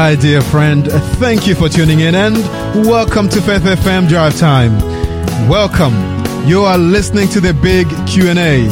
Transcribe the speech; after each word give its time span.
Hi, 0.00 0.14
dear 0.14 0.40
friend. 0.42 0.86
Thank 1.18 1.48
you 1.48 1.56
for 1.56 1.68
tuning 1.68 1.98
in 1.98 2.14
and 2.14 2.36
welcome 2.86 3.28
to 3.30 3.40
Faith 3.42 3.64
FM 3.64 4.08
Drive 4.08 4.38
Time. 4.38 4.78
Welcome. 5.48 5.92
You 6.46 6.62
are 6.62 6.78
listening 6.78 7.26
to 7.30 7.40
the 7.40 7.52
Big 7.52 7.88
Q&A. 8.06 8.68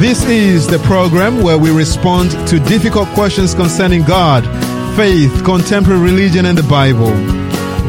This 0.00 0.24
is 0.24 0.66
the 0.66 0.80
program 0.80 1.44
where 1.44 1.56
we 1.56 1.70
respond 1.70 2.32
to 2.48 2.58
difficult 2.64 3.08
questions 3.10 3.54
concerning 3.54 4.02
God, 4.02 4.42
faith, 4.96 5.44
contemporary 5.44 6.00
religion, 6.00 6.44
and 6.46 6.58
the 6.58 6.68
Bible. 6.68 7.12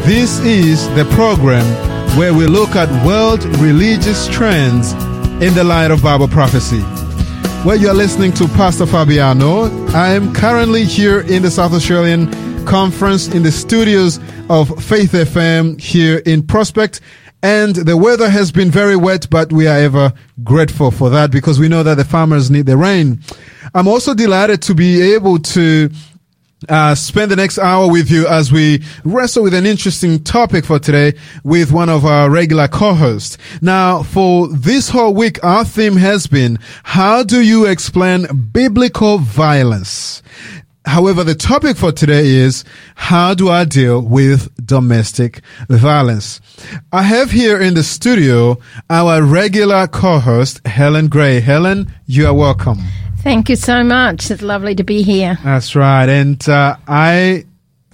This 0.05 0.39
is 0.41 0.87
the 0.89 1.05
program 1.15 1.65
where 2.15 2.35
we 2.35 2.45
look 2.45 2.75
at 2.75 2.89
world 3.03 3.43
religious 3.57 4.27
trends 4.27 4.93
in 5.41 5.55
the 5.55 5.63
light 5.63 5.89
of 5.89 6.03
Bible 6.03 6.27
prophecy. 6.27 6.83
Well, 7.65 7.77
you're 7.77 7.93
listening 7.93 8.33
to 8.33 8.47
Pastor 8.49 8.85
Fabiano. 8.85 9.65
I 9.93 10.13
am 10.13 10.33
currently 10.33 10.83
here 10.83 11.21
in 11.21 11.43
the 11.43 11.51
South 11.51 11.73
Australian 11.73 12.40
Conference 12.65 13.27
in 13.27 13.43
the 13.43 13.51
studios 13.51 14.19
of 14.49 14.83
Faith 14.83 15.11
FM 15.11 15.79
here 15.79 16.19
in 16.25 16.43
Prospect. 16.45 17.01
And 17.43 17.75
the 17.75 17.97
weather 17.97 18.29
has 18.29 18.51
been 18.51 18.69
very 18.69 18.95
wet, 18.95 19.27
but 19.29 19.51
we 19.51 19.67
are 19.67 19.77
ever 19.77 20.13
grateful 20.43 20.91
for 20.91 21.09
that 21.09 21.31
because 21.31 21.59
we 21.59 21.67
know 21.67 21.83
that 21.83 21.95
the 21.95 22.05
farmers 22.05 22.51
need 22.51 22.67
the 22.67 22.77
rain. 22.77 23.21
I'm 23.73 23.87
also 23.87 24.13
delighted 24.13 24.61
to 24.63 24.75
be 24.75 25.13
able 25.13 25.39
to 25.39 25.89
uh, 26.69 26.93
spend 26.95 27.31
the 27.31 27.35
next 27.35 27.57
hour 27.57 27.89
with 27.91 28.11
you 28.11 28.27
as 28.27 28.51
we 28.51 28.83
wrestle 29.03 29.43
with 29.43 29.53
an 29.53 29.65
interesting 29.65 30.23
topic 30.23 30.65
for 30.65 30.79
today 30.79 31.13
with 31.43 31.71
one 31.71 31.89
of 31.89 32.05
our 32.05 32.29
regular 32.29 32.67
co-hosts. 32.67 33.37
Now, 33.61 34.03
for 34.03 34.47
this 34.47 34.89
whole 34.89 35.13
week, 35.13 35.43
our 35.43 35.65
theme 35.65 35.95
has 35.95 36.27
been, 36.27 36.59
how 36.83 37.23
do 37.23 37.41
you 37.41 37.65
explain 37.65 38.49
biblical 38.51 39.17
violence? 39.17 40.21
However, 40.85 41.23
the 41.23 41.35
topic 41.35 41.77
for 41.77 41.91
today 41.91 42.25
is 42.27 42.63
how 42.95 43.33
do 43.33 43.49
I 43.49 43.65
deal 43.65 44.01
with 44.01 44.49
domestic 44.65 45.41
violence? 45.69 46.41
I 46.91 47.03
have 47.03 47.31
here 47.31 47.61
in 47.61 47.75
the 47.75 47.83
studio 47.83 48.57
our 48.89 49.21
regular 49.21 49.87
co-host, 49.87 50.65
Helen 50.65 51.07
Gray. 51.07 51.39
Helen, 51.39 51.93
you 52.07 52.25
are 52.25 52.33
welcome. 52.33 52.79
Thank 53.17 53.49
you 53.49 53.55
so 53.55 53.83
much. 53.83 54.31
It's 54.31 54.41
lovely 54.41 54.73
to 54.75 54.83
be 54.83 55.03
here. 55.03 55.37
That's 55.43 55.75
right. 55.75 56.09
And 56.09 56.49
uh, 56.49 56.77
I 56.87 57.45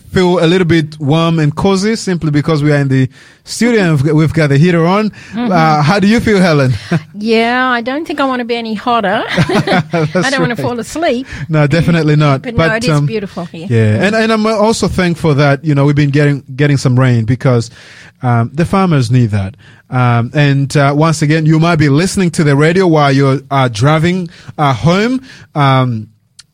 feel 0.09 0.43
a 0.43 0.47
little 0.47 0.67
bit 0.67 0.99
warm 0.99 1.39
and 1.39 1.55
cozy 1.55 1.95
simply 1.95 2.31
because 2.31 2.63
we 2.63 2.71
are 2.71 2.77
in 2.77 2.87
the 2.87 3.09
studio 3.43 3.81
and 3.81 4.01
we've 4.01 4.33
got 4.33 4.47
the 4.47 4.57
heater 4.57 4.85
on. 4.85 5.09
Mm-hmm. 5.09 5.51
Uh, 5.51 5.81
how 5.81 5.99
do 5.99 6.07
you 6.07 6.19
feel, 6.19 6.39
Helen? 6.39 6.71
yeah, 7.13 7.67
I 7.67 7.81
don't 7.81 8.05
think 8.05 8.19
I 8.19 8.25
want 8.25 8.39
to 8.39 8.45
be 8.45 8.55
any 8.55 8.73
hotter. 8.73 9.23
I 9.27 10.07
don't 10.11 10.15
right. 10.15 10.39
want 10.39 10.55
to 10.55 10.61
fall 10.61 10.79
asleep. 10.79 11.27
No, 11.49 11.67
definitely 11.67 12.15
not. 12.15 12.41
But, 12.41 12.55
but 12.55 12.67
no, 12.67 12.75
it 12.75 12.83
is 12.83 12.89
um, 12.89 13.05
beautiful 13.05 13.45
here. 13.45 13.67
Yeah, 13.69 14.05
and 14.05 14.15
and 14.15 14.31
I'm 14.31 14.45
also 14.45 14.87
thankful 14.87 15.35
that 15.35 15.63
you 15.63 15.75
know 15.75 15.85
we've 15.85 15.95
been 15.95 16.09
getting 16.09 16.43
getting 16.55 16.77
some 16.77 16.99
rain 16.99 17.25
because 17.25 17.69
um, 18.21 18.51
the 18.53 18.65
farmers 18.65 19.11
need 19.11 19.27
that. 19.27 19.55
Um, 19.89 20.31
and 20.33 20.75
uh, 20.75 20.93
once 20.95 21.21
again, 21.21 21.45
you 21.45 21.59
might 21.59 21.77
be 21.77 21.89
listening 21.89 22.31
to 22.31 22.43
the 22.43 22.55
radio 22.55 22.87
while 22.87 23.11
you're 23.11 23.39
uh, 23.49 23.69
driving 23.71 24.29
uh, 24.57 24.73
home. 24.73 25.21
Um, 25.55 26.09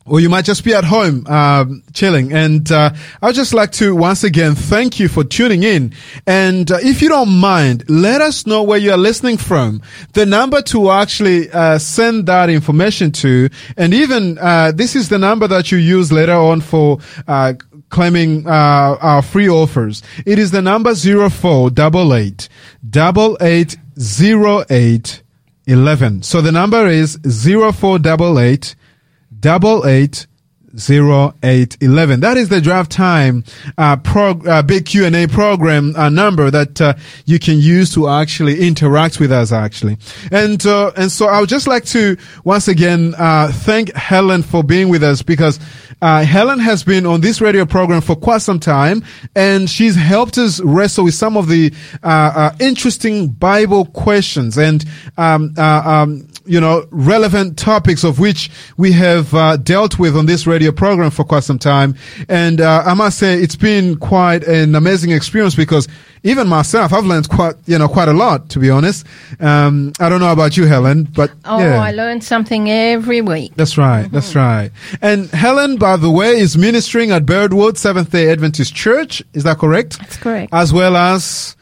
or 0.05 0.19
you 0.19 0.29
might 0.29 0.45
just 0.45 0.63
be 0.63 0.73
at 0.73 0.83
home 0.83 1.25
um, 1.27 1.83
chilling. 1.93 2.33
And 2.33 2.69
uh, 2.71 2.93
I'd 3.21 3.35
just 3.35 3.53
like 3.53 3.71
to 3.73 3.95
once 3.95 4.23
again 4.23 4.55
thank 4.55 4.99
you 4.99 5.07
for 5.07 5.23
tuning 5.23 5.63
in. 5.63 5.93
And 6.27 6.69
uh, 6.71 6.77
if 6.81 7.01
you 7.01 7.09
don't 7.09 7.29
mind, 7.29 7.85
let 7.87 8.21
us 8.21 8.45
know 8.45 8.63
where 8.63 8.77
you 8.77 8.91
are 8.91 8.97
listening 8.97 9.37
from. 9.37 9.81
The 10.13 10.25
number 10.25 10.61
to 10.63 10.91
actually 10.91 11.49
uh, 11.51 11.79
send 11.79 12.25
that 12.25 12.49
information 12.49 13.11
to, 13.13 13.49
and 13.77 13.93
even 13.93 14.37
uh, 14.39 14.71
this 14.73 14.95
is 14.95 15.09
the 15.09 15.19
number 15.19 15.47
that 15.47 15.71
you 15.71 15.77
use 15.77 16.11
later 16.11 16.33
on 16.33 16.61
for 16.61 16.99
uh, 17.27 17.53
claiming 17.89 18.45
uh, 18.47 18.97
our 18.99 19.21
free 19.21 19.49
offers. 19.49 20.03
It 20.25 20.39
is 20.39 20.51
the 20.51 20.61
number 20.61 20.93
zero 20.95 21.29
four 21.29 21.69
double 21.69 22.13
eight 22.13 22.49
double 22.87 23.37
eight 23.39 23.77
zero 23.99 24.65
eight 24.69 25.21
eleven. 25.65 26.23
So 26.23 26.41
the 26.41 26.51
number 26.51 26.87
is 26.87 27.19
zero 27.27 27.71
four 27.71 27.99
double 27.99 28.39
eight 28.39 28.75
double 29.43 29.85
eight 29.85 30.25
zero 30.75 31.35
eight 31.43 31.77
eleven. 31.81 32.21
That 32.21 32.37
is 32.37 32.47
the 32.49 32.61
Drive 32.61 32.87
Time 32.87 33.43
uh, 33.77 33.97
prog- 33.97 34.47
uh, 34.47 34.63
big 34.63 34.85
Q 34.85 35.05
and 35.05 35.15
A 35.15 35.27
program 35.27 35.93
uh, 35.95 36.09
number 36.09 36.49
that 36.49 36.79
uh, 36.81 36.93
you 37.25 37.37
can 37.37 37.59
use 37.59 37.93
to 37.93 38.07
actually 38.07 38.65
interact 38.65 39.19
with 39.19 39.31
us. 39.31 39.51
Actually, 39.51 39.97
and 40.31 40.65
uh, 40.65 40.91
and 40.95 41.11
so 41.11 41.27
I 41.27 41.41
would 41.41 41.49
just 41.49 41.67
like 41.67 41.83
to 41.87 42.17
once 42.45 42.69
again 42.69 43.13
uh, 43.17 43.51
thank 43.51 43.93
Helen 43.93 44.41
for 44.43 44.63
being 44.63 44.87
with 44.87 45.03
us 45.03 45.21
because 45.21 45.59
Helen 46.03 46.59
has 46.59 46.83
been 46.83 47.05
on 47.05 47.21
this 47.21 47.41
radio 47.41 47.65
program 47.65 48.01
for 48.01 48.15
quite 48.15 48.41
some 48.41 48.59
time, 48.59 49.03
and 49.35 49.69
she's 49.69 49.95
helped 49.95 50.37
us 50.37 50.59
wrestle 50.61 51.05
with 51.05 51.13
some 51.13 51.37
of 51.37 51.47
the 51.47 51.73
interesting 52.59 53.29
Bible 53.29 53.85
questions 53.85 54.57
and 54.57 54.85
um, 55.17 55.53
um, 55.57 56.27
you 56.45 56.59
know, 56.59 56.85
relevant 56.91 57.57
topics 57.57 58.03
of 58.03 58.19
which 58.19 58.49
we 58.77 58.91
have 58.91 59.33
uh, 59.33 59.57
dealt 59.57 59.97
with 59.97 60.15
on 60.17 60.25
this 60.25 60.45
radio 60.45 60.71
program 60.71 61.11
for 61.11 61.23
quite 61.23 61.43
some 61.43 61.59
time. 61.59 61.95
And 62.27 62.59
uh, 62.59 62.83
I 62.85 62.93
must 62.93 63.17
say, 63.17 63.41
it's 63.41 63.55
been 63.55 63.97
quite 63.97 64.43
an 64.43 64.75
amazing 64.75 65.11
experience 65.11 65.55
because 65.55 65.87
even 66.23 66.47
myself, 66.47 66.93
I've 66.93 67.05
learned 67.05 67.29
quite, 67.29 67.55
you 67.65 67.77
know, 67.77 67.87
quite 67.87 68.07
a 68.07 68.13
lot, 68.13 68.49
to 68.51 68.59
be 68.59 68.69
honest. 68.69 69.05
Um, 69.39 69.91
I 69.99 70.07
don't 70.09 70.21
know 70.21 70.31
about 70.31 70.55
you, 70.55 70.65
Helen, 70.65 71.03
but 71.03 71.31
oh, 71.43 71.59
yeah. 71.59 71.81
I 71.81 71.91
learn 71.91 72.21
something 72.21 72.71
every 72.71 73.21
week. 73.21 73.53
That's 73.55 73.77
right. 73.77 74.05
Mm-hmm. 74.05 74.15
That's 74.15 74.35
right. 74.35 74.71
And 75.01 75.29
Helen, 75.29 75.77
by 75.77 75.97
the 75.97 76.09
way, 76.09 76.39
is 76.39 76.57
ministering 76.57 77.11
at 77.11 77.25
Birdwood 77.25 77.77
Seventh 77.77 78.11
Day 78.11 78.29
Adventist 78.31 78.73
Church. 78.73 79.21
Is 79.33 79.43
that 79.43 79.57
correct? 79.57 79.99
That's 79.99 80.17
correct. 80.17 80.53
As 80.53 80.71
well 80.71 80.95
as 80.95 81.57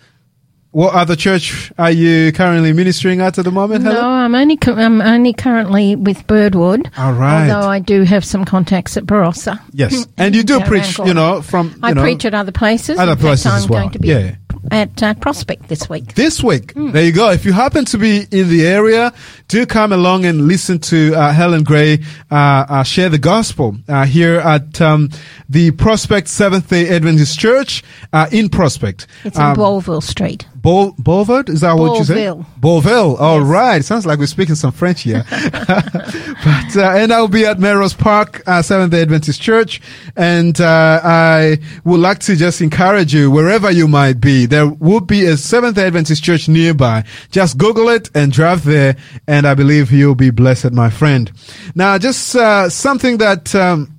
what 0.71 0.93
other 0.93 1.17
church 1.17 1.71
are 1.77 1.91
you 1.91 2.31
currently 2.31 2.71
ministering 2.71 3.19
at 3.19 3.37
at 3.37 3.43
the 3.43 3.51
moment? 3.51 3.83
Helen? 3.83 3.99
No, 3.99 4.07
I'm 4.07 4.35
only 4.35 4.57
I'm 4.67 5.01
only 5.01 5.33
currently 5.33 5.95
with 5.97 6.25
Birdwood. 6.27 6.89
All 6.97 7.13
right. 7.13 7.49
Although 7.49 7.67
I 7.67 7.79
do 7.79 8.03
have 8.03 8.23
some 8.23 8.45
contacts 8.45 8.95
at 8.95 9.03
Barossa. 9.05 9.59
Yes, 9.73 10.07
and 10.17 10.33
you 10.33 10.43
do 10.43 10.61
preach, 10.61 10.97
you 10.99 11.13
know, 11.13 11.41
from 11.41 11.77
I 11.83 11.93
know, 11.93 12.01
preach 12.01 12.23
at 12.23 12.33
other 12.33 12.53
places. 12.53 12.97
Other 12.97 13.17
places 13.17 13.47
I'm 13.47 13.55
as 13.55 13.67
well. 13.67 13.81
Going 13.81 13.91
to 13.91 13.99
be 13.99 14.07
yeah 14.07 14.35
at 14.69 15.01
uh, 15.01 15.13
Prospect 15.15 15.67
this 15.67 15.89
week. 15.89 16.13
This 16.13 16.43
week, 16.43 16.73
mm. 16.73 16.91
there 16.91 17.03
you 17.03 17.11
go. 17.11 17.31
If 17.31 17.45
you 17.45 17.53
happen 17.53 17.85
to 17.85 17.97
be 17.97 18.25
in 18.31 18.49
the 18.49 18.67
area, 18.67 19.13
do 19.47 19.65
come 19.65 19.91
along 19.91 20.25
and 20.25 20.47
listen 20.47 20.79
to 20.79 21.13
uh, 21.15 21.33
Helen 21.33 21.63
Gray 21.63 21.99
uh, 22.29 22.35
uh 22.69 22.83
share 22.83 23.09
the 23.09 23.17
gospel 23.17 23.75
uh, 23.87 24.05
here 24.05 24.39
at 24.39 24.79
um, 24.81 25.09
the 25.49 25.71
Prospect 25.71 26.27
Seventh 26.27 26.69
Day 26.69 26.89
Adventist 26.89 27.39
Church 27.39 27.83
uh, 28.13 28.27
in 28.31 28.49
Prospect. 28.49 29.07
It's 29.23 29.37
in 29.37 29.43
um, 29.43 30.01
Street. 30.01 30.45
Bol- 30.61 30.93
Beauvert? 30.93 31.49
Is 31.49 31.61
that 31.61 31.73
what 31.73 31.97
you 31.97 32.03
said? 32.03 32.45
Beauville. 32.59 33.19
All 33.19 33.39
yes. 33.39 33.47
right. 33.47 33.83
Sounds 33.83 34.05
like 34.05 34.19
we're 34.19 34.27
speaking 34.27 34.53
some 34.53 34.71
French 34.71 35.01
here. 35.01 35.25
but, 35.29 36.77
uh, 36.77 36.91
and 36.95 37.11
I'll 37.11 37.27
be 37.27 37.45
at 37.45 37.59
Melrose 37.59 37.95
Park, 37.95 38.43
uh, 38.45 38.61
Seventh 38.61 38.91
day 38.91 39.01
Adventist 39.01 39.41
Church. 39.41 39.81
And, 40.15 40.59
uh, 40.61 41.01
I 41.03 41.57
would 41.83 41.99
like 41.99 42.19
to 42.19 42.35
just 42.35 42.61
encourage 42.61 43.13
you, 43.13 43.31
wherever 43.31 43.71
you 43.71 43.87
might 43.87 44.21
be, 44.21 44.45
there 44.45 44.67
will 44.67 44.99
be 45.01 45.25
a 45.25 45.35
Seventh 45.35 45.75
day 45.77 45.87
Adventist 45.87 46.23
Church 46.23 46.47
nearby. 46.47 47.05
Just 47.31 47.57
Google 47.57 47.89
it 47.89 48.09
and 48.13 48.31
drive 48.31 48.63
there. 48.63 48.95
And 49.27 49.47
I 49.47 49.55
believe 49.55 49.91
you'll 49.91 50.13
be 50.15 50.29
blessed, 50.29 50.73
my 50.73 50.91
friend. 50.91 51.31
Now, 51.73 51.97
just, 51.97 52.35
uh, 52.35 52.69
something 52.69 53.17
that, 53.17 53.55
um, 53.55 53.90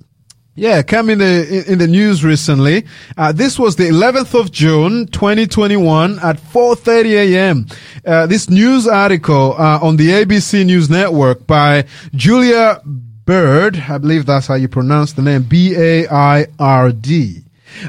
yeah, 0.55 0.83
came 0.83 1.09
in 1.09 1.17
the 1.17 1.65
in 1.67 1.79
the 1.79 1.87
news 1.87 2.23
recently. 2.23 2.85
Uh, 3.17 3.31
this 3.31 3.57
was 3.57 3.75
the 3.75 3.89
11th 3.89 4.39
of 4.39 4.51
June, 4.51 5.07
2021, 5.07 6.19
at 6.19 6.37
4:30 6.37 7.05
a.m. 7.13 7.65
Uh, 8.05 8.27
this 8.27 8.49
news 8.49 8.87
article 8.87 9.55
uh, 9.57 9.79
on 9.81 9.97
the 9.97 10.09
ABC 10.09 10.63
News 10.65 10.89
Network 10.91 11.47
by 11.47 11.85
Julia 12.13 12.81
Baird, 13.25 13.77
I 13.89 13.97
believe 13.97 14.25
that's 14.25 14.47
how 14.47 14.55
you 14.55 14.67
pronounce 14.67 15.13
the 15.13 15.21
name, 15.21 15.43
B 15.43 15.75
A 15.75 16.07
I 16.07 16.45
R 16.59 16.91
D. 16.91 17.43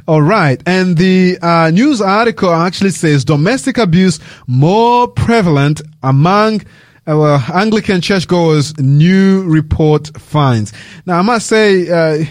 All 0.09 0.23
right, 0.23 0.63
and 0.65 0.97
the 0.97 1.39
uh, 1.43 1.71
news 1.71 2.01
article 2.01 2.51
actually 2.51 2.91
says 2.91 3.27
domestic 3.27 3.77
abuse 3.77 4.21
more 4.47 5.09
prevalent 5.09 5.83
among 6.03 6.63
our 7.07 7.43
Anglican 7.53 8.01
churchgoers 8.01 8.79
new 8.79 9.45
report 9.45 10.19
finds. 10.19 10.73
Now, 11.07 11.19
I 11.19 11.23
must 11.23 11.47
say, 11.47 11.89
uh, 11.91 12.25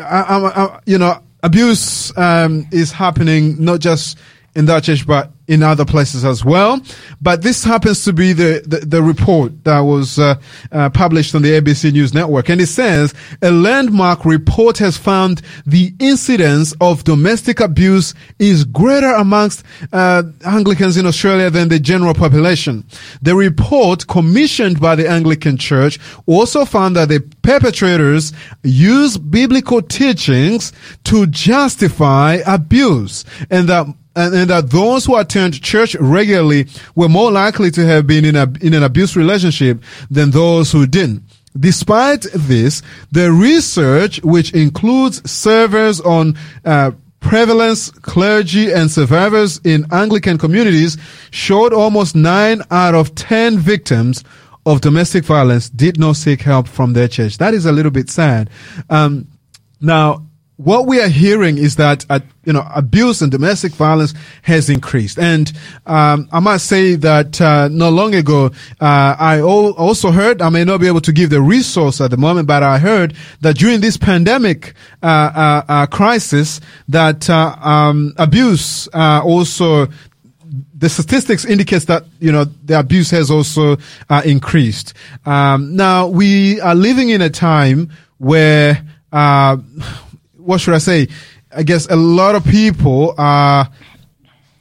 I, 0.00 0.20
I, 0.20 0.64
I, 0.64 0.80
you 0.86 0.98
know, 0.98 1.22
abuse 1.42 2.16
um, 2.18 2.66
is 2.72 2.92
happening 2.92 3.62
not 3.64 3.80
just 3.80 4.18
in 4.54 4.66
that 4.66 4.84
church, 4.84 5.06
but 5.06 5.30
in 5.48 5.62
other 5.62 5.84
places 5.84 6.24
as 6.24 6.44
well. 6.44 6.80
But 7.20 7.42
this 7.42 7.64
happens 7.64 8.04
to 8.04 8.12
be 8.12 8.32
the, 8.32 8.62
the, 8.66 8.78
the 8.86 9.02
report 9.02 9.64
that 9.64 9.80
was 9.80 10.18
uh, 10.18 10.36
uh, 10.72 10.90
published 10.90 11.34
on 11.34 11.42
the 11.42 11.50
ABC 11.50 11.92
News 11.92 12.12
Network. 12.12 12.48
And 12.48 12.60
it 12.60 12.66
says 12.66 13.14
a 13.42 13.50
landmark 13.50 14.24
report 14.24 14.78
has 14.78 14.96
found 14.96 15.42
the 15.64 15.92
incidence 15.98 16.74
of 16.80 17.04
domestic 17.04 17.60
abuse 17.60 18.14
is 18.38 18.64
greater 18.64 19.12
amongst 19.14 19.64
uh, 19.92 20.22
Anglicans 20.44 20.96
in 20.96 21.06
Australia 21.06 21.50
than 21.50 21.68
the 21.68 21.78
general 21.78 22.14
population. 22.14 22.84
The 23.22 23.34
report 23.34 24.06
commissioned 24.06 24.80
by 24.80 24.96
the 24.96 25.08
Anglican 25.08 25.56
Church 25.56 25.98
also 26.26 26.64
found 26.64 26.96
that 26.96 27.08
the 27.08 27.20
perpetrators 27.42 28.32
use 28.62 29.16
biblical 29.16 29.82
teachings 29.82 30.72
to 31.04 31.26
justify 31.26 32.38
abuse 32.46 33.24
and 33.50 33.68
that 33.68 33.86
and, 34.16 34.34
and, 34.34 34.50
that 34.50 34.70
those 34.70 35.04
who 35.04 35.14
church 35.62 35.94
regularly 35.96 36.66
were 36.94 37.08
more 37.08 37.30
likely 37.30 37.70
to 37.72 37.86
have 37.86 38.06
been 38.06 38.24
in 38.24 38.36
a 38.36 38.52
in 38.60 38.74
an 38.74 38.82
abuse 38.82 39.16
relationship 39.16 39.82
than 40.10 40.30
those 40.30 40.72
who 40.72 40.86
didn't. 40.86 41.22
Despite 41.58 42.26
this, 42.34 42.82
the 43.12 43.32
research, 43.32 44.22
which 44.22 44.52
includes 44.52 45.28
surveys 45.30 46.00
on 46.00 46.36
uh, 46.64 46.90
prevalence, 47.20 47.90
clergy, 47.90 48.70
and 48.72 48.90
survivors 48.90 49.60
in 49.64 49.86
Anglican 49.90 50.38
communities, 50.38 50.98
showed 51.30 51.72
almost 51.72 52.14
nine 52.14 52.62
out 52.70 52.94
of 52.94 53.14
ten 53.14 53.58
victims 53.58 54.22
of 54.66 54.80
domestic 54.80 55.24
violence 55.24 55.70
did 55.70 55.98
not 55.98 56.16
seek 56.16 56.42
help 56.42 56.68
from 56.68 56.92
their 56.92 57.08
church. 57.08 57.38
That 57.38 57.54
is 57.54 57.66
a 57.66 57.72
little 57.72 57.92
bit 57.92 58.10
sad. 58.10 58.50
Um, 58.90 59.28
now, 59.80 60.25
what 60.56 60.86
we 60.86 61.00
are 61.00 61.08
hearing 61.08 61.58
is 61.58 61.76
that 61.76 62.06
uh, 62.08 62.20
you 62.44 62.52
know 62.52 62.66
abuse 62.74 63.20
and 63.20 63.30
domestic 63.30 63.72
violence 63.72 64.14
has 64.42 64.70
increased, 64.70 65.18
and 65.18 65.52
um, 65.84 66.28
I 66.32 66.40
must 66.40 66.66
say 66.66 66.94
that 66.94 67.40
uh, 67.40 67.68
not 67.68 67.92
long 67.92 68.14
ago 68.14 68.46
uh, 68.80 69.16
I 69.18 69.40
also 69.40 70.10
heard 70.10 70.40
I 70.40 70.48
may 70.48 70.64
not 70.64 70.80
be 70.80 70.86
able 70.86 71.02
to 71.02 71.12
give 71.12 71.28
the 71.28 71.42
resource 71.42 72.00
at 72.00 72.10
the 72.10 72.16
moment, 72.16 72.48
but 72.48 72.62
I 72.62 72.78
heard 72.78 73.14
that 73.42 73.58
during 73.58 73.80
this 73.80 73.98
pandemic 73.98 74.74
uh, 75.02 75.06
uh, 75.06 75.62
uh, 75.68 75.86
crisis 75.86 76.60
that 76.88 77.28
um, 77.28 78.14
abuse 78.16 78.88
also 78.94 79.88
the 80.78 80.88
statistics 80.88 81.44
indicates 81.44 81.84
that 81.86 82.04
you 82.18 82.32
know 82.32 82.44
the 82.64 82.78
abuse 82.78 83.10
has 83.10 83.30
also 83.30 83.76
increased. 84.24 84.94
Um, 85.26 85.76
now 85.76 86.06
we 86.06 86.62
are 86.62 86.74
living 86.74 87.10
in 87.10 87.20
a 87.20 87.28
time 87.28 87.90
where 88.16 88.82
what 90.46 90.60
should 90.60 90.74
I 90.74 90.78
say? 90.78 91.08
I 91.54 91.62
guess 91.62 91.86
a 91.86 91.96
lot 91.96 92.34
of 92.34 92.44
people 92.44 93.14
are 93.18 93.68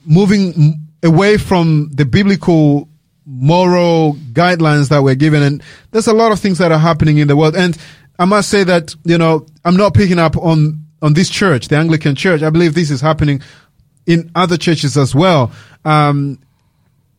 moving 0.05 0.87
away 1.03 1.37
from 1.37 1.89
the 1.93 2.05
biblical 2.05 2.89
moral 3.25 4.15
guidelines 4.33 4.89
that 4.89 5.03
we're 5.03 5.15
given. 5.15 5.41
And 5.43 5.63
there's 5.91 6.07
a 6.07 6.13
lot 6.13 6.31
of 6.31 6.39
things 6.39 6.57
that 6.57 6.71
are 6.71 6.79
happening 6.79 7.17
in 7.17 7.27
the 7.27 7.35
world. 7.35 7.55
And 7.55 7.77
I 8.19 8.25
must 8.25 8.49
say 8.49 8.63
that, 8.63 8.95
you 9.03 9.17
know, 9.17 9.45
I'm 9.63 9.77
not 9.77 9.93
picking 9.93 10.19
up 10.19 10.37
on, 10.37 10.85
on 11.01 11.13
this 11.13 11.29
church, 11.29 11.67
the 11.67 11.77
Anglican 11.77 12.15
church. 12.15 12.41
I 12.41 12.49
believe 12.49 12.73
this 12.73 12.91
is 12.91 13.01
happening 13.01 13.41
in 14.05 14.31
other 14.35 14.57
churches 14.57 14.97
as 14.97 15.15
well. 15.15 15.51
Um, 15.83 16.39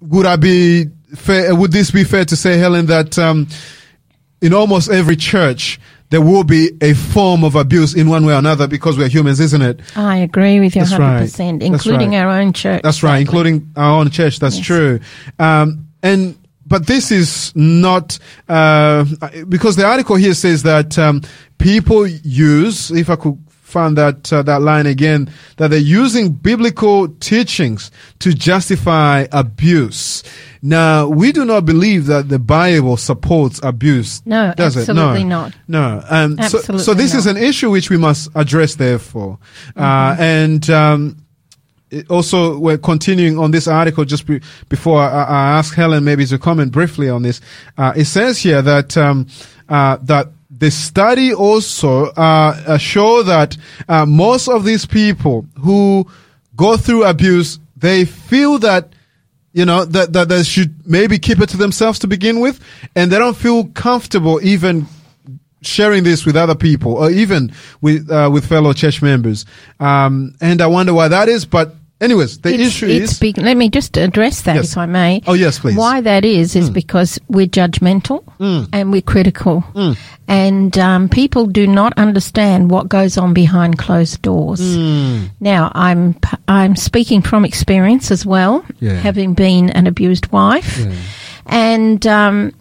would 0.00 0.26
I 0.26 0.36
be 0.36 0.86
fair, 1.14 1.54
would 1.54 1.72
this 1.72 1.90
be 1.90 2.04
fair 2.04 2.24
to 2.24 2.36
say, 2.36 2.58
Helen, 2.58 2.86
that, 2.86 3.18
um, 3.18 3.48
in 4.40 4.52
almost 4.52 4.90
every 4.90 5.16
church, 5.16 5.80
there 6.10 6.20
will 6.20 6.44
be 6.44 6.70
a 6.80 6.94
form 6.94 7.44
of 7.44 7.54
abuse 7.54 7.94
in 7.94 8.08
one 8.08 8.24
way 8.24 8.34
or 8.34 8.38
another 8.38 8.66
because 8.66 8.96
we're 8.96 9.08
humans, 9.08 9.40
isn't 9.40 9.62
it? 9.62 9.80
I 9.96 10.18
agree 10.18 10.60
with 10.60 10.76
you 10.76 10.82
That's 10.84 10.94
100%, 10.94 10.98
right. 11.00 11.62
including 11.62 12.10
right. 12.10 12.18
our 12.18 12.40
own 12.40 12.52
church. 12.52 12.82
That's 12.82 12.98
exactly. 12.98 13.10
right, 13.10 13.20
including 13.20 13.72
our 13.76 14.00
own 14.00 14.10
church. 14.10 14.38
That's 14.38 14.56
yes. 14.56 14.66
true. 14.66 15.00
Um, 15.38 15.88
and 16.02 16.36
but 16.66 16.86
this 16.86 17.12
is 17.12 17.52
not 17.54 18.18
uh, 18.48 19.04
because 19.48 19.76
the 19.76 19.86
article 19.86 20.16
here 20.16 20.34
says 20.34 20.64
that 20.64 20.98
um, 20.98 21.22
people 21.58 22.06
use, 22.06 22.90
if 22.90 23.08
I 23.08 23.16
could 23.16 23.38
find 23.66 23.98
that 23.98 24.32
uh, 24.32 24.42
that 24.42 24.62
line 24.62 24.86
again, 24.86 25.28
that 25.56 25.68
they're 25.68 25.78
using 25.78 26.30
biblical 26.30 27.08
teachings 27.08 27.90
to 28.20 28.32
justify 28.32 29.26
abuse. 29.32 30.22
Now, 30.62 31.08
we 31.08 31.32
do 31.32 31.44
not 31.44 31.64
believe 31.64 32.06
that 32.06 32.28
the 32.28 32.38
Bible 32.38 32.96
supports 32.96 33.60
abuse. 33.62 34.24
No, 34.24 34.54
does 34.56 34.76
absolutely 34.76 35.22
it? 35.22 35.24
No, 35.24 35.42
not. 35.42 35.54
No. 35.66 36.02
Um, 36.08 36.38
absolutely 36.38 36.78
so, 36.78 36.84
so 36.84 36.94
this 36.94 37.12
not. 37.12 37.18
is 37.18 37.26
an 37.26 37.36
issue 37.36 37.70
which 37.70 37.90
we 37.90 37.96
must 37.96 38.30
address, 38.34 38.76
therefore. 38.76 39.38
Uh, 39.74 39.80
mm-hmm. 39.80 40.20
Uh, 40.20 40.24
and 40.24 40.70
um, 40.70 41.16
also, 42.08 42.58
we're 42.58 42.78
continuing 42.78 43.38
on 43.38 43.50
this 43.50 43.66
article 43.66 44.04
just 44.04 44.26
be, 44.26 44.40
before 44.68 45.00
I, 45.02 45.24
I, 45.24 45.58
ask 45.58 45.74
Helen 45.74 46.04
maybe 46.04 46.24
to 46.26 46.38
comment 46.38 46.70
briefly 46.70 47.10
on 47.10 47.22
this. 47.22 47.40
Uh, 47.76 47.92
it 47.96 48.04
says 48.04 48.38
here 48.38 48.62
that 48.62 48.96
um, 48.96 49.26
uh, 49.68 49.96
that 50.02 50.28
the 50.58 50.70
study 50.70 51.34
also 51.34 52.06
uh, 52.06 52.62
uh 52.66 52.78
show 52.78 53.22
that 53.22 53.56
uh, 53.88 54.06
most 54.06 54.48
of 54.48 54.64
these 54.64 54.86
people 54.86 55.46
who 55.60 56.06
go 56.54 56.76
through 56.76 57.04
abuse, 57.04 57.58
they 57.76 58.04
feel 58.04 58.58
that 58.58 58.92
you 59.52 59.64
know, 59.64 59.86
that, 59.86 60.12
that 60.12 60.28
they 60.28 60.42
should 60.42 60.86
maybe 60.86 61.18
keep 61.18 61.40
it 61.40 61.48
to 61.48 61.56
themselves 61.56 61.98
to 62.00 62.06
begin 62.06 62.40
with, 62.40 62.60
and 62.94 63.10
they 63.10 63.18
don't 63.18 63.38
feel 63.38 63.64
comfortable 63.68 64.38
even 64.42 64.86
sharing 65.62 66.04
this 66.04 66.26
with 66.26 66.36
other 66.36 66.54
people 66.54 66.92
or 66.92 67.10
even 67.10 67.50
with 67.80 68.10
uh, 68.10 68.28
with 68.30 68.46
fellow 68.46 68.74
church 68.74 69.00
members. 69.00 69.46
Um, 69.80 70.34
and 70.42 70.60
I 70.60 70.66
wonder 70.66 70.92
why 70.92 71.08
that 71.08 71.30
is, 71.30 71.46
but 71.46 71.74
Anyways, 71.98 72.40
the 72.40 72.52
it's, 72.52 72.62
issue 72.62 72.86
it's 72.88 73.12
is. 73.12 73.18
Be- 73.18 73.32
let 73.32 73.56
me 73.56 73.70
just 73.70 73.96
address 73.96 74.42
that, 74.42 74.56
yes. 74.56 74.72
if 74.72 74.78
I 74.78 74.84
may. 74.84 75.22
Oh, 75.26 75.32
yes, 75.32 75.58
please. 75.58 75.76
Why 75.76 76.02
that 76.02 76.26
is, 76.26 76.54
is 76.54 76.68
mm. 76.68 76.74
because 76.74 77.18
we're 77.28 77.46
judgmental 77.46 78.22
mm. 78.38 78.68
and 78.70 78.92
we're 78.92 79.00
critical. 79.00 79.62
Mm. 79.74 79.96
And 80.28 80.78
um, 80.78 81.08
people 81.08 81.46
do 81.46 81.66
not 81.66 81.94
understand 81.96 82.70
what 82.70 82.90
goes 82.90 83.16
on 83.16 83.32
behind 83.32 83.78
closed 83.78 84.20
doors. 84.20 84.60
Hmm. 84.60 85.26
Now, 85.38 85.70
I'm, 85.72 86.18
I'm 86.48 86.74
speaking 86.74 87.22
from 87.22 87.44
experience 87.44 88.10
as 88.10 88.26
well, 88.26 88.66
yeah. 88.80 88.94
having 88.94 89.34
been 89.34 89.70
an 89.70 89.86
abused 89.86 90.30
wife. 90.32 90.78
Yeah. 90.78 90.94
And 91.46 92.06
um, 92.08 92.52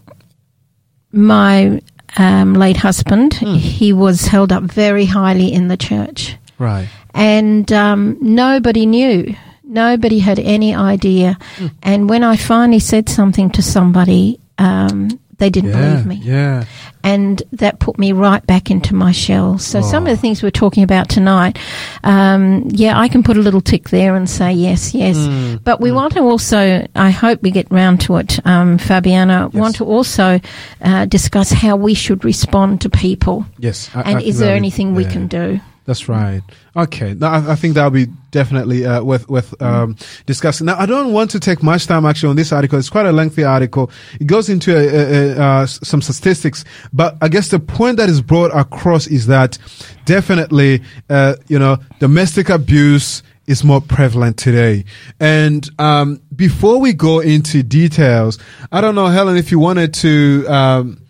my 1.10 1.82
um, 2.16 2.54
late 2.54 2.76
husband, 2.76 3.34
hmm. 3.34 3.54
he 3.54 3.92
was 3.92 4.28
held 4.28 4.52
up 4.52 4.62
very 4.62 5.04
highly 5.04 5.52
in 5.52 5.66
the 5.66 5.76
church. 5.76 6.36
Right 6.58 6.88
and 7.16 7.72
um, 7.72 8.18
nobody 8.20 8.86
knew. 8.86 9.34
Nobody 9.64 10.20
had 10.20 10.38
any 10.38 10.74
idea. 10.74 11.38
Mm. 11.56 11.70
And 11.82 12.08
when 12.08 12.22
I 12.22 12.36
finally 12.36 12.78
said 12.78 13.08
something 13.08 13.50
to 13.50 13.62
somebody, 13.62 14.38
um, 14.58 15.08
they 15.38 15.50
didn't 15.50 15.70
yeah, 15.70 15.90
believe 15.90 16.06
me. 16.06 16.14
Yeah. 16.16 16.64
And 17.02 17.42
that 17.52 17.78
put 17.78 17.98
me 17.98 18.12
right 18.12 18.46
back 18.46 18.70
into 18.70 18.94
my 18.94 19.12
shell. 19.12 19.58
So 19.58 19.78
oh. 19.78 19.82
some 19.82 20.06
of 20.06 20.10
the 20.10 20.16
things 20.16 20.42
we're 20.42 20.50
talking 20.50 20.82
about 20.82 21.08
tonight, 21.08 21.58
um, 22.04 22.68
yeah, 22.68 22.98
I 22.98 23.08
can 23.08 23.22
put 23.22 23.36
a 23.36 23.40
little 23.40 23.60
tick 23.60 23.90
there 23.90 24.14
and 24.16 24.28
say 24.28 24.52
yes, 24.52 24.94
yes. 24.94 25.16
Mm, 25.16 25.62
but 25.62 25.80
we 25.80 25.90
mm. 25.90 25.94
want 25.94 26.14
to 26.14 26.20
also, 26.20 26.86
I 26.94 27.10
hope 27.10 27.42
we 27.42 27.50
get 27.50 27.70
round 27.70 28.00
to 28.02 28.16
it, 28.16 28.44
um, 28.46 28.78
Fabiano, 28.78 29.50
yes. 29.52 29.54
want 29.54 29.76
to 29.76 29.84
also 29.84 30.40
uh, 30.80 31.06
discuss 31.06 31.50
how 31.50 31.76
we 31.76 31.94
should 31.94 32.24
respond 32.24 32.80
to 32.82 32.90
people. 32.90 33.46
Yes. 33.58 33.90
I, 33.94 34.02
and 34.02 34.18
I 34.18 34.22
is 34.22 34.38
there 34.38 34.56
anything 34.56 34.90
yeah. 34.90 34.96
we 34.96 35.04
can 35.04 35.26
do? 35.28 35.60
That's 35.86 36.08
right. 36.08 36.42
Okay, 36.74 37.14
now, 37.14 37.30
I, 37.30 37.52
I 37.52 37.54
think 37.54 37.74
that'll 37.74 37.90
be 37.90 38.06
definitely 38.32 38.84
uh, 38.84 39.02
worth 39.04 39.28
worth 39.28 39.60
um, 39.62 39.96
discussing. 40.26 40.66
Now, 40.66 40.76
I 40.78 40.84
don't 40.84 41.12
want 41.12 41.30
to 41.30 41.40
take 41.40 41.62
much 41.62 41.86
time 41.86 42.04
actually 42.04 42.30
on 42.30 42.36
this 42.36 42.52
article. 42.52 42.76
It's 42.76 42.90
quite 42.90 43.06
a 43.06 43.12
lengthy 43.12 43.44
article. 43.44 43.90
It 44.20 44.26
goes 44.26 44.48
into 44.48 44.76
a, 44.76 44.80
a, 44.80 45.38
a, 45.38 45.40
uh, 45.40 45.66
some 45.66 46.02
statistics, 46.02 46.64
but 46.92 47.16
I 47.22 47.28
guess 47.28 47.50
the 47.50 47.60
point 47.60 47.98
that 47.98 48.08
is 48.08 48.20
brought 48.20 48.50
across 48.54 49.06
is 49.06 49.28
that 49.28 49.58
definitely, 50.06 50.82
uh, 51.08 51.36
you 51.46 51.58
know, 51.58 51.78
domestic 52.00 52.48
abuse 52.48 53.22
is 53.46 53.62
more 53.62 53.80
prevalent 53.80 54.36
today. 54.36 54.84
And 55.20 55.68
um, 55.78 56.20
before 56.34 56.80
we 56.80 56.94
go 56.94 57.20
into 57.20 57.62
details, 57.62 58.40
I 58.72 58.80
don't 58.80 58.96
know, 58.96 59.06
Helen, 59.06 59.36
if 59.36 59.52
you 59.52 59.60
wanted 59.60 59.94
to, 59.94 60.46
um, 60.48 61.06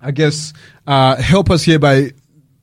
I 0.00 0.10
guess, 0.10 0.54
uh, 0.86 1.16
help 1.16 1.50
us 1.50 1.64
here 1.64 1.78
by 1.78 2.12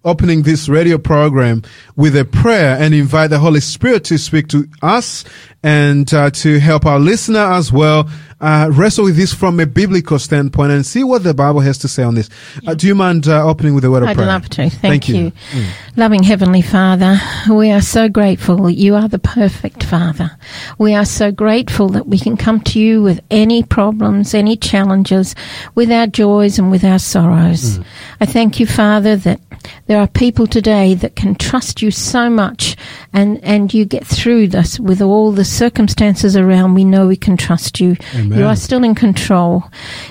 opening 0.05 0.43
this 0.43 0.67
radio 0.67 0.97
program 0.97 1.63
with 1.95 2.15
a 2.15 2.25
prayer 2.25 2.77
and 2.79 2.93
invite 2.93 3.29
the 3.29 3.39
Holy 3.39 3.61
Spirit 3.61 4.03
to 4.05 4.17
speak 4.17 4.47
to 4.49 4.67
us 4.81 5.23
and 5.63 6.13
uh, 6.13 6.29
to 6.31 6.59
help 6.59 6.85
our 6.85 6.99
listener 6.99 7.39
as 7.39 7.71
well 7.71 8.09
uh, 8.43 8.69
wrestle 8.73 9.05
with 9.05 9.15
this 9.15 9.33
from 9.33 9.59
a 9.59 9.65
biblical 9.65 10.19
standpoint 10.19 10.71
and 10.71 10.85
see 10.85 11.03
what 11.03 11.23
the 11.23 11.33
Bible 11.33 11.61
has 11.61 11.77
to 11.77 11.87
say 11.87 12.03
on 12.03 12.15
this. 12.15 12.29
Uh, 12.67 12.73
do 12.73 12.87
you 12.87 12.93
mind 12.93 13.25
uh, 13.25 13.47
opening 13.47 13.73
with 13.73 13.85
a 13.85 13.89
word 13.89 14.03
of 14.03 14.09
I'd 14.09 14.17
prayer? 14.17 14.27
I'd 14.27 14.33
love 14.33 14.49
to. 14.49 14.69
Thank, 14.69 14.81
Thank 14.81 15.09
you. 15.09 15.15
you. 15.15 15.31
Mm. 15.31 15.69
Loving 15.95 16.23
Heavenly 16.23 16.61
Father, 16.61 17.17
we 17.49 17.71
are 17.71 17.81
so 17.81 18.09
grateful. 18.09 18.69
You 18.69 18.95
are 18.95 19.07
the 19.07 19.19
perfect 19.19 19.83
Father. 19.83 20.31
We 20.77 20.93
are 20.93 21.05
so 21.05 21.31
grateful 21.31 21.87
that 21.89 22.05
we 22.05 22.19
can 22.19 22.35
come 22.35 22.59
to 22.61 22.81
you 22.81 23.01
with 23.01 23.21
any 23.31 23.63
problems, 23.63 24.33
any 24.33 24.57
challenges, 24.57 25.35
with 25.73 25.89
our 25.89 26.07
joys 26.07 26.59
and 26.59 26.69
with 26.69 26.83
our 26.83 26.99
sorrows. 26.99 27.77
Mm. 27.77 27.85
I 28.19 28.25
thank 28.25 28.59
you, 28.59 28.67
Father, 28.67 29.15
that 29.15 29.39
There 29.87 29.99
are 29.99 30.07
people 30.07 30.47
today 30.47 30.93
that 30.95 31.15
can 31.15 31.35
trust 31.35 31.81
you 31.81 31.91
so 31.91 32.29
much 32.29 32.75
and, 33.13 33.43
and 33.43 33.73
you 33.73 33.85
get 33.85 34.05
through 34.05 34.47
this 34.47 34.79
with 34.79 35.01
all 35.01 35.31
the 35.31 35.45
circumstances 35.45 36.35
around. 36.35 36.73
We 36.73 36.85
know 36.85 37.07
we 37.07 37.15
can 37.15 37.37
trust 37.37 37.79
you. 37.79 37.95
Amen. 38.15 38.37
You 38.37 38.45
are 38.45 38.55
still 38.55 38.83
in 38.83 38.95
control. 38.95 39.63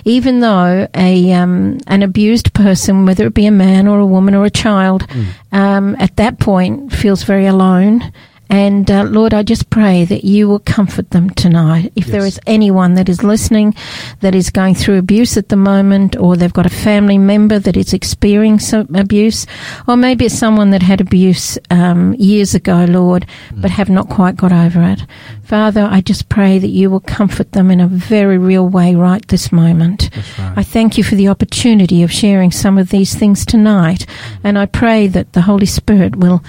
Even 0.04 0.40
though 0.40 0.88
a, 0.94 1.32
um, 1.32 1.78
an 1.86 2.02
abused 2.02 2.52
person, 2.54 3.06
whether 3.06 3.26
it 3.26 3.34
be 3.34 3.46
a 3.46 3.50
man 3.50 3.88
or 3.88 3.98
a 3.98 4.06
woman 4.06 4.34
or 4.34 4.44
a 4.44 4.50
child, 4.50 5.06
um, 5.52 5.96
at 5.98 6.16
that 6.16 6.38
point 6.38 6.92
feels 6.92 7.22
very 7.24 7.46
alone. 7.46 8.12
And 8.52 8.90
uh, 8.90 9.04
Lord, 9.04 9.32
I 9.32 9.42
just 9.42 9.70
pray 9.70 10.04
that 10.04 10.24
you 10.24 10.46
will 10.46 10.58
comfort 10.58 11.10
them 11.10 11.30
tonight. 11.30 11.90
If 11.96 12.06
there 12.08 12.20
Yes. 12.22 12.34
is 12.34 12.40
anyone 12.46 12.94
that 12.96 13.08
is 13.08 13.24
listening 13.24 13.74
that 14.20 14.34
is 14.34 14.50
going 14.50 14.74
through 14.74 14.98
abuse 14.98 15.38
at 15.38 15.48
the 15.48 15.56
moment, 15.56 16.16
or 16.16 16.36
they've 16.36 16.52
got 16.52 16.66
a 16.66 16.70
family 16.84 17.16
member 17.16 17.58
that 17.58 17.78
is 17.78 17.94
experiencing 17.94 18.94
abuse, 18.94 19.46
or 19.88 19.96
maybe 19.96 20.26
it's 20.26 20.38
someone 20.38 20.68
that 20.72 20.82
had 20.82 21.00
abuse 21.00 21.58
um, 21.70 22.12
years 22.18 22.54
ago, 22.54 22.84
Lord, 22.86 23.24
but 23.56 23.70
have 23.70 23.88
not 23.88 24.10
quite 24.10 24.36
got 24.36 24.52
over 24.52 24.82
it. 24.82 25.00
Father, 25.44 25.88
I 25.90 26.02
just 26.02 26.28
pray 26.28 26.58
that 26.58 26.68
you 26.68 26.90
will 26.90 27.00
comfort 27.00 27.52
them 27.52 27.70
in 27.70 27.80
a 27.80 27.88
very 27.88 28.36
real 28.36 28.68
way 28.68 28.94
right 28.94 29.26
this 29.28 29.50
moment. 29.50 30.10
Right. 30.38 30.58
I 30.58 30.62
thank 30.62 30.98
you 30.98 31.04
for 31.04 31.14
the 31.14 31.28
opportunity 31.28 32.02
of 32.02 32.12
sharing 32.12 32.50
some 32.52 32.76
of 32.76 32.90
these 32.90 33.14
things 33.14 33.46
tonight, 33.46 34.04
and 34.44 34.58
I 34.58 34.66
pray 34.66 35.08
that 35.08 35.32
the 35.32 35.42
Holy 35.42 35.66
Spirit 35.66 36.16
will 36.16 36.44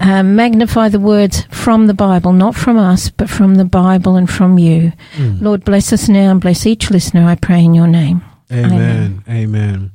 uh, 0.00 0.22
magnify 0.22 0.88
the 0.88 0.98
words 1.00 1.41
from 1.50 1.86
the 1.86 1.94
Bible, 1.94 2.32
not 2.32 2.54
from 2.54 2.78
us, 2.78 3.10
but 3.10 3.28
from 3.28 3.56
the 3.56 3.64
Bible 3.64 4.16
and 4.16 4.28
from 4.28 4.58
you. 4.58 4.92
Lord, 5.18 5.64
bless 5.64 5.92
us 5.92 6.08
now 6.08 6.30
and 6.30 6.40
bless 6.40 6.66
each 6.66 6.90
listener, 6.90 7.26
I 7.26 7.34
pray 7.34 7.64
in 7.64 7.74
your 7.74 7.86
name. 7.86 8.22
Amen. 8.52 9.24
Amen. 9.28 9.92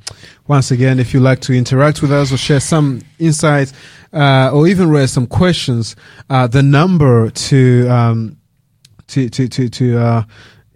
Once 0.48 0.70
again, 0.70 0.98
if 0.98 1.14
you'd 1.14 1.22
like 1.22 1.40
to 1.40 1.52
interact 1.52 2.02
with 2.02 2.10
us 2.10 2.32
or 2.32 2.36
share 2.36 2.60
some 2.60 3.02
insights 3.18 3.72
uh, 4.12 4.50
or 4.52 4.66
even 4.66 4.90
raise 4.90 5.12
some 5.12 5.26
questions, 5.26 5.94
uh, 6.28 6.46
the 6.46 6.62
number 6.62 7.30
to 7.30 7.86
um, 7.88 8.36
to 9.08 9.28
to 9.28 9.48
to, 9.48 9.68
to 9.68 9.98
uh, 9.98 10.22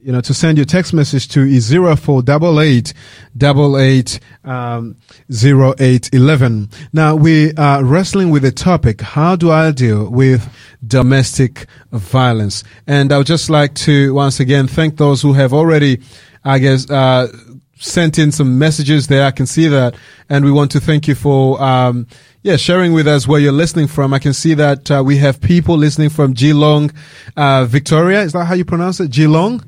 you 0.02 0.10
know 0.12 0.20
to 0.20 0.34
send 0.34 0.58
your 0.58 0.64
text 0.64 0.92
message 0.92 1.28
to 1.28 1.40
is 1.40 1.64
zero 1.64 1.94
four 1.94 2.22
double 2.22 2.60
eight 2.60 2.92
double 3.36 3.78
eight 3.78 4.18
um, 4.44 4.96
zero 5.30 5.74
eight 5.78 6.12
eleven. 6.12 6.68
Now 6.92 7.14
we 7.14 7.54
are 7.54 7.84
wrestling 7.84 8.30
with 8.30 8.42
the 8.42 8.52
topic: 8.52 9.00
How 9.00 9.36
do 9.36 9.50
I 9.50 9.70
deal 9.70 10.10
with 10.10 10.48
domestic 10.86 11.66
violence? 11.92 12.64
And 12.86 13.12
I 13.12 13.18
would 13.18 13.26
just 13.26 13.48
like 13.48 13.74
to 13.86 14.12
once 14.12 14.40
again 14.40 14.66
thank 14.66 14.96
those 14.96 15.22
who 15.22 15.34
have 15.34 15.52
already, 15.52 16.00
I 16.44 16.58
guess. 16.58 16.90
Uh, 16.90 17.28
sent 17.76 18.16
in 18.16 18.30
some 18.30 18.58
messages 18.60 19.08
there. 19.08 19.26
I 19.26 19.32
can 19.32 19.44
see 19.44 19.66
that. 19.66 19.96
And 20.28 20.44
we 20.44 20.52
want 20.52 20.70
to 20.70 20.78
thank 20.78 21.08
you 21.08 21.16
for, 21.16 21.60
um, 21.60 22.06
yeah, 22.42 22.54
sharing 22.54 22.92
with 22.92 23.08
us 23.08 23.26
where 23.26 23.40
you're 23.40 23.50
listening 23.50 23.88
from. 23.88 24.14
I 24.14 24.20
can 24.20 24.32
see 24.32 24.54
that 24.54 24.88
uh, 24.88 25.02
we 25.04 25.16
have 25.16 25.40
people 25.40 25.76
listening 25.76 26.08
from 26.08 26.32
Geelong, 26.32 26.92
uh, 27.36 27.64
Victoria. 27.64 28.22
Is 28.22 28.34
that 28.34 28.44
how 28.44 28.54
you 28.54 28.64
pronounce 28.64 29.00
it? 29.00 29.10
Geelong? 29.10 29.64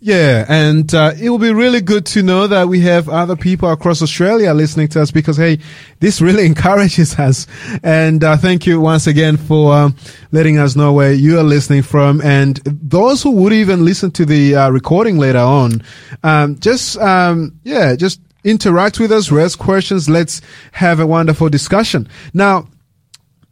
Yeah. 0.00 0.44
And 0.48 0.92
uh, 0.94 1.12
it 1.20 1.28
will 1.30 1.38
be 1.38 1.52
really 1.52 1.80
good 1.80 2.06
to 2.06 2.22
know 2.22 2.46
that 2.46 2.68
we 2.68 2.80
have 2.80 3.08
other 3.08 3.36
people 3.36 3.70
across 3.70 4.00
Australia 4.00 4.54
listening 4.54 4.88
to 4.88 5.02
us 5.02 5.10
because, 5.10 5.36
hey, 5.36 5.58
this 6.00 6.20
really 6.20 6.46
encourages 6.52 7.18
us. 7.18 7.46
And 7.82 8.22
uh, 8.22 8.36
thank 8.36 8.66
you 8.66 8.80
once 8.80 9.06
again 9.06 9.36
for 9.36 9.74
um, 9.74 9.96
letting 10.30 10.58
us 10.58 10.76
know 10.76 10.92
where 10.92 11.12
you 11.12 11.38
are 11.38 11.42
listening 11.42 11.82
from. 11.82 12.20
And 12.22 12.58
those 12.64 13.22
who 13.22 13.32
would 13.32 13.52
even 13.52 13.84
listen 13.84 14.10
to 14.12 14.24
the 14.24 14.56
uh, 14.56 14.70
recording 14.70 15.18
later 15.18 15.38
on, 15.38 15.82
um, 16.22 16.58
just, 16.60 16.96
um, 16.98 17.58
yeah, 17.64 17.96
just 17.96 18.20
interact 18.44 19.00
with 19.00 19.12
us, 19.12 19.30
raise 19.30 19.56
questions. 19.56 20.08
Let's 20.08 20.40
have 20.72 21.00
a 21.00 21.06
wonderful 21.06 21.48
discussion. 21.48 22.08
Now, 22.32 22.68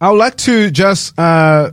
I 0.00 0.10
would 0.10 0.18
like 0.18 0.36
to 0.36 0.70
just 0.70 1.18
uh, 1.18 1.72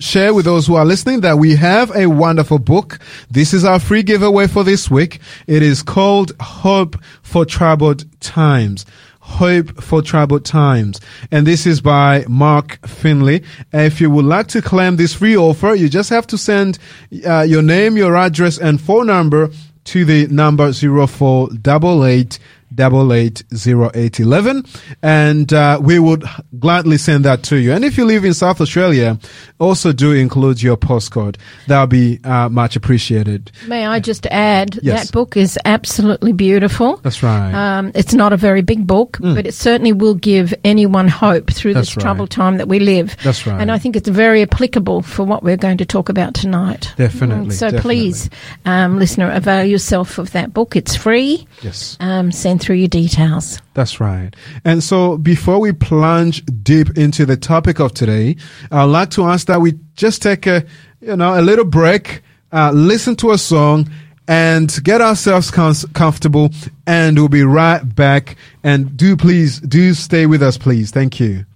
share 0.00 0.34
with 0.34 0.46
those 0.46 0.66
who 0.66 0.74
are 0.74 0.84
listening 0.84 1.20
that 1.20 1.38
we 1.38 1.54
have 1.56 1.94
a 1.94 2.06
wonderful 2.06 2.58
book. 2.58 2.98
This 3.30 3.54
is 3.54 3.64
our 3.64 3.78
free 3.78 4.02
giveaway 4.02 4.46
for 4.46 4.64
this 4.64 4.90
week. 4.90 5.20
It 5.46 5.62
is 5.62 5.82
called 5.82 6.32
Hope 6.40 6.96
for 7.22 7.44
Troubled 7.44 8.04
Times. 8.20 8.86
Hope 9.20 9.80
for 9.80 10.02
Troubled 10.02 10.44
Times. 10.44 11.00
And 11.30 11.46
this 11.46 11.66
is 11.66 11.80
by 11.80 12.24
Mark 12.28 12.84
Finley. 12.86 13.44
If 13.72 14.00
you 14.00 14.10
would 14.10 14.24
like 14.24 14.48
to 14.48 14.60
claim 14.62 14.96
this 14.96 15.14
free 15.14 15.36
offer, 15.36 15.74
you 15.74 15.88
just 15.88 16.10
have 16.10 16.26
to 16.28 16.38
send 16.38 16.78
uh, 17.26 17.42
your 17.42 17.62
name, 17.62 17.96
your 17.96 18.16
address, 18.16 18.58
and 18.58 18.80
phone 18.80 19.06
number 19.06 19.50
to 19.84 20.04
the 20.04 20.26
number 20.28 20.72
0488 20.72 22.38
double 22.74 23.12
eight 23.12 23.42
zero 23.54 23.90
eight 23.94 24.20
eleven, 24.20 24.64
and 25.02 25.52
uh, 25.52 25.78
we 25.82 25.98
would 25.98 26.24
gladly 26.58 26.98
send 26.98 27.24
that 27.24 27.42
to 27.44 27.56
you. 27.56 27.72
And 27.72 27.84
if 27.84 27.96
you 27.98 28.04
live 28.04 28.24
in 28.24 28.34
South 28.34 28.60
Australia, 28.60 29.18
also 29.58 29.92
do 29.92 30.12
include 30.12 30.62
your 30.62 30.76
postcode. 30.76 31.36
That'll 31.66 31.86
be 31.86 32.20
uh, 32.24 32.48
much 32.48 32.76
appreciated. 32.76 33.50
May 33.66 33.86
I 33.86 34.00
just 34.00 34.26
add, 34.26 34.78
Yes. 34.82 35.06
that 35.06 35.12
book 35.12 35.36
is 35.36 35.58
absolutely 35.64 36.32
beautiful. 36.32 36.96
That's 36.98 37.22
right. 37.22 37.52
Um, 37.52 37.92
it's 37.94 38.14
not 38.14 38.32
a 38.32 38.36
very 38.36 38.62
big 38.62 38.86
book, 38.86 39.18
but 39.20 39.46
it 39.46 39.54
certainly 39.54 39.92
will 39.92 40.14
give 40.14 40.54
anyone 40.64 41.08
hope 41.08 41.50
through 41.52 41.70
Mm. 41.72 41.74
That's 41.74 41.88
this 41.90 41.96
right. 41.96 42.02
troubled 42.02 42.30
time 42.30 42.56
that 42.58 42.68
we 42.68 42.80
live. 42.80 43.16
That's 43.22 43.46
right. 43.46 43.60
And 43.60 43.70
I 43.70 43.78
think 43.78 43.96
it's 43.96 44.08
very 44.08 44.42
applicable 44.42 45.02
for 45.02 45.24
what 45.24 45.42
we're 45.42 45.56
going 45.56 45.78
to 45.78 45.84
talk 45.86 46.08
about 46.08 46.34
tonight. 46.34 46.92
Definitely, 46.96 47.46
Mm, 47.48 47.52
So 47.52 47.66
definitely. 47.66 47.80
please, 48.10 48.30
um, 48.64 48.98
listener, 48.98 49.30
avail 49.30 49.64
yourself 49.64 50.18
of 50.18 50.32
that 50.32 50.52
book. 50.52 50.76
It's 50.76 50.96
free. 50.96 51.46
yes. 51.62 51.96
Um, 52.00 52.32
send 52.32 52.59
through 52.60 52.76
your 52.76 52.88
details. 52.88 53.60
That's 53.74 54.00
right. 54.00 54.34
And 54.64 54.82
so 54.82 55.18
before 55.18 55.58
we 55.60 55.72
plunge 55.72 56.44
deep 56.62 56.96
into 56.96 57.26
the 57.26 57.36
topic 57.36 57.80
of 57.80 57.94
today, 57.94 58.36
I'd 58.70 58.84
like 58.84 59.10
to 59.10 59.24
ask 59.24 59.46
that 59.46 59.60
we 59.60 59.78
just 59.96 60.22
take 60.22 60.46
a, 60.46 60.64
you 61.00 61.16
know, 61.16 61.38
a 61.38 61.42
little 61.42 61.64
break, 61.64 62.22
uh, 62.52 62.72
listen 62.72 63.16
to 63.16 63.32
a 63.32 63.38
song 63.38 63.90
and 64.28 64.72
get 64.84 65.00
ourselves 65.00 65.50
com- 65.50 65.74
comfortable 65.92 66.50
and 66.86 67.18
we'll 67.18 67.28
be 67.28 67.42
right 67.42 67.82
back. 67.94 68.36
And 68.62 68.96
do 68.96 69.16
please, 69.16 69.60
do 69.60 69.92
stay 69.94 70.26
with 70.26 70.42
us, 70.42 70.56
please. 70.56 70.90
Thank 70.90 71.18
you. 71.18 71.46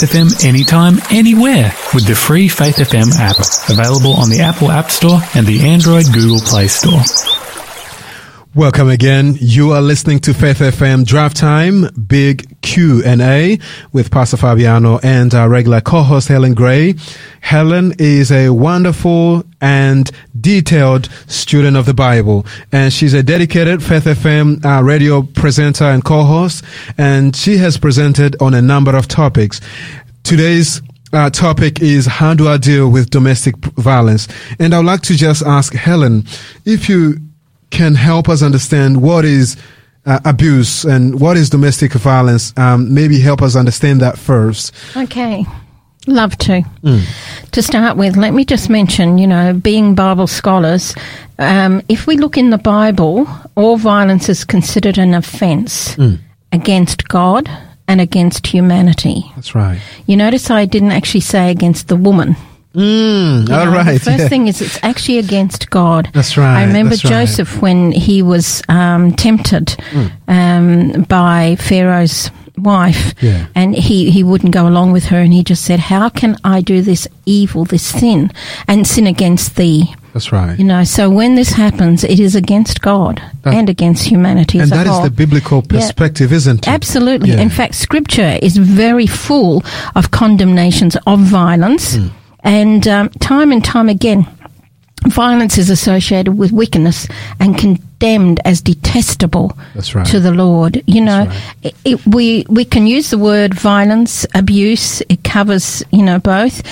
Faith 0.00 0.12
FM 0.12 0.46
anytime, 0.46 0.94
anywhere 1.10 1.74
with 1.92 2.06
the 2.06 2.14
free 2.14 2.48
Faith 2.48 2.76
FM 2.76 3.12
app. 3.18 3.36
Available 3.68 4.14
on 4.14 4.30
the 4.30 4.40
Apple 4.40 4.70
App 4.70 4.90
Store 4.90 5.20
and 5.34 5.46
the 5.46 5.60
Android 5.60 6.06
Google 6.14 6.40
Play 6.40 6.68
Store. 6.68 7.02
Welcome 8.54 8.88
again. 8.88 9.36
You 9.38 9.72
are 9.72 9.82
listening 9.82 10.20
to 10.20 10.32
Faith 10.32 10.58
FM 10.58 11.04
Drive 11.04 11.34
Time, 11.34 11.84
Big 11.94 12.60
Q 12.62 13.02
and 13.04 13.20
A 13.20 13.58
with 13.92 14.10
Pastor 14.10 14.38
Fabiano 14.38 14.98
and 15.02 15.34
our 15.34 15.48
regular 15.48 15.82
co-host 15.82 16.28
Helen 16.28 16.54
Gray. 16.54 16.94
Helen 17.50 17.92
is 17.98 18.30
a 18.30 18.50
wonderful 18.50 19.42
and 19.60 20.08
detailed 20.40 21.10
student 21.26 21.76
of 21.76 21.84
the 21.84 21.92
Bible, 21.92 22.46
and 22.70 22.92
she's 22.92 23.12
a 23.12 23.24
dedicated 23.24 23.82
Faith 23.82 24.04
FM 24.04 24.64
uh, 24.64 24.80
radio 24.84 25.22
presenter 25.22 25.82
and 25.82 26.04
co-host, 26.04 26.62
and 26.96 27.34
she 27.34 27.56
has 27.56 27.76
presented 27.76 28.40
on 28.40 28.54
a 28.54 28.62
number 28.62 28.94
of 28.94 29.08
topics. 29.08 29.60
Today's 30.22 30.80
uh, 31.12 31.28
topic 31.30 31.82
is 31.82 32.06
how 32.06 32.34
do 32.34 32.46
I 32.46 32.56
deal 32.56 32.88
with 32.88 33.10
domestic 33.10 33.56
violence? 33.56 34.28
And 34.60 34.72
I'd 34.72 34.84
like 34.84 35.00
to 35.02 35.16
just 35.16 35.42
ask 35.42 35.72
Helen 35.72 36.26
if 36.64 36.88
you 36.88 37.16
can 37.70 37.96
help 37.96 38.28
us 38.28 38.44
understand 38.44 39.02
what 39.02 39.24
is 39.24 39.56
uh, 40.06 40.20
abuse 40.24 40.84
and 40.84 41.20
what 41.20 41.36
is 41.36 41.50
domestic 41.50 41.94
violence. 41.94 42.56
Um, 42.56 42.94
maybe 42.94 43.18
help 43.18 43.42
us 43.42 43.56
understand 43.56 44.02
that 44.02 44.18
first. 44.18 44.72
Okay. 44.96 45.44
Love 46.06 46.36
to. 46.38 46.62
Mm. 46.82 47.50
To 47.52 47.62
start 47.62 47.96
with, 47.96 48.16
let 48.16 48.32
me 48.32 48.44
just 48.44 48.70
mention, 48.70 49.18
you 49.18 49.26
know, 49.26 49.52
being 49.52 49.94
Bible 49.94 50.26
scholars, 50.26 50.94
um, 51.38 51.82
if 51.88 52.06
we 52.06 52.16
look 52.16 52.38
in 52.38 52.50
the 52.50 52.58
Bible, 52.58 53.28
all 53.54 53.76
violence 53.76 54.28
is 54.28 54.44
considered 54.44 54.96
an 54.98 55.12
offence 55.14 55.96
mm. 55.96 56.18
against 56.52 57.06
God 57.08 57.50
and 57.86 58.00
against 58.00 58.46
humanity. 58.46 59.24
That's 59.34 59.54
right. 59.54 59.78
You 60.06 60.16
notice 60.16 60.50
I 60.50 60.64
didn't 60.64 60.92
actually 60.92 61.20
say 61.20 61.50
against 61.50 61.88
the 61.88 61.96
woman. 61.96 62.34
Mm, 62.74 63.48
you 63.48 63.54
all 63.54 63.66
know, 63.66 63.72
right. 63.72 63.94
The 63.94 63.98
first 63.98 64.18
yeah. 64.20 64.28
thing 64.28 64.46
is 64.46 64.62
it's 64.62 64.78
actually 64.84 65.18
against 65.18 65.70
God. 65.70 66.08
That's 66.14 66.36
right. 66.36 66.60
I 66.60 66.64
remember 66.66 66.90
that's 66.90 67.04
right. 67.04 67.26
Joseph 67.26 67.60
when 67.60 67.90
he 67.90 68.22
was 68.22 68.62
um, 68.68 69.12
tempted 69.16 69.76
Mm. 69.90 70.12
um, 70.28 71.02
by 71.02 71.56
Pharaoh's 71.56 72.30
wife, 72.62 73.14
Yeah. 73.22 73.46
and 73.54 73.74
he, 73.74 74.10
he 74.10 74.22
wouldn't 74.22 74.52
go 74.54 74.66
along 74.68 74.92
with 74.92 75.06
her, 75.06 75.18
and 75.20 75.32
he 75.32 75.42
just 75.42 75.64
said, 75.64 75.78
"How 75.80 76.08
can 76.08 76.36
I 76.44 76.60
do 76.60 76.82
this 76.82 77.06
evil, 77.26 77.64
this 77.64 77.82
sin, 77.84 78.30
and 78.68 78.86
sin 78.86 79.06
against 79.06 79.56
thee?" 79.56 79.94
That's 80.12 80.32
right. 80.32 80.58
You 80.58 80.64
know. 80.64 80.82
So 80.84 81.08
when 81.08 81.36
this 81.36 81.50
happens, 81.52 82.02
it 82.02 82.18
is 82.18 82.34
against 82.34 82.80
God 82.80 83.22
That- 83.42 83.54
and 83.54 83.68
against 83.70 84.04
humanity 84.04 84.58
and 84.58 84.72
as 84.72 84.72
a 84.72 84.84
that 84.84 84.86
is 84.88 85.02
the 85.02 85.10
biblical 85.10 85.58
Yeah. 85.70 85.78
perspective, 85.78 86.32
isn't 86.32 86.66
it? 86.66 86.68
Absolutely. 86.68 87.30
Yeah. 87.30 87.40
In 87.40 87.48
fact, 87.50 87.74
scripture 87.76 88.38
is 88.42 88.56
very 88.56 89.06
full 89.06 89.62
of 89.94 90.10
condemnations 90.10 90.96
of 91.06 91.20
violence. 91.20 91.94
Hmm. 91.94 92.08
And 92.42 92.88
um, 92.88 93.08
time 93.20 93.52
and 93.52 93.62
time 93.64 93.88
again, 93.88 94.26
violence 95.06 95.58
is 95.58 95.70
associated 95.70 96.36
with 96.36 96.50
wickedness 96.52 97.06
and 97.38 97.56
condemned 98.00 98.40
as 98.44 98.60
detestable 98.62 99.56
right. 99.94 100.06
to 100.06 100.20
the 100.20 100.32
Lord. 100.32 100.82
You 100.86 101.00
know, 101.02 101.24
That's 101.26 101.54
it, 101.62 101.74
it- 101.84 102.06
we, 102.06 102.44
we 102.48 102.64
can 102.64 102.86
use 102.86 103.10
the 103.10 103.18
word 103.18 103.54
violence, 103.54 104.26
abuse, 104.34 105.02
it 105.08 105.22
covers, 105.22 105.82
you 105.92 106.02
know, 106.02 106.18
both. 106.18 106.62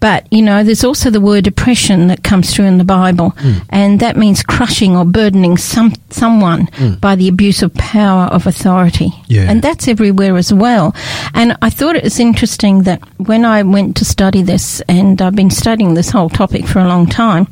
But, 0.00 0.26
you 0.32 0.42
know, 0.42 0.64
there's 0.64 0.82
also 0.82 1.10
the 1.10 1.20
word 1.20 1.46
oppression 1.46 2.08
that 2.08 2.24
comes 2.24 2.52
through 2.52 2.64
in 2.64 2.78
the 2.78 2.84
Bible. 2.84 3.30
Hmm. 3.38 3.52
And 3.70 4.00
that 4.00 4.16
means 4.16 4.42
crushing 4.42 4.96
or 4.96 5.04
burdening 5.04 5.56
some, 5.56 5.92
someone 6.10 6.68
by 7.00 7.14
the 7.14 7.28
abuse 7.28 7.62
of 7.62 7.72
power 7.74 8.24
of 8.24 8.48
authority. 8.48 9.10
Yeah. 9.28 9.42
And 9.48 9.62
that's 9.62 9.86
everywhere 9.86 10.36
as 10.36 10.52
well. 10.52 10.92
And 11.34 11.56
I 11.62 11.70
thought 11.70 11.94
it 11.94 12.02
was 12.02 12.18
interesting 12.18 12.82
that 12.82 13.00
when 13.18 13.44
I 13.44 13.62
went 13.62 13.96
to 13.98 14.04
study 14.04 14.42
this, 14.42 14.80
and 14.88 15.22
I've 15.22 15.36
been 15.36 15.50
studying 15.50 15.94
this 15.94 16.10
whole 16.10 16.28
topic 16.28 16.66
for 16.66 16.80
a 16.80 16.88
long 16.88 17.06
time, 17.06 17.46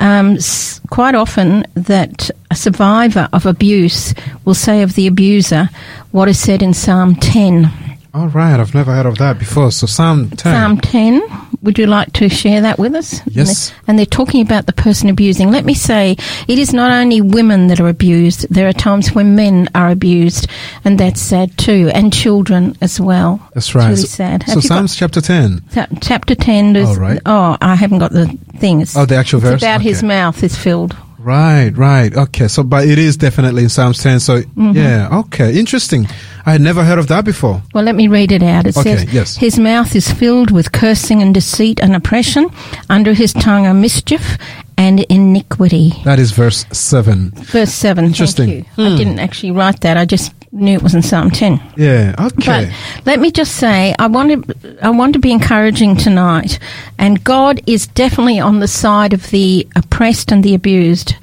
um, 0.00 0.34
s- 0.34 0.80
quite 0.90 1.14
often 1.14 1.64
that 1.74 2.28
a 2.54 2.56
survivor 2.56 3.28
of 3.32 3.46
abuse 3.46 4.14
will 4.44 4.54
say 4.54 4.82
of 4.82 4.94
the 4.94 5.08
abuser 5.08 5.68
what 6.12 6.28
is 6.28 6.38
said 6.38 6.62
in 6.62 6.72
Psalm 6.72 7.16
10. 7.16 7.68
All 8.14 8.28
right. 8.28 8.60
I've 8.60 8.76
never 8.76 8.92
heard 8.94 9.06
of 9.06 9.18
that 9.18 9.40
before. 9.40 9.72
So 9.72 9.86
Psalm 9.88 10.30
10. 10.30 10.36
Psalm 10.38 10.78
10. 10.78 11.20
Would 11.62 11.78
you 11.80 11.86
like 11.86 12.12
to 12.12 12.28
share 12.28 12.60
that 12.60 12.78
with 12.78 12.94
us? 12.94 13.20
Yes. 13.26 13.72
And 13.88 13.98
they're 13.98 14.06
talking 14.06 14.40
about 14.40 14.66
the 14.66 14.72
person 14.72 15.08
abusing. 15.08 15.50
Let 15.50 15.64
me 15.64 15.74
say, 15.74 16.14
it 16.46 16.58
is 16.60 16.72
not 16.72 16.92
only 16.92 17.20
women 17.20 17.66
that 17.68 17.80
are 17.80 17.88
abused. 17.88 18.46
There 18.50 18.68
are 18.68 18.72
times 18.72 19.12
when 19.12 19.34
men 19.34 19.68
are 19.74 19.90
abused, 19.90 20.46
and 20.84 20.96
that's 21.00 21.20
sad 21.20 21.58
too, 21.58 21.90
and 21.92 22.12
children 22.12 22.76
as 22.80 23.00
well. 23.00 23.40
That's 23.54 23.74
right. 23.74 23.90
It's 23.90 23.98
really 23.98 24.06
So- 24.08 24.16
sad. 24.16 24.42
So, 24.46 24.46
Have 24.46 24.54
got- 24.62 24.64
Psalms 24.68 24.94
chapter 24.94 25.20
10. 25.20 25.62
Ta- 25.72 25.86
chapter 26.00 26.34
10 26.36 26.76
is, 26.76 26.88
All 26.90 26.96
right. 26.96 27.20
oh, 27.26 27.56
I 27.60 27.74
haven't 27.74 27.98
got 27.98 28.12
the 28.12 28.26
thing. 28.58 28.80
It's, 28.82 28.96
Oh, 28.96 29.06
the 29.06 29.16
actual 29.16 29.40
verse? 29.40 29.60
about 29.62 29.80
his 29.80 30.02
mouth 30.04 30.40
is 30.44 30.54
filled. 30.54 30.94
Right, 31.24 31.70
right. 31.76 32.14
Okay. 32.14 32.48
So, 32.48 32.62
but 32.62 32.86
it 32.86 32.98
is 32.98 33.16
definitely 33.16 33.62
in 33.64 33.68
Psalms 33.70 34.02
10. 34.02 34.20
So, 34.20 34.42
Mm-hmm. 34.42 34.72
yeah. 34.76 35.18
Okay. 35.20 35.58
Interesting. 35.58 36.06
I 36.46 36.52
had 36.52 36.60
never 36.60 36.84
heard 36.84 36.98
of 36.98 37.08
that 37.08 37.24
before. 37.24 37.62
Well, 37.72 37.84
let 37.84 37.94
me 37.94 38.08
read 38.08 38.30
it 38.30 38.42
out. 38.42 38.66
It 38.66 38.76
Okay, 38.76 38.96
says, 38.98 39.12
yes. 39.12 39.36
His 39.36 39.58
mouth 39.58 39.96
is 39.96 40.10
filled 40.12 40.50
with 40.50 40.72
cursing 40.72 41.22
and 41.22 41.32
deceit 41.32 41.80
and 41.80 41.96
oppression. 41.96 42.50
Under 42.90 43.14
his 43.14 43.32
tongue 43.32 43.66
are 43.66 43.72
mischief 43.74 44.36
and 44.76 45.00
iniquity. 45.08 45.92
That 46.04 46.18
is 46.18 46.32
verse 46.32 46.66
7. 46.72 47.30
Verse 47.30 47.72
7. 47.72 48.04
Interesting. 48.04 48.66
I 48.76 48.96
didn't 48.96 49.18
actually 49.18 49.52
write 49.52 49.80
that. 49.80 49.96
I 49.96 50.04
just 50.04 50.32
knew 50.54 50.74
it 50.74 50.82
was 50.82 50.94
in 50.94 51.02
Psalm 51.02 51.30
10. 51.30 51.60
Yeah. 51.76 52.14
Okay. 52.18 52.72
But 52.96 53.06
let 53.06 53.20
me 53.20 53.30
just 53.30 53.56
say, 53.56 53.94
I 53.98 54.06
want 54.06 54.46
to, 54.46 54.78
I 54.82 54.90
want 54.90 55.12
to 55.14 55.18
be 55.18 55.32
encouraging 55.32 55.96
tonight, 55.96 56.58
and 56.98 57.22
God 57.22 57.60
is 57.66 57.86
definitely 57.88 58.38
on 58.38 58.60
the 58.60 58.68
side 58.68 59.12
of 59.12 59.30
the 59.30 59.66
oppressed 59.76 60.30
and 60.30 60.44
the 60.44 60.54
abused. 60.54 61.16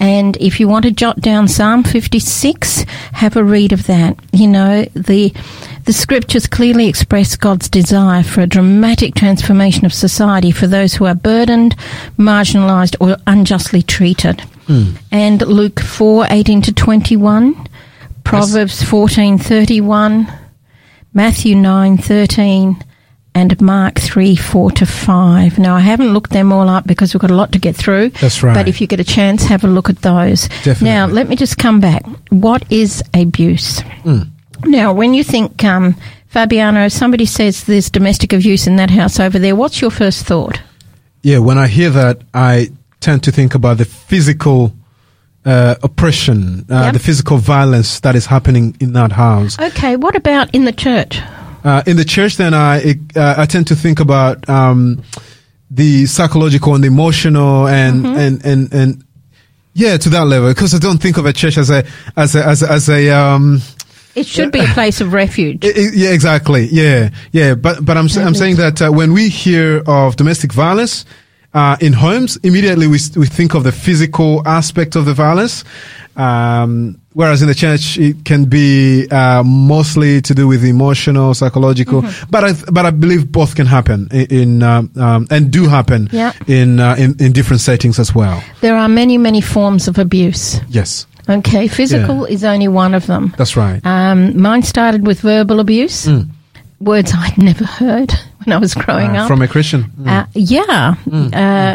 And 0.00 0.36
if 0.38 0.58
you 0.58 0.68
want 0.68 0.84
to 0.86 0.90
jot 0.90 1.20
down 1.20 1.48
Psalm 1.48 1.84
56, 1.84 2.84
have 3.12 3.36
a 3.36 3.44
read 3.44 3.72
of 3.72 3.86
that. 3.86 4.18
You 4.32 4.46
know, 4.46 4.84
the 4.94 5.34
the 5.84 5.92
scriptures 5.92 6.46
clearly 6.46 6.86
express 6.86 7.36
God's 7.36 7.68
desire 7.68 8.22
for 8.22 8.42
a 8.42 8.46
dramatic 8.46 9.14
transformation 9.14 9.86
of 9.86 9.94
society 9.94 10.50
for 10.50 10.66
those 10.66 10.94
who 10.94 11.06
are 11.06 11.14
burdened, 11.14 11.76
marginalized, 12.18 12.96
or 13.00 13.16
unjustly 13.26 13.82
treated. 13.82 14.42
Hmm. 14.66 14.90
And 15.10 15.40
Luke 15.40 15.80
4 15.80 16.26
18 16.28 16.62
to 16.62 16.72
21. 16.74 17.67
Proverbs 18.28 18.82
fourteen 18.82 19.38
thirty 19.38 19.80
one, 19.80 20.30
Matthew 21.12 21.56
nine 21.56 21.96
thirteen, 21.96 22.84
and 23.34 23.60
Mark 23.60 23.98
three 23.98 24.36
four 24.36 24.70
to 24.72 24.86
five. 24.86 25.58
Now 25.58 25.74
I 25.74 25.80
haven't 25.80 26.12
looked 26.12 26.30
them 26.30 26.52
all 26.52 26.68
up 26.68 26.86
because 26.86 27.14
we've 27.14 27.20
got 27.20 27.30
a 27.30 27.34
lot 27.34 27.52
to 27.52 27.58
get 27.58 27.74
through. 27.74 28.10
That's 28.10 28.42
right. 28.42 28.54
But 28.54 28.68
if 28.68 28.80
you 28.80 28.86
get 28.86 29.00
a 29.00 29.04
chance, 29.04 29.44
have 29.44 29.64
a 29.64 29.68
look 29.68 29.88
at 29.88 30.02
those. 30.02 30.48
Definitely. 30.48 30.84
Now 30.84 31.06
let 31.06 31.28
me 31.28 31.36
just 31.36 31.56
come 31.58 31.80
back. 31.80 32.04
What 32.30 32.70
is 32.70 33.02
abuse? 33.14 33.80
Hmm. 34.02 34.22
Now, 34.64 34.92
when 34.92 35.14
you 35.14 35.22
think, 35.22 35.62
um, 35.62 35.94
Fabiano, 36.26 36.88
somebody 36.88 37.26
says 37.26 37.64
there's 37.64 37.90
domestic 37.90 38.32
abuse 38.32 38.66
in 38.66 38.74
that 38.76 38.90
house 38.90 39.20
over 39.20 39.38
there, 39.38 39.54
what's 39.54 39.80
your 39.80 39.92
first 39.92 40.26
thought? 40.26 40.60
Yeah, 41.22 41.38
when 41.38 41.58
I 41.58 41.68
hear 41.68 41.90
that, 41.90 42.22
I 42.34 42.70
tend 43.00 43.22
to 43.22 43.30
think 43.30 43.54
about 43.54 43.78
the 43.78 43.84
physical 43.84 44.72
uh, 45.48 45.74
oppression, 45.82 46.64
uh, 46.70 46.82
Yep. 46.84 46.92
the 46.92 46.98
physical 46.98 47.38
violence 47.38 48.00
that 48.00 48.14
is 48.14 48.26
happening 48.26 48.76
in 48.80 48.92
that 48.92 49.12
house. 49.12 49.58
Okay, 49.58 49.96
what 49.96 50.14
about 50.14 50.54
in 50.54 50.64
the 50.64 50.72
church? 50.72 51.20
Uh, 51.64 51.82
in 51.86 51.96
the 51.96 52.04
church, 52.04 52.36
then 52.36 52.52
I 52.54 52.76
it, 52.90 52.98
uh, 53.16 53.34
I 53.42 53.46
tend 53.46 53.66
to 53.68 53.74
think 53.74 54.00
about 54.00 54.48
um, 54.48 55.02
the 55.70 56.06
psychological 56.06 56.74
and 56.74 56.82
the 56.84 56.88
emotional 56.88 57.66
and 57.66 58.04
Mm-hmm. 58.04 58.18
and 58.18 58.44
and 58.44 58.74
and 58.74 59.04
yeah, 59.74 59.96
to 59.98 60.08
that 60.10 60.26
level. 60.26 60.48
Because 60.48 60.74
I 60.74 60.78
don't 60.78 61.00
think 61.02 61.18
of 61.18 61.26
a 61.26 61.32
church 61.32 61.56
as 61.58 61.70
a 61.70 61.82
as 62.16 62.34
a 62.34 62.44
as 62.46 62.62
a, 62.62 62.68
as 62.72 62.88
a 62.88 63.10
um, 63.10 63.60
It 64.14 64.26
should 64.26 64.50
be 64.52 64.60
a 64.60 64.72
place 64.74 65.00
of 65.04 65.12
refuge. 65.12 65.64
Yeah, 65.94 66.10
exactly. 66.12 66.68
Yeah, 66.70 67.10
yeah. 67.32 67.54
But 67.54 67.84
but 67.84 67.96
I'm 67.96 68.08
I'm 68.18 68.34
saying 68.34 68.56
that 68.56 68.80
uh, 68.82 68.90
when 68.90 69.12
we 69.12 69.28
hear 69.28 69.82
of 69.86 70.16
domestic 70.16 70.52
violence 70.52 71.04
uh, 71.54 71.76
in 71.80 71.92
homes, 71.94 72.36
immediately 72.42 72.86
we 72.86 72.98
we 73.16 73.26
think 73.26 73.54
of 73.54 73.62
the 73.64 73.72
physical 73.72 74.42
aspect 74.46 74.96
of 74.96 75.04
the 75.04 75.14
violence. 75.14 75.64
Um, 76.16 77.00
whereas 77.14 77.42
in 77.42 77.48
the 77.48 77.54
church, 77.54 77.96
it 77.96 78.24
can 78.24 78.46
be 78.46 79.06
uh, 79.08 79.42
mostly 79.44 80.20
to 80.22 80.34
do 80.34 80.48
with 80.48 80.64
emotional, 80.64 81.32
psychological. 81.34 82.02
But 82.28 82.44
I 82.44 82.52
but 82.72 82.86
I 82.86 82.90
believe 82.90 83.30
both 83.30 83.54
can 83.54 83.66
happen 83.66 84.08
in, 84.10 84.26
in 84.30 84.62
um, 84.62 84.90
um, 84.96 85.26
and 85.30 85.50
do 85.52 85.68
happen 85.68 86.08
Yeah. 86.12 86.32
in, 86.46 86.80
uh, 86.80 86.96
in 86.98 87.14
in 87.20 87.32
different 87.32 87.60
settings 87.60 87.98
as 87.98 88.14
well. 88.14 88.42
There 88.60 88.76
are 88.76 88.88
many, 88.88 89.16
many 89.18 89.40
forms 89.40 89.88
of 89.88 89.98
abuse. 89.98 90.60
Yes, 90.68 91.06
Okay, 91.28 91.68
physical 91.68 92.24
is 92.24 92.42
only 92.42 92.68
one 92.68 92.94
of 92.96 93.06
them. 93.06 93.32
that's 93.36 93.54
right. 93.56 93.80
Um, 93.84 94.40
mine 94.40 94.62
started 94.62 95.06
with 95.06 95.20
verbal 95.20 95.60
abuse, 95.60 96.06
Mm. 96.08 96.26
words 96.80 97.12
I'd 97.14 97.38
never 97.38 97.64
heard 97.64 98.12
when 98.48 98.56
I 98.56 98.60
was 98.60 98.74
growing 98.74 99.16
Uh, 99.16 99.22
up. 99.22 99.28
from 99.28 99.42
a 99.42 99.48
Christian. 99.48 99.84
Mm. 100.00 100.08
Uh, 100.08 100.26
yeah, 100.34 100.94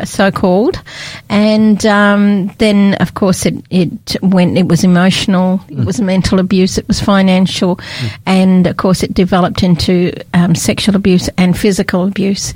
uh, 0.02 0.06
so 0.06 0.32
called. 0.32 0.82
And 1.30 1.86
um, 1.86 2.48
then, 2.58 2.96
of 2.96 3.14
course, 3.14 3.46
it, 3.46 3.56
it 3.70 4.18
went, 4.22 4.58
it 4.58 4.68
was 4.68 4.84
emotional, 4.84 5.62
it 5.70 5.86
was 5.86 6.02
mental 6.02 6.40
abuse, 6.40 6.78
it 6.80 6.88
was 6.88 7.00
financial, 7.00 7.80
and 8.26 8.66
of 8.68 8.78
course, 8.78 9.04
it 9.04 9.14
developed 9.14 9.62
into 9.64 10.12
um, 10.34 10.56
sexual 10.56 10.96
abuse 10.96 11.30
and 11.38 11.56
physical 11.58 12.08
abuse. 12.08 12.54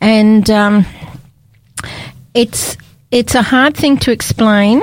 And 0.00 0.48
um, 0.50 0.86
it's, 2.34 2.76
it's 3.10 3.34
a 3.34 3.42
hard 3.42 3.76
thing 3.76 3.98
to 3.98 4.10
explain 4.10 4.80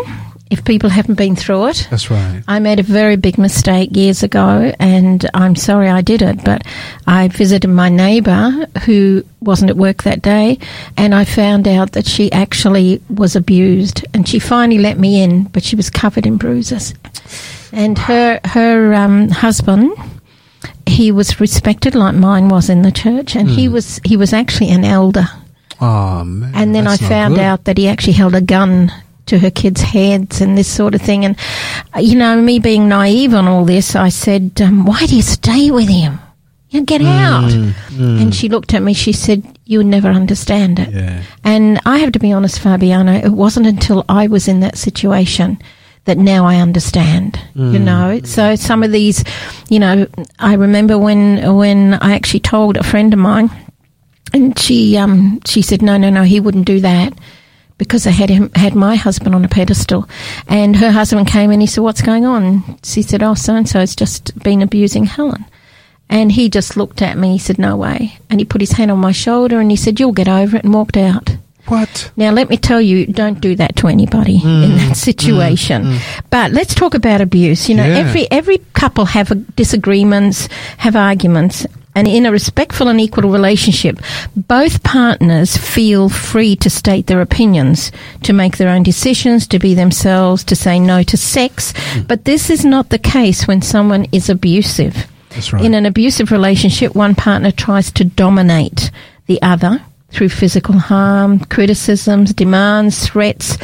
if 0.52 0.64
people 0.64 0.90
haven't 0.90 1.16
been 1.16 1.36
through 1.36 1.68
it. 1.68 1.88
That's 1.90 2.12
right. 2.12 2.44
I 2.48 2.60
made 2.60 2.80
a 2.80 2.84
very 2.84 3.16
big 3.16 3.38
mistake 3.38 3.96
years 3.96 4.22
ago, 4.22 4.72
and 4.80 5.28
I'm 5.34 5.56
sorry 5.56 5.90
I 5.90 6.02
did 6.02 6.22
it. 6.22 6.44
But 6.44 6.64
I 7.08 7.28
visited 7.30 7.68
my 7.68 7.90
neighbour 7.90 8.68
who 8.86 9.24
wasn't 9.42 9.72
at 9.72 9.78
work 9.78 10.04
that 10.04 10.22
day, 10.22 10.60
and 10.98 11.16
I 11.16 11.26
found 11.26 11.68
out 11.68 11.94
that 11.94 12.06
she 12.06 12.32
actually 12.32 13.02
was 13.10 13.36
abused. 13.36 14.06
And 14.14 14.28
she 14.28 14.40
finally 14.40 14.80
let 14.80 15.00
me 15.00 15.24
in, 15.24 15.46
but 15.46 15.64
she 15.64 15.76
was 15.76 15.90
covered 15.90 16.26
in 16.26 16.38
bruises. 16.38 16.94
And 17.72 17.98
her 17.98 18.40
her 18.46 18.94
um, 18.94 19.30
husband, 19.30 19.98
he 20.86 21.12
was 21.12 21.40
respected 21.40 21.96
like 21.96 22.16
mine 22.16 22.50
was 22.50 22.70
in 22.70 22.84
the 22.84 22.92
church, 22.92 23.36
and 23.36 23.50
he 23.50 23.68
was 23.68 24.00
he 24.04 24.16
was 24.16 24.32
actually 24.32 24.70
an 24.70 24.86
elder. 24.86 25.28
Oh 25.82 26.24
man. 26.24 26.54
And 26.56 26.76
then 26.76 26.88
I 26.88 26.98
found 26.98 27.36
good. 27.36 27.42
out 27.44 27.66
that 27.66 27.78
he 27.78 27.88
actually 27.88 28.14
held 28.14 28.36
a 28.36 28.42
gun 28.42 28.94
to 29.28 29.40
her 29.40 29.50
kids' 29.52 29.82
heads 29.82 30.42
and 30.42 30.58
this 30.58 30.68
sort 30.68 30.96
of 30.96 31.02
thing. 31.02 31.26
And, 31.26 31.36
uh, 31.96 32.00
you 32.00 32.16
know, 32.16 32.42
me 32.42 32.60
being 32.60 32.88
naive 32.88 33.34
on 33.34 33.48
all 33.48 33.66
this, 33.66 33.96
I 33.96 34.10
said, 34.10 34.62
um, 34.62 34.86
why 34.86 35.06
do 35.06 35.16
you 35.16 35.22
stay 35.22 35.72
with 35.72 35.88
him? 35.90 36.20
You 36.70 36.82
know, 36.82 36.86
get 36.86 37.02
Mm, 37.02 37.08
out. 37.08 37.52
And 38.22 38.36
she 38.36 38.50
looked 38.50 38.74
at 38.74 38.82
me, 38.84 38.94
she 38.94 39.14
said, 39.14 39.44
you'll 39.66 39.86
never 39.86 40.10
understand 40.10 40.80
it. 40.80 40.90
Yeah. 40.90 41.24
And 41.44 41.80
I 41.86 42.00
have 42.00 42.12
to 42.14 42.20
be 42.20 42.32
honest, 42.32 42.60
Fabiano, 42.60 43.14
it 43.14 43.30
wasn't 43.32 43.68
until 43.68 44.04
I 44.10 44.28
was 44.28 44.48
in 44.48 44.60
that 44.60 44.78
situation 44.78 45.58
that 46.06 46.18
now 46.20 46.46
I 46.46 46.58
understand, 46.58 47.40
you 47.56 47.80
know. 47.80 48.20
So 48.26 48.56
some 48.56 48.84
of 48.84 48.92
these, 48.92 49.24
you 49.70 49.80
know, 49.80 50.06
I 50.38 50.54
remember 50.54 51.00
when 51.00 51.56
when 51.56 51.96
I 51.96 52.14
actually 52.14 52.42
told 52.42 52.78
a 52.78 52.84
friend 52.84 53.12
of 53.12 53.18
mine, 53.20 53.50
and 54.34 54.58
she 54.60 54.98
um 54.98 55.40
she 55.48 55.64
said, 55.64 55.82
no, 55.82 55.98
no, 55.98 56.12
no, 56.12 56.22
he 56.22 56.40
wouldn't 56.40 56.66
do 56.68 56.80
that 56.82 57.14
because 57.78 58.08
I 58.08 58.12
had 58.12 58.30
him 58.30 58.52
had 58.56 58.76
my 58.76 58.96
husband 58.96 59.36
on 59.36 59.46
a 59.46 59.50
pedestal, 59.50 60.08
and 60.48 60.76
her 60.76 60.92
husband 60.92 61.28
came 61.28 61.52
and 61.52 61.62
he 61.62 61.68
said, 61.68 61.82
what's 61.82 62.02
going 62.02 62.26
on? 62.26 62.78
She 62.84 63.02
said, 63.02 63.22
oh, 63.24 63.34
so 63.34 63.56
and 63.56 63.68
so's 63.68 63.96
just 63.96 64.38
been 64.40 64.62
abusing 64.62 65.06
Helen. 65.06 65.46
And 66.08 66.32
he 66.32 66.50
just 66.50 66.78
looked 66.78 67.02
at 67.02 67.18
me. 67.18 67.32
He 67.34 67.40
said, 67.40 67.58
"No 67.58 67.76
way." 67.76 68.20
And 68.30 68.40
he 68.40 68.46
put 68.46 68.62
his 68.62 68.74
hand 68.74 68.92
on 68.92 69.00
my 69.00 69.12
shoulder 69.12 69.60
and 69.60 69.72
he 69.72 69.76
said, 69.76 70.00
"You'll 70.00 70.12
get 70.12 70.28
over 70.28 70.56
it," 70.56 70.64
and 70.64 70.72
walked 70.72 70.98
out. 70.98 71.36
What? 71.68 72.12
Now, 72.16 72.32
let 72.32 72.48
me 72.48 72.58
tell 72.58 72.80
you, 72.80 73.08
don't 73.08 73.42
do 73.42 73.56
that 73.56 73.76
to 73.78 73.88
anybody 73.88 74.36
in 74.36 74.42
mm. 74.42 74.78
that 74.78 74.92
mm. 74.92 74.96
situation. 74.96 75.84
Mm. 75.84 76.24
But 76.30 76.52
let's 76.52 76.76
talk 76.76 76.94
about 76.94 77.22
abuse. 77.22 77.68
You 77.68 77.76
know, 77.76 77.86
Yeah. 77.86 77.98
every 77.98 78.30
every 78.30 78.60
couple 78.74 79.06
have 79.06 79.56
disagreements, 79.56 80.48
have 80.78 80.96
arguments, 80.96 81.66
and 81.96 82.08
in 82.08 82.26
a 82.26 82.32
respectful 82.32 82.90
and 82.90 83.00
equal 83.00 83.32
relationship, 83.32 84.00
both 84.36 84.84
partners 84.84 85.56
feel 85.56 86.10
free 86.10 86.56
to 86.58 86.70
state 86.70 87.08
their 87.08 87.22
opinions, 87.22 87.92
to 88.24 88.34
make 88.34 88.58
their 88.58 88.70
own 88.70 88.84
decisions, 88.84 89.48
to 89.48 89.60
be 89.60 89.74
themselves, 89.74 90.44
to 90.44 90.56
say 90.56 90.78
no 90.78 91.04
to 91.04 91.16
sex. 91.16 91.74
Hmm. 91.78 92.02
But 92.02 92.26
this 92.26 92.50
is 92.50 92.66
not 92.66 92.90
the 92.90 93.00
case 93.00 93.48
when 93.48 93.62
someone 93.62 94.08
is 94.12 94.30
abusive. 94.30 95.08
That's 95.30 95.54
right. 95.54 95.64
In 95.64 95.74
an 95.74 95.86
abusive 95.86 96.32
relationship, 96.32 96.96
one 96.96 97.16
partner 97.16 97.52
tries 97.52 97.92
to 97.94 98.04
dominate 98.04 98.92
the 99.28 99.42
other 99.42 99.82
through 100.10 100.30
physical 100.30 100.78
harm, 100.78 101.40
criticisms, 101.40 102.34
demands, 102.34 103.08
threats, 103.08 103.58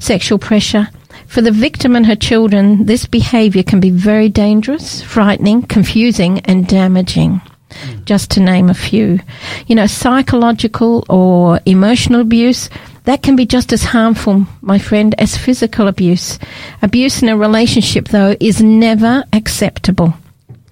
sexual 0.00 0.38
pressure. 0.38 0.88
For 1.26 1.40
the 1.40 1.50
victim 1.50 1.96
and 1.96 2.06
her 2.06 2.16
children, 2.16 2.86
this 2.86 3.06
behavior 3.06 3.62
can 3.62 3.80
be 3.80 3.90
very 3.90 4.28
dangerous, 4.28 5.02
frightening, 5.02 5.62
confusing, 5.62 6.40
and 6.40 6.66
damaging. 6.66 7.40
Mm. 7.84 8.04
Just 8.04 8.30
to 8.32 8.40
name 8.40 8.68
a 8.70 8.74
few. 8.74 9.18
You 9.66 9.74
know, 9.74 9.86
psychological 9.86 11.04
or 11.08 11.60
emotional 11.66 12.20
abuse, 12.20 12.68
that 13.04 13.22
can 13.22 13.34
be 13.36 13.46
just 13.46 13.72
as 13.72 13.82
harmful, 13.84 14.46
my 14.60 14.78
friend, 14.78 15.14
as 15.18 15.36
physical 15.36 15.88
abuse. 15.88 16.38
Abuse 16.82 17.22
in 17.22 17.28
a 17.28 17.36
relationship, 17.36 18.08
though, 18.08 18.36
is 18.40 18.62
never 18.62 19.24
acceptable 19.32 20.14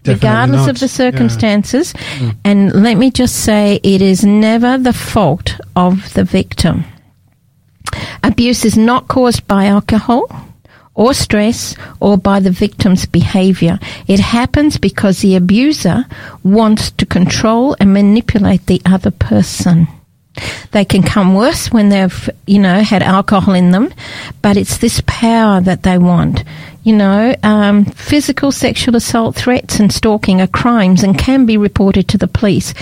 Definitely 0.02 0.14
regardless 0.14 0.60
not. 0.66 0.70
of 0.70 0.78
the 0.78 0.86
Yeah. 0.86 1.10
circumstances. 1.10 1.94
And 2.44 2.72
let 2.72 2.96
me 2.96 3.10
just 3.10 3.36
say, 3.36 3.80
it 3.82 4.00
is 4.00 4.24
never 4.24 4.78
the 4.78 4.92
fault 4.92 5.56
of 5.76 6.12
the 6.14 6.24
victim. 6.24 6.84
Abuse 8.22 8.64
is 8.64 8.76
not 8.76 9.08
caused 9.08 9.46
by 9.48 9.66
alcohol 9.66 10.30
or 10.94 11.14
stress 11.14 11.74
or 12.00 12.18
by 12.18 12.40
the 12.40 12.50
victim's 12.50 13.06
behavior. 13.06 13.78
It 14.06 14.20
happens 14.20 14.76
because 14.78 15.20
the 15.20 15.36
abuser 15.36 16.04
wants 16.42 16.90
to 16.92 17.06
control 17.06 17.76
and 17.80 17.92
manipulate 17.92 18.66
the 18.66 18.82
other 18.84 19.10
person. 19.10 19.88
They 20.72 20.84
can 20.84 21.02
come 21.02 21.34
worse 21.34 21.72
when 21.72 21.88
they've, 21.88 22.30
you 22.46 22.60
know, 22.60 22.82
had 22.82 23.02
alcohol 23.02 23.54
in 23.54 23.72
them, 23.72 23.92
but 24.42 24.56
it's 24.56 24.78
this 24.78 25.02
power 25.06 25.60
that 25.60 25.82
they 25.82 25.98
want. 25.98 26.44
You 26.82 26.96
know, 26.96 27.34
um, 27.42 27.84
physical 27.84 28.50
sexual 28.50 28.96
assault, 28.96 29.36
threats, 29.36 29.80
and 29.80 29.92
stalking 29.92 30.40
are 30.40 30.46
crimes 30.46 31.02
and 31.02 31.18
can 31.18 31.44
be 31.44 31.58
reported 31.58 32.08
to 32.08 32.18
the 32.18 32.26
police. 32.26 32.72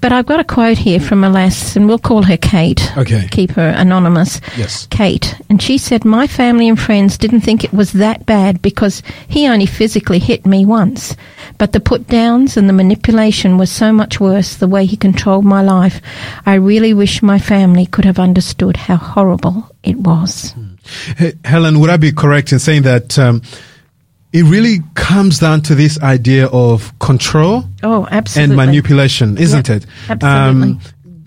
But 0.00 0.12
I've 0.12 0.26
got 0.26 0.40
a 0.40 0.44
quote 0.44 0.78
here 0.78 0.98
from 0.98 1.22
a 1.22 1.30
lass, 1.30 1.76
and 1.76 1.86
we'll 1.86 1.98
call 1.98 2.24
her 2.24 2.36
Kate. 2.36 2.90
Okay. 2.98 3.28
Keep 3.30 3.52
her 3.52 3.68
anonymous. 3.68 4.40
Yes. 4.56 4.86
Kate. 4.90 5.40
And 5.48 5.62
she 5.62 5.78
said, 5.78 6.04
My 6.04 6.26
family 6.26 6.68
and 6.68 6.78
friends 6.78 7.18
didn't 7.18 7.42
think 7.42 7.62
it 7.62 7.72
was 7.72 7.92
that 7.92 8.26
bad 8.26 8.60
because 8.62 9.02
he 9.28 9.46
only 9.46 9.66
physically 9.66 10.18
hit 10.18 10.44
me 10.44 10.66
once. 10.66 11.14
But 11.58 11.72
the 11.72 11.80
put 11.80 12.08
downs 12.08 12.56
and 12.56 12.68
the 12.68 12.72
manipulation 12.72 13.58
was 13.58 13.70
so 13.70 13.92
much 13.92 14.18
worse, 14.18 14.56
the 14.56 14.68
way 14.68 14.86
he 14.86 14.96
controlled 14.96 15.44
my 15.44 15.62
life. 15.62 16.02
I 16.44 16.54
really 16.54 16.92
wish 16.92 17.22
my 17.22 17.38
family 17.38 17.86
could 17.86 18.04
have 18.04 18.18
understood 18.18 18.76
how 18.76 18.96
horrible 18.96 19.70
it 19.86 19.96
was. 19.96 20.54
Hey, 21.16 21.32
Helen, 21.44 21.80
would 21.80 21.90
I 21.90 21.96
be 21.96 22.12
correct 22.12 22.52
in 22.52 22.58
saying 22.58 22.82
that 22.82 23.18
um, 23.18 23.40
it 24.32 24.42
really 24.42 24.80
comes 24.94 25.38
down 25.38 25.62
to 25.62 25.74
this 25.74 25.98
idea 26.02 26.46
of 26.48 26.96
control 26.98 27.64
Oh, 27.82 28.06
absolutely. 28.10 28.42
and 28.44 28.56
manipulation, 28.66 29.38
isn't 29.38 29.68
Yep, 29.68 29.76
it? 29.82 29.86
absolutely. 30.10 30.78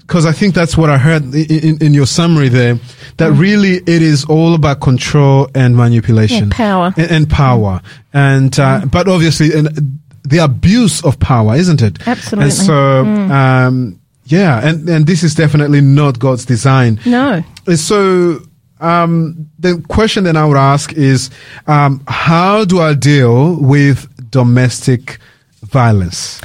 Because 0.02 0.26
I 0.26 0.32
think 0.32 0.56
that's 0.56 0.76
what 0.76 0.90
I 0.90 0.98
heard 0.98 1.24
in, 1.36 1.78
in 1.82 1.94
your 1.94 2.08
summary 2.08 2.50
there. 2.50 2.80
That 3.18 3.34
Mm. 3.34 3.40
really 3.40 3.74
it 3.76 4.02
is 4.02 4.26
all 4.26 4.54
about 4.56 4.80
control 4.82 5.50
and 5.54 5.76
manipulation, 5.76 6.46
Yeah, 6.50 6.56
power. 6.56 6.94
and, 6.98 7.12
and 7.12 7.30
power, 7.30 7.82
and 8.14 8.60
uh, 8.60 8.86
but 8.92 9.08
obviously 9.08 9.54
and 9.54 10.00
the 10.24 10.40
abuse 10.40 11.04
of 11.06 11.20
power, 11.20 11.56
isn't 11.56 11.82
it? 11.82 12.08
Absolutely. 12.08 12.46
And 12.46 12.54
so, 12.54 13.06
um, 13.06 14.00
yeah, 14.26 14.68
and 14.68 14.90
and 14.90 15.06
this 15.06 15.22
is 15.24 15.36
definitely 15.36 15.82
not 15.82 16.18
God's 16.18 16.46
design. 16.46 17.00
No. 17.06 17.44
So 17.76 18.42
um, 18.80 19.50
the 19.60 19.84
question 19.90 20.24
that 20.26 20.36
I 20.38 20.46
would 20.46 20.58
ask 20.58 20.94
is, 20.94 21.30
um, 21.68 22.02
how 22.08 22.66
do 22.66 22.80
I 22.80 22.94
deal 22.94 23.56
with 23.60 24.08
domestic 24.32 25.18
violence? 25.64 26.42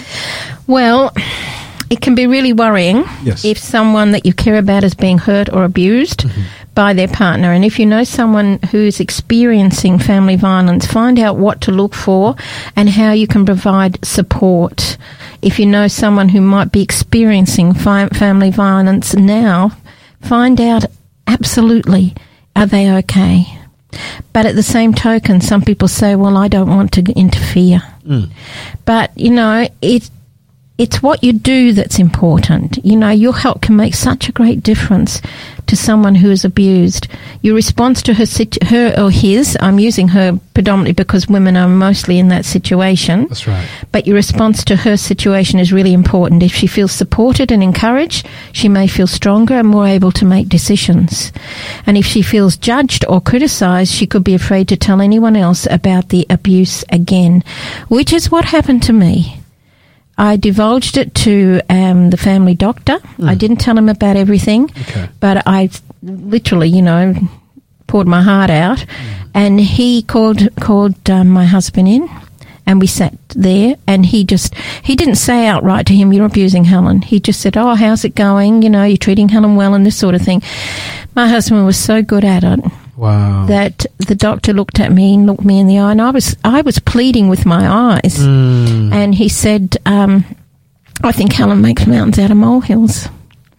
Well, 0.66 1.12
it 1.90 2.00
can 2.00 2.14
be 2.14 2.26
really 2.26 2.52
worrying 2.52 3.04
Yes. 3.22 3.44
if 3.44 3.58
someone 3.58 4.12
that 4.12 4.26
you 4.26 4.32
care 4.32 4.56
about 4.58 4.84
is 4.84 4.94
being 4.94 5.18
hurt 5.18 5.48
or 5.52 5.64
abused 5.64 6.24
by 6.74 6.92
their 6.92 7.06
partner. 7.08 7.52
And 7.52 7.64
if 7.64 7.78
you 7.78 7.86
know 7.86 8.02
someone 8.02 8.58
who's 8.72 8.98
experiencing 8.98 9.98
family 10.00 10.34
violence, 10.34 10.86
find 10.86 11.18
out 11.20 11.36
what 11.36 11.60
to 11.62 11.70
look 11.70 11.94
for 11.94 12.34
and 12.74 12.88
how 12.90 13.12
you 13.12 13.28
can 13.28 13.44
provide 13.44 14.04
support. 14.04 14.96
If 15.42 15.58
you 15.60 15.66
know 15.66 15.86
someone 15.86 16.30
who 16.30 16.40
might 16.40 16.72
be 16.72 16.82
experiencing 16.82 17.74
fi- 17.74 18.08
family 18.08 18.50
violence 18.50 19.14
now, 19.14 19.70
find 20.22 20.60
out 20.60 20.84
absolutely 21.28 22.14
are 22.56 22.66
they 22.66 22.90
okay. 22.98 23.58
But 24.32 24.46
at 24.46 24.56
the 24.56 24.62
same 24.62 24.94
token, 24.94 25.40
some 25.40 25.62
people 25.62 25.88
say, 25.88 26.16
well, 26.16 26.36
I 26.36 26.48
don't 26.48 26.68
want 26.68 26.92
to 26.92 27.02
interfere. 27.12 27.78
Hmm. 28.04 28.24
But, 28.84 29.16
you 29.16 29.30
know, 29.30 29.68
it, 29.80 30.10
it's 30.78 31.02
what 31.02 31.22
you 31.22 31.32
do 31.32 31.72
that's 31.72 31.98
important. 31.98 32.84
You 32.84 32.96
know, 32.96 33.10
your 33.10 33.34
help 33.34 33.62
can 33.62 33.76
make 33.76 33.94
such 33.94 34.28
a 34.28 34.32
great 34.32 34.62
difference 34.62 35.20
to 35.66 35.76
someone 35.76 36.14
who 36.16 36.30
is 36.30 36.44
abused. 36.44 37.08
Your 37.42 37.54
response 37.54 38.02
to 38.02 38.14
her, 38.14 38.26
situ- 38.26 38.64
her 38.66 38.94
or 38.98 39.10
his, 39.10 39.56
I'm 39.60 39.78
using 39.78 40.08
her 40.08 40.38
predominantly 40.54 40.92
because 40.92 41.28
women 41.28 41.56
are 41.56 41.68
mostly 41.68 42.18
in 42.18 42.28
that 42.28 42.44
situation. 42.44 43.26
That's 43.28 43.46
right. 43.46 43.68
But 43.92 44.06
your 44.06 44.16
response 44.16 44.64
to 44.64 44.76
her 44.76 44.96
situation 44.96 45.58
is 45.58 45.72
really 45.72 45.92
important. 45.92 46.42
If 46.42 46.54
she 46.54 46.66
feels 46.66 46.92
supported 46.92 47.50
and 47.50 47.62
encouraged, 47.62 48.26
she 48.52 48.68
may 48.68 48.86
feel 48.86 49.06
stronger 49.06 49.54
and 49.54 49.68
more 49.68 49.86
able 49.86 50.12
to 50.12 50.24
make 50.24 50.48
decisions. 50.48 51.32
And 51.86 51.96
if 51.96 52.06
she 52.06 52.22
feels 52.22 52.56
judged 52.56 53.04
or 53.08 53.20
criticized, 53.20 53.92
she 53.92 54.06
could 54.06 54.24
be 54.24 54.34
afraid 54.34 54.68
to 54.68 54.76
tell 54.76 55.00
anyone 55.00 55.36
else 55.36 55.66
about 55.70 56.08
the 56.10 56.26
abuse 56.30 56.84
again, 56.90 57.42
which 57.88 58.12
is 58.12 58.30
what 58.30 58.46
happened 58.46 58.82
to 58.84 58.92
me. 58.92 59.40
I 60.16 60.36
divulged 60.36 60.96
it 60.96 61.14
to 61.26 61.60
um, 61.68 62.10
the 62.10 62.16
family 62.16 62.54
doctor. 62.54 62.98
I 63.22 63.34
didn't 63.34 63.56
tell 63.58 63.76
him 63.76 63.88
about 63.88 64.16
everything, 64.16 64.64
Okay. 64.82 65.08
but 65.20 65.42
I 65.46 65.70
literally, 66.02 66.68
you 66.68 66.82
know, 66.82 67.14
poured 67.86 68.06
my 68.06 68.22
heart 68.22 68.50
out. 68.50 68.84
And 69.34 69.58
he 69.60 70.02
called 70.02 70.48
called 70.60 71.10
um, 71.10 71.28
my 71.30 71.44
husband 71.44 71.88
in, 71.88 72.08
and 72.66 72.80
we 72.80 72.86
sat 72.86 73.14
there. 73.30 73.74
And 73.88 74.06
he 74.06 74.24
just 74.24 74.54
he 74.84 74.94
didn't 74.94 75.16
say 75.16 75.48
outright 75.48 75.86
to 75.86 75.94
him, 75.94 76.12
"You're 76.12 76.26
abusing 76.26 76.64
Helen." 76.64 77.02
He 77.02 77.18
just 77.18 77.40
said, 77.40 77.56
"Oh, 77.56 77.74
how's 77.74 78.04
it 78.04 78.14
going? 78.14 78.62
You 78.62 78.70
know, 78.70 78.84
you're 78.84 78.96
treating 78.96 79.28
Helen 79.30 79.56
well, 79.56 79.74
and 79.74 79.84
this 79.84 79.96
sort 79.96 80.14
of 80.14 80.22
thing." 80.22 80.40
My 81.16 81.26
husband 81.28 81.66
was 81.66 81.76
so 81.76 82.02
good 82.02 82.24
at 82.24 82.44
it 82.44 82.60
Wow. 82.96 83.46
that 83.46 83.86
the 84.06 84.14
doctor 84.14 84.52
looked 84.52 84.78
at 84.80 84.92
me 84.92 85.14
and 85.14 85.26
looked 85.26 85.44
me 85.44 85.58
in 85.60 85.66
the 85.66 85.78
eye, 85.78 85.90
and 85.92 86.00
I 86.02 86.10
was 86.10 86.36
I 86.44 86.60
was 86.62 86.78
pleading 86.78 87.28
with 87.28 87.44
my 87.46 87.66
eyes, 87.68 88.18
Mm. 88.18 88.92
and 88.92 89.14
he 89.14 89.28
said, 89.28 89.76
um, 89.86 90.24
"I 91.02 91.12
think 91.12 91.32
Helen 91.32 91.60
makes 91.60 91.86
mountains 91.86 92.18
out 92.18 92.30
of 92.30 92.36
molehills." 92.36 93.08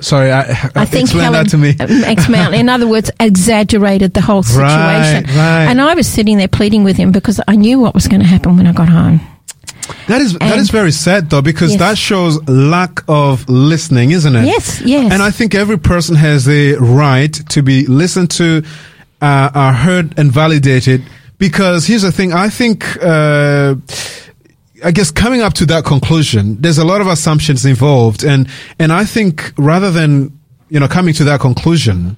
Sorry, 0.02 0.32
I, 0.32 0.42
I 0.76 0.86
think 0.86 1.04
explain 1.06 1.24
Helen 1.24 1.44
that 1.46 1.50
to 1.52 1.58
me. 1.58 1.76
makes 2.02 2.28
mountain. 2.30 2.60
In 2.60 2.70
other 2.70 2.88
words, 2.88 3.10
exaggerated 3.20 4.14
the 4.14 4.22
whole 4.22 4.44
situation. 4.44 5.24
Right, 5.24 5.36
right. 5.36 5.66
And 5.70 5.80
I 5.82 5.94
was 5.96 6.06
sitting 6.08 6.38
there 6.38 6.50
pleading 6.50 6.84
with 6.84 6.98
him 6.98 7.12
because 7.12 7.40
I 7.48 7.56
knew 7.56 7.80
what 7.80 7.94
was 7.94 8.08
going 8.08 8.22
to 8.22 8.28
happen 8.28 8.58
when 8.58 8.68
I 8.68 8.74
got 8.74 8.90
home. 8.90 9.20
That 10.08 10.20
is 10.22 10.34
that 10.34 10.42
And- 10.44 10.60
is 10.62 10.70
very 10.70 10.92
sad 10.92 11.30
though 11.30 11.42
because 11.42 11.72
Yes. 11.72 11.80
that 11.80 11.98
shows 11.98 12.40
lack 12.48 13.04
of 13.08 13.48
listening, 13.48 14.12
isn't 14.12 14.36
it? 14.36 14.46
Yes, 14.46 14.82
yes. 14.82 15.12
And 15.14 15.22
I 15.22 15.32
think 15.32 15.56
every 15.56 15.78
person 15.78 16.16
has 16.16 16.44
the 16.46 16.76
right 16.80 17.32
to 17.50 17.62
be 17.62 17.86
listened 17.88 18.32
to, 18.32 18.64
uh, 19.22 19.50
are 19.54 19.74
heard 19.74 20.18
and 20.18 20.32
validated. 20.32 21.04
Because 21.38 21.86
here's 21.86 22.04
the 22.04 22.12
thing, 22.12 22.32
I 22.32 22.48
think, 22.50 22.98
uh, 23.04 23.76
I 24.84 24.92
guess 24.92 25.12
coming 25.12 25.42
up 25.42 25.54
to 25.56 25.66
that 25.66 25.84
conclusion, 25.84 26.62
there's 26.62 26.78
a 26.78 26.86
lot 26.86 27.02
of 27.02 27.08
assumptions 27.08 27.66
involved, 27.66 28.24
and 28.24 28.48
and 28.80 28.94
I 28.94 29.06
think 29.06 29.52
rather 29.58 29.92
than 29.92 30.38
you 30.70 30.80
know 30.80 30.88
coming 30.88 31.14
to 31.16 31.24
that 31.26 31.42
conclusion, 31.42 32.18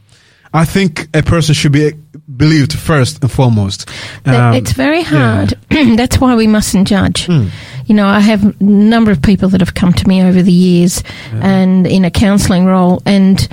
I 0.54 0.66
think 0.66 1.08
a 1.16 1.24
person 1.24 1.54
should 1.56 1.72
be 1.72 1.94
believed 2.36 2.74
first 2.74 3.22
and 3.22 3.32
foremost. 3.32 3.90
Um, 4.26 4.54
it's 4.54 4.74
very 4.74 5.00
yeah. 5.00 5.46
Hard. 5.46 5.54
That's 5.98 6.20
why 6.20 6.36
we 6.36 6.48
mustn't 6.48 6.88
judge. 6.88 7.28
You 7.30 7.96
know, 7.96 8.08
I 8.08 8.20
have 8.20 8.44
a 8.44 8.64
number 8.64 9.12
of 9.12 9.22
people 9.22 9.50
that 9.50 9.62
have 9.62 9.74
come 9.74 9.94
to 9.94 10.08
me 10.08 10.22
over 10.22 10.42
the 10.42 10.52
years 10.52 11.04
and 11.32 11.88
in 11.88 12.06
a 12.06 12.12
counselling 12.12 12.66
role, 12.66 13.02
and 13.06 13.48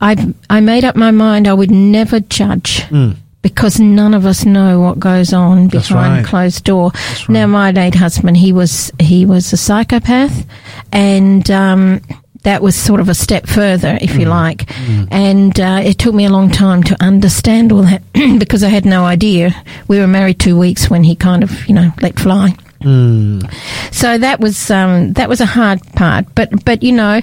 I 0.00 0.34
I 0.50 0.60
made 0.60 0.84
up 0.84 0.96
my 0.96 1.10
mind 1.10 1.46
I 1.48 1.54
would 1.54 1.70
never 1.70 2.20
judge. 2.20 2.82
Hmm. 2.84 3.12
Because 3.42 3.78
none 3.78 4.14
of 4.14 4.24
us 4.24 4.46
know 4.46 4.80
what 4.80 4.98
goes 4.98 5.34
on 5.34 5.68
That's 5.68 5.88
behind 5.88 6.16
right. 6.16 6.24
closed 6.24 6.64
door. 6.64 6.92
right. 6.94 7.28
Now, 7.28 7.46
my 7.46 7.72
late 7.72 7.94
husband, 7.94 8.38
he 8.38 8.54
was 8.54 8.90
he 8.98 9.26
was 9.26 9.52
a 9.52 9.58
psychopath, 9.58 10.46
and 10.92 11.50
um, 11.50 12.00
that 12.44 12.62
was 12.62 12.74
sort 12.74 13.00
of 13.00 13.10
a 13.10 13.14
step 13.14 13.46
further, 13.46 13.98
if 14.00 14.12
Mm. 14.12 14.20
you 14.20 14.26
like. 14.26 14.70
And 15.10 15.60
uh, 15.60 15.80
it 15.84 15.98
took 15.98 16.14
me 16.14 16.24
a 16.24 16.30
long 16.30 16.50
time 16.50 16.82
to 16.84 16.96
understand 17.02 17.70
all 17.70 17.82
that 17.82 18.02
because 18.38 18.64
I 18.64 18.68
had 18.70 18.86
no 18.86 19.04
idea. 19.04 19.54
We 19.88 19.98
were 19.98 20.06
married 20.06 20.38
two 20.40 20.58
weeks 20.58 20.88
when 20.88 21.04
he 21.04 21.14
kind 21.14 21.42
of, 21.42 21.66
you 21.68 21.74
know, 21.74 21.92
let 22.00 22.18
fly. 22.18 22.54
Mm. 22.84 23.50
So 23.92 24.18
that 24.18 24.40
was 24.40 24.70
um, 24.70 25.14
that 25.14 25.28
was 25.28 25.40
a 25.40 25.46
hard 25.46 25.80
part, 25.94 26.26
but 26.34 26.64
but 26.64 26.82
you 26.82 26.92
know, 26.92 27.22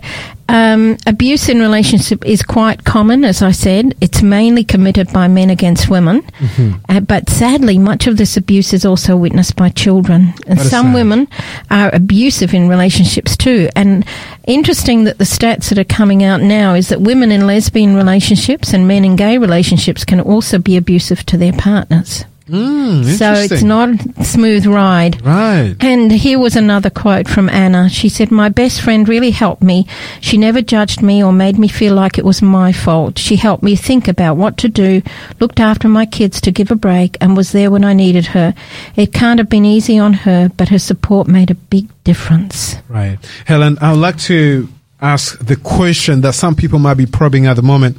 um, 0.49 0.97
abuse 1.05 1.49
in 1.49 1.59
relationship 1.59 2.25
is 2.25 2.41
quite 2.41 2.83
common. 2.83 3.23
As 3.23 3.41
I 3.43 3.51
said, 3.51 3.95
it's 4.01 4.23
mainly 4.23 4.63
committed 4.63 5.13
by 5.13 5.27
men 5.27 5.49
against 5.51 5.87
women, 5.89 6.23
Mm-hmm. 6.39 6.71
uh, 6.89 6.99
but 7.01 7.29
sadly, 7.29 7.77
much 7.77 8.07
of 8.07 8.17
this 8.17 8.37
abuse 8.37 8.73
is 8.73 8.85
also 8.85 9.15
witnessed 9.15 9.55
by 9.55 9.69
children, 9.69 10.33
and 10.47 10.59
some 10.59 10.87
sad. 10.87 10.93
women 10.95 11.27
are 11.69 11.93
abusive 11.93 12.53
in 12.55 12.67
relationships 12.67 13.37
too. 13.37 13.69
And 13.75 14.03
interesting 14.47 15.03
that 15.05 15.19
the 15.19 15.25
stats 15.25 15.69
that 15.69 15.77
are 15.77 15.83
coming 15.83 16.23
out 16.23 16.41
now 16.41 16.73
is 16.73 16.89
that 16.89 17.01
women 17.01 17.31
in 17.31 17.45
lesbian 17.45 17.95
relationships 17.95 18.73
and 18.73 18.87
men 18.87 19.05
in 19.05 19.15
gay 19.15 19.37
relationships 19.37 20.03
can 20.05 20.19
also 20.19 20.57
be 20.57 20.75
abusive 20.75 21.23
to 21.27 21.37
their 21.37 21.53
partners. 21.53 22.25
Mm, 22.51 23.05
So 23.05 23.31
it's 23.33 23.63
not 23.63 23.89
a 24.17 24.23
smooth 24.25 24.65
ride. 24.65 25.23
right. 25.25 25.75
And 25.79 26.11
here 26.11 26.37
was 26.37 26.55
another 26.55 26.89
quote 26.89 27.27
from 27.29 27.47
Anna. 27.49 27.89
She 27.89 28.09
said, 28.09 28.29
My 28.31 28.49
best 28.49 28.81
friend 28.81 29.07
really 29.07 29.31
helped 29.31 29.63
me. 29.63 29.87
She 30.19 30.37
never 30.37 30.61
judged 30.61 31.01
me 31.01 31.23
or 31.23 31.31
made 31.31 31.57
me 31.57 31.67
feel 31.69 31.95
like 31.95 32.17
it 32.17 32.25
was 32.25 32.41
my 32.41 32.71
fault. 32.73 33.17
She 33.17 33.37
helped 33.37 33.63
me 33.63 33.75
think 33.75 34.07
about 34.07 34.35
what 34.35 34.57
to 34.57 34.67
do, 34.67 35.01
looked 35.39 35.59
after 35.59 35.87
my 35.87 36.05
kids 36.05 36.41
to 36.41 36.51
give 36.51 36.71
a 36.71 36.75
break, 36.75 37.17
and 37.21 37.37
was 37.37 37.51
there 37.53 37.71
when 37.71 37.85
I 37.85 37.93
needed 37.93 38.27
her. 38.27 38.53
It 38.95 39.13
can't 39.13 39.39
have 39.39 39.49
been 39.49 39.65
easy 39.65 39.97
on 39.97 40.13
her, 40.13 40.49
but 40.57 40.69
her 40.69 40.79
support 40.79 41.27
made 41.27 41.51
a 41.51 41.55
big 41.55 41.87
difference. 42.03 42.75
Right. 42.89 43.17
Helen, 43.45 43.77
I 43.81 43.91
would 43.91 43.99
like 44.01 44.17
to 44.19 44.67
ask 45.01 45.37
the 45.39 45.55
question 45.55 46.21
that 46.21 46.33
some 46.33 46.55
people 46.55 46.79
might 46.79 46.95
be 46.95 47.05
probing 47.05 47.47
at 47.47 47.55
the 47.55 47.61
moment, 47.63 47.97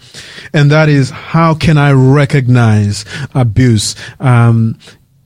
and 0.52 0.70
that 0.70 0.88
is, 0.88 1.10
how 1.10 1.54
can 1.54 1.76
I 1.78 1.92
recognize 1.92 3.04
abuse? 3.34 3.94
Um, 4.20 4.78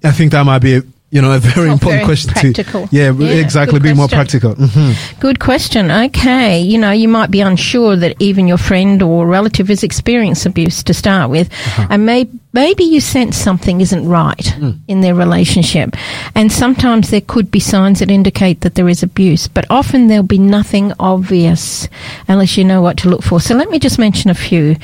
I 0.04 0.12
think 0.12 0.32
that 0.32 0.44
might 0.44 0.60
be, 0.60 0.76
a, 0.76 0.82
you 1.10 1.22
know, 1.22 1.32
a 1.32 1.38
very 1.38 1.68
Oh, 1.68 1.72
important 1.72 2.02
very 2.02 2.04
question 2.04 2.32
practical. 2.32 2.88
to, 2.88 2.96
yeah, 2.96 3.12
Yeah, 3.12 3.42
exactly, 3.42 3.78
be 3.80 3.94
more 3.94 4.08
practical. 4.08 4.54
hmm 4.54 4.92
Good 5.20 5.38
question. 5.40 5.90
Okay. 5.90 6.60
You 6.60 6.78
know, 6.78 6.90
you 6.90 7.08
might 7.08 7.30
be 7.30 7.40
unsure 7.40 7.96
that 7.96 8.16
even 8.20 8.46
your 8.48 8.58
friend 8.58 9.02
or 9.02 9.26
relative 9.26 9.68
has 9.68 9.82
experienced 9.82 10.46
abuse 10.46 10.82
to 10.84 10.94
start 10.94 11.30
with. 11.30 11.48
And 11.90 12.04
may, 12.06 12.26
maybe 12.56 12.84
you 12.84 13.00
sense 13.00 13.36
something 13.36 13.82
isn't 13.82 14.08
right 14.08 14.46
hmm. 14.46 14.70
in 14.88 15.02
their 15.02 15.14
relationship. 15.14 15.94
And 16.34 16.50
sometimes 16.50 17.10
there 17.10 17.20
could 17.20 17.50
be 17.50 17.60
signs 17.60 17.98
that 17.98 18.10
indicate 18.10 18.62
that 18.62 18.76
there 18.76 18.88
is 18.88 19.02
abuse, 19.02 19.46
but 19.46 19.66
often 19.68 20.06
there'll 20.06 20.24
be 20.24 20.38
nothing 20.38 20.94
obvious 20.98 21.86
unless 22.28 22.56
you 22.56 22.64
know 22.64 22.80
what 22.80 22.96
to 22.98 23.10
look 23.10 23.22
for. 23.22 23.40
So 23.40 23.54
let 23.54 23.68
me 23.68 23.78
just 23.78 23.98
mention 23.98 24.30
a 24.30 24.34
few. 24.34 24.76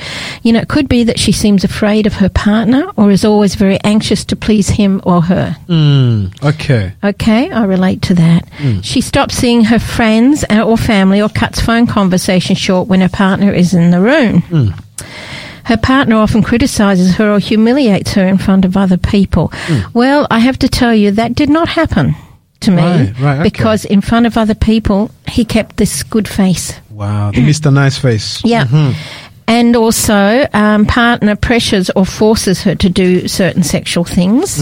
You 0.43 0.53
know, 0.53 0.59
it 0.59 0.67
could 0.67 0.87
be 0.87 1.03
that 1.05 1.17
she 1.17 1.31
seems 1.31 1.63
afraid 1.63 2.05
of 2.05 2.13
her 2.13 2.29
partner 2.29 2.91
or 2.95 3.09
is 3.09 3.25
always 3.25 3.55
very 3.55 3.79
anxious 3.83 4.23
to 4.25 4.35
please 4.35 4.69
him 4.69 5.01
or 5.03 5.23
her. 5.23 5.57
Mm, 5.67 6.43
okay. 6.43 6.93
Okay, 7.03 7.49
I 7.49 7.65
relate 7.65 8.03
to 8.03 8.13
that. 8.13 8.47
Hmm. 8.49 8.81
She 8.81 9.01
stops 9.01 9.33
seeing 9.35 9.63
her 9.63 9.79
friends 9.79 10.45
or 10.47 10.77
family 10.77 11.23
or 11.23 11.29
cuts 11.29 11.59
phone 11.59 11.87
conversation 11.87 12.55
short 12.55 12.87
when 12.87 13.01
her 13.01 13.09
partner 13.09 13.51
is 13.51 13.73
in 13.73 13.89
the 13.89 13.99
room. 13.99 14.41
Hmm. 14.41 14.69
Her 15.65 15.77
partner 15.77 16.15
often 16.17 16.43
criticizes 16.43 17.15
her 17.15 17.31
or 17.33 17.39
humiliates 17.39 18.13
her 18.13 18.27
in 18.27 18.37
front 18.37 18.65
of 18.65 18.75
other 18.75 18.97
people. 18.97 19.51
Hmm. 19.53 19.79
Well, 19.93 20.27
I 20.29 20.39
have 20.39 20.59
to 20.59 20.67
tell 20.67 20.93
you, 20.93 21.11
that 21.11 21.35
did 21.35 21.49
not 21.49 21.69
happen 21.69 22.15
to 22.61 22.71
me 22.71 22.81
Right, 22.81 23.19
right, 23.19 23.33
okay. 23.39 23.43
because 23.43 23.85
in 23.85 24.01
front 24.01 24.25
of 24.25 24.37
other 24.37 24.55
people, 24.55 25.09
he 25.27 25.45
kept 25.45 25.77
this 25.77 26.03
good 26.03 26.27
face. 26.27 26.73
Wow. 26.89 27.31
The 27.31 27.41
Mr. 27.41 27.73
Nice 27.73 27.97
Face. 27.97 28.43
Yeah. 28.45 28.65
Mm-hmm. 28.65 29.22
And 29.47 29.75
also, 29.75 30.47
um, 30.53 30.85
partner 30.85 31.35
pressures 31.35 31.89
or 31.95 32.05
forces 32.05 32.63
her 32.63 32.75
to 32.75 32.89
do 32.89 33.27
certain 33.27 33.63
sexual 33.63 34.03
things. 34.03 34.61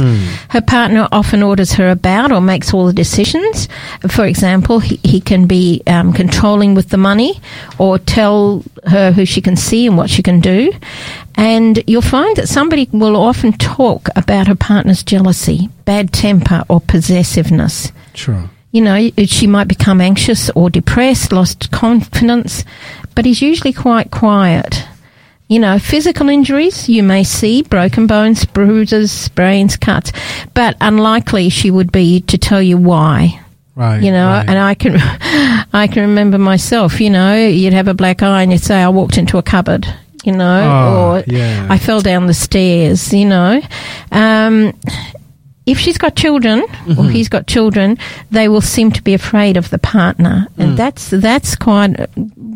Her 0.50 0.62
partner 0.62 1.08
often 1.12 1.44
orders 1.44 1.74
her 1.74 1.89
about 1.89 2.32
or 2.32 2.41
makes 2.41 2.74
all 2.74 2.86
the 2.88 2.94
decisions. 2.94 3.67
For 4.10 4.26
example, 4.26 4.80
he, 4.80 5.00
he 5.04 5.22
can 5.22 5.46
be 5.46 5.82
um, 5.88 6.13
controlling 6.13 6.76
with 6.76 6.89
the 6.89 6.98
money 6.98 7.39
or 7.78 8.00
tell 8.00 8.63
her 8.86 9.12
who 9.12 9.26
she 9.26 9.41
can 9.41 9.56
see 9.56 9.88
and 9.88 9.98
what 9.98 10.10
she 10.10 10.24
can 10.24 10.39
do. 10.39 10.72
And 11.36 11.82
you'll 11.88 12.02
find 12.02 12.36
that 12.38 12.50
somebody 12.50 12.89
will 12.91 13.15
often 13.15 13.54
talk 13.54 14.10
about 14.15 14.48
her 14.48 14.56
partner's 14.56 15.04
jealousy, 15.04 15.70
bad 15.86 16.12
temper, 16.12 16.63
or 16.67 16.82
possessiveness 16.82 17.91
Sure. 18.13 18.50
You 18.72 18.82
know, 18.82 19.10
she 19.26 19.48
might 19.48 19.68
become 19.68 20.02
anxious 20.02 20.50
or 20.52 20.70
depressed, 20.70 21.32
lost 21.32 21.72
confidence, 21.72 22.64
but 23.16 23.26
he's 23.26 23.42
usually 23.42 23.74
quite 23.74 24.12
quiet. 24.12 24.86
You 25.48 25.60
know, 25.60 25.78
physical 25.80 26.30
injuries, 26.30 26.88
you 26.88 27.04
may 27.04 27.26
see 27.26 27.62
broken 27.62 28.08
bones, 28.08 28.46
bruises, 28.46 29.12
sprains, 29.12 29.76
cuts, 29.76 30.14
but 30.54 30.78
unlikely 30.80 31.50
she 31.50 31.70
would 31.70 31.92
be 31.92 32.22
to 32.22 32.38
tell 32.38 32.62
you 32.62 32.78
why. 32.78 33.38
Right. 33.76 34.02
You 34.02 34.12
know, 34.12 34.28
right. 34.28 34.48
and 34.48 34.58
I 34.58 34.74
can, 34.76 34.96
I 35.74 35.88
can 35.92 36.04
remember 36.10 36.38
myself. 36.38 37.02
You 37.02 37.10
know, 37.10 37.36
you'd 37.36 37.74
have 37.74 37.90
a 37.90 37.94
black 37.94 38.24
eye 38.24 38.44
and 38.44 38.52
you'd 38.54 38.62
say, 38.62 38.82
"I 38.82 38.88
walked 38.90 39.18
into 39.18 39.38
a 39.38 39.44
cupboard." 39.44 39.86
You 40.24 40.34
know, 40.34 40.62
Oh, 40.64 41.12
or 41.18 41.24
yeah. 41.28 41.68
I 41.70 41.78
fell 41.80 42.00
down 42.00 42.28
the 42.28 42.34
stairs. 42.34 43.12
You 43.12 43.26
know, 43.26 43.62
um, 44.12 44.74
if 45.65 45.78
she's 45.78 45.97
got 45.97 46.15
children 46.15 46.60
or 46.62 46.65
Mm-hmm. 46.67 47.10
he's 47.10 47.30
got 47.30 47.45
children, 47.47 47.97
they 48.32 48.47
will 48.50 48.62
seem 48.62 48.91
to 48.91 49.02
be 49.04 49.13
afraid 49.13 49.58
of 49.58 49.69
the 49.69 49.78
partner, 49.78 50.47
Mm. 50.58 50.63
and 50.63 50.78
that's 50.78 51.10
that's 51.12 51.56
quite 51.56 51.95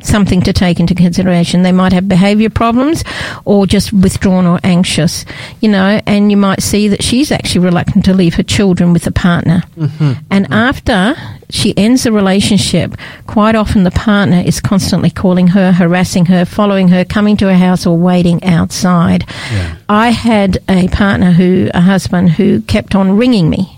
something 0.01 0.41
to 0.41 0.53
take 0.53 0.79
into 0.79 0.95
consideration. 0.95 1.63
They 1.63 1.71
might 1.71 1.93
have 1.93 2.07
behaviour 2.07 2.49
problems, 2.49 3.03
or 3.45 3.65
just 3.65 3.93
withdrawn 3.93 4.45
or 4.45 4.59
anxious, 4.63 5.25
you 5.59 5.69
know. 5.69 6.01
And 6.05 6.31
you 6.31 6.37
might 6.37 6.61
see 6.61 6.87
that 6.87 7.03
she's 7.03 7.31
actually 7.31 7.65
reluctant 7.65 8.05
to 8.05 8.13
leave 8.13 8.35
her 8.35 8.43
children 8.43 8.93
with 8.93 9.05
a 9.07 9.11
partner. 9.11 9.63
Mm-hmm. 9.77 10.13
And 10.31 10.47
after 10.51 11.15
she 11.49 11.77
ends 11.77 12.03
the 12.03 12.11
relationship, 12.11 12.95
quite 13.27 13.55
often 13.55 13.83
the 13.83 13.91
partner 13.91 14.41
is 14.45 14.59
constantly 14.59 15.09
calling 15.09 15.47
her, 15.47 15.71
harassing 15.71 16.25
her, 16.25 16.45
following 16.45 16.87
her, 16.89 17.05
coming 17.05 17.37
to 17.37 17.47
her 17.47 17.55
house, 17.55 17.85
or 17.85 17.97
waiting 17.97 18.43
outside. 18.43 19.25
Yeah. 19.51 19.75
I 19.87 20.09
had 20.09 20.57
a 20.69 20.87
partner 20.87 21.31
who, 21.31 21.69
a 21.73 21.81
husband 21.81 22.31
who 22.31 22.61
kept 22.61 22.95
on 22.95 23.17
ringing 23.17 23.49
me. 23.49 23.74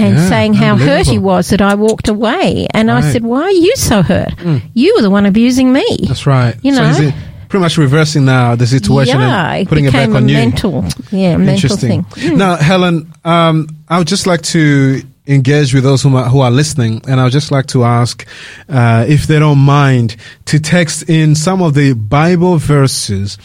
And 0.00 0.16
Yeah, 0.16 0.28
saying 0.28 0.54
how 0.54 0.76
hurt 0.76 1.06
he 1.06 1.18
was 1.18 1.50
that 1.50 1.60
I 1.60 1.74
walked 1.74 2.08
away. 2.08 2.66
And 2.74 2.90
I 2.90 2.94
Right. 2.94 3.04
Hmm. 3.04 3.10
said, 3.12 3.22
Why 3.24 3.42
are 3.42 3.50
you 3.66 3.74
so 3.76 4.02
hurt? 4.02 4.34
You 4.74 4.94
were 4.96 5.02
the 5.02 5.10
one 5.10 5.26
abusing 5.26 5.72
me. 5.72 5.86
That's 6.08 6.26
right. 6.26 6.56
You 6.62 6.72
know? 6.72 6.90
it 6.90 7.14
pretty 7.48 7.62
much 7.62 7.76
reversing 7.78 8.24
now 8.24 8.54
the 8.54 8.66
situation 8.66 9.18
yeah, 9.20 9.52
and 9.54 9.68
putting 9.68 9.84
it 9.84 9.88
became 9.92 10.12
back 10.12 10.16
on 10.22 10.28
a 10.28 10.32
you? 10.32 10.38
mental, 10.38 10.84
yeah, 11.10 11.36
mental 11.36 11.76
thing. 11.76 12.06
Now, 12.36 12.54
Helen, 12.56 13.12
um, 13.24 13.66
I 13.88 13.98
would 13.98 14.06
just 14.06 14.26
like 14.28 14.42
to 14.54 15.02
engage 15.26 15.74
with 15.74 15.82
those 15.82 16.00
who 16.02 16.16
are, 16.16 16.28
who 16.28 16.40
are 16.40 16.50
listening, 16.50 17.02
and 17.08 17.20
I 17.20 17.24
would 17.24 17.32
just 17.32 17.50
like 17.50 17.66
to 17.68 17.82
ask 17.84 18.24
uh, 18.68 19.04
if 19.08 19.26
they 19.26 19.38
don't 19.40 19.58
mind 19.58 20.16
to 20.46 20.60
text 20.60 21.08
in 21.10 21.34
some 21.34 21.60
of 21.60 21.74
the 21.74 21.92
Bible 21.94 22.56
verses 22.58 23.36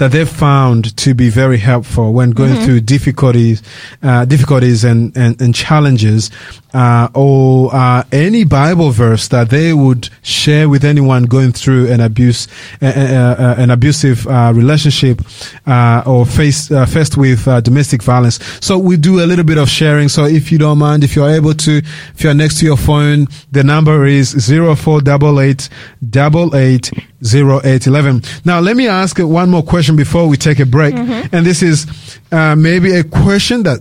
that 0.00 0.10
they've 0.12 0.28
found 0.28 0.96
to 0.96 1.14
be 1.14 1.28
very 1.30 1.58
helpful 1.58 2.12
when 2.12 2.30
going 2.32 2.50
Mm-hmm. 2.50 2.64
through 2.64 2.80
difficulties, 2.80 3.62
uh, 4.02 4.24
difficulties 4.24 4.82
and, 4.82 5.16
and, 5.16 5.40
and 5.40 5.54
challenges, 5.54 6.30
uh, 6.74 7.06
or 7.14 7.70
uh, 7.72 8.02
any 8.10 8.44
Bible 8.44 8.90
verse 8.90 9.28
that 9.28 9.50
they 9.50 9.72
would 9.72 10.08
share 10.22 10.68
with 10.68 10.84
anyone 10.84 11.24
going 11.26 11.52
through 11.52 11.92
an 11.92 12.00
abuse, 12.00 12.48
uh, 12.82 12.86
uh, 12.86 12.90
uh, 12.90 13.54
an 13.58 13.70
abusive 13.70 14.26
uh, 14.26 14.52
relationship, 14.54 15.20
uh, 15.66 16.02
or 16.06 16.26
faced 16.26 16.72
uh, 16.72 16.86
faced 16.86 17.16
with 17.16 17.46
uh, 17.46 17.60
domestic 17.60 18.02
violence. 18.02 18.40
So 18.60 18.76
we 18.78 18.96
do 18.96 19.22
a 19.22 19.26
little 19.26 19.44
bit 19.44 19.58
of 19.58 19.68
sharing. 19.68 20.08
So 20.08 20.24
if 20.24 20.50
you 20.50 20.58
don't 20.58 20.78
mind, 20.78 21.04
if 21.04 21.14
you're 21.14 21.30
able 21.30 21.54
to, 21.54 21.72
if 22.14 22.24
you're 22.24 22.34
next 22.34 22.58
to 22.60 22.66
your 22.66 22.78
phone, 22.78 23.26
the 23.52 23.62
number 23.62 24.06
is 24.06 24.30
zero 24.30 24.74
four 24.74 25.00
double 25.00 25.38
eight 25.40 25.68
double 26.10 26.56
eight 26.56 26.90
zero 27.24 27.60
eight 27.64 27.86
eleven. 27.86 28.22
Now 28.44 28.60
let 28.60 28.76
me 28.76 28.88
ask 28.88 29.18
one 29.18 29.50
more 29.50 29.62
question 29.62 29.96
before 29.96 30.26
we 30.28 30.36
take 30.36 30.58
a 30.60 30.66
break, 30.66 30.94
and 30.94 31.44
this 31.46 31.62
is 31.62 31.86
uh, 32.32 32.56
maybe 32.56 32.92
a 32.92 33.04
question 33.04 33.62
that 33.64 33.80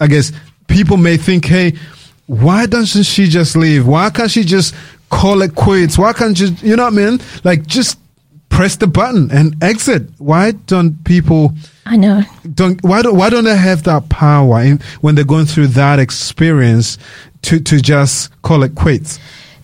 I 0.00 0.06
guess 0.06 0.32
people 0.66 0.96
may 0.96 1.16
think, 1.16 1.44
hey, 1.44 1.74
why 2.26 2.66
doesn't 2.66 3.02
she 3.04 3.26
just 3.26 3.56
leave? 3.56 3.86
Why 3.86 4.10
can't 4.10 4.30
she 4.30 4.44
just 4.44 4.74
call 5.10 5.42
it 5.42 5.54
quits? 5.54 5.98
Why 5.98 6.12
can't 6.12 6.38
you, 6.38 6.48
you 6.62 6.76
know 6.76 6.84
what 6.84 6.92
I 6.92 6.96
mean? 6.96 7.20
Like 7.44 7.66
just 7.66 7.98
press 8.48 8.76
the 8.76 8.86
button 8.86 9.30
and 9.30 9.62
exit. 9.62 10.08
Why 10.18 10.52
don't 10.52 11.02
people 11.04 11.52
I 11.86 11.96
know. 11.96 12.22
don't 12.54 12.82
why 12.82 13.02
don't 13.02 13.16
why 13.16 13.30
don't 13.30 13.44
they 13.44 13.56
have 13.56 13.82
that 13.84 14.08
power 14.08 14.60
in, 14.60 14.78
when 15.00 15.16
they're 15.16 15.24
going 15.24 15.46
through 15.46 15.68
that 15.68 15.98
experience 15.98 16.98
to 17.42 17.58
to 17.60 17.80
just 17.80 18.30
call 18.42 18.62
it 18.62 18.74
quits? 18.74 19.18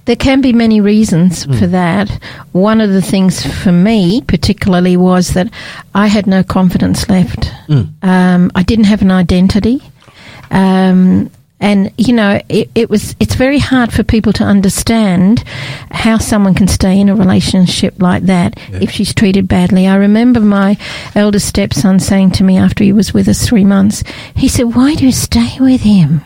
There 0.06 0.16
can 0.16 0.40
be 0.40 0.52
many 0.52 0.80
reasons 0.80 1.44
Hmm. 1.44 1.52
for 1.58 1.66
that. 1.68 2.08
One 2.52 2.80
of 2.80 2.90
the 2.90 3.02
things 3.02 3.44
for 3.62 3.72
me, 3.72 4.22
particularly, 4.22 4.96
was 4.96 5.30
that 5.34 5.48
I 5.94 6.06
had 6.06 6.26
no 6.26 6.42
confidence 6.42 7.08
left. 7.08 7.46
Hmm. 7.66 7.82
Um, 8.02 8.50
I 8.54 8.62
didn't 8.62 8.86
have 8.86 9.02
an 9.02 9.10
identity. 9.10 9.82
Um, 10.50 11.30
and 11.58 11.90
you 11.96 12.12
know, 12.12 12.40
it, 12.50 12.70
it 12.74 12.90
was. 12.90 13.16
It's 13.18 13.34
very 13.34 13.58
hard 13.58 13.90
for 13.90 14.02
people 14.04 14.32
to 14.34 14.44
understand 14.44 15.42
how 15.90 16.18
someone 16.18 16.54
can 16.54 16.68
stay 16.68 17.00
in 17.00 17.08
a 17.08 17.14
relationship 17.16 17.94
like 18.00 18.24
that 18.24 18.58
if 18.72 18.90
she's 18.90 19.14
treated 19.14 19.48
badly. 19.48 19.86
I 19.86 19.96
remember 19.96 20.38
my 20.40 20.76
eldest 21.14 21.48
stepson 21.48 21.98
saying 21.98 22.32
to 22.32 22.44
me 22.44 22.58
after 22.58 22.84
he 22.84 22.92
was 22.92 23.14
with 23.14 23.26
us 23.26 23.48
three 23.48 23.64
months, 23.64 24.04
he 24.34 24.48
said, 24.48 24.74
"Why 24.74 24.94
do 24.96 25.06
you 25.06 25.12
stay 25.12 25.56
with 25.58 25.80
him?" 25.80 26.20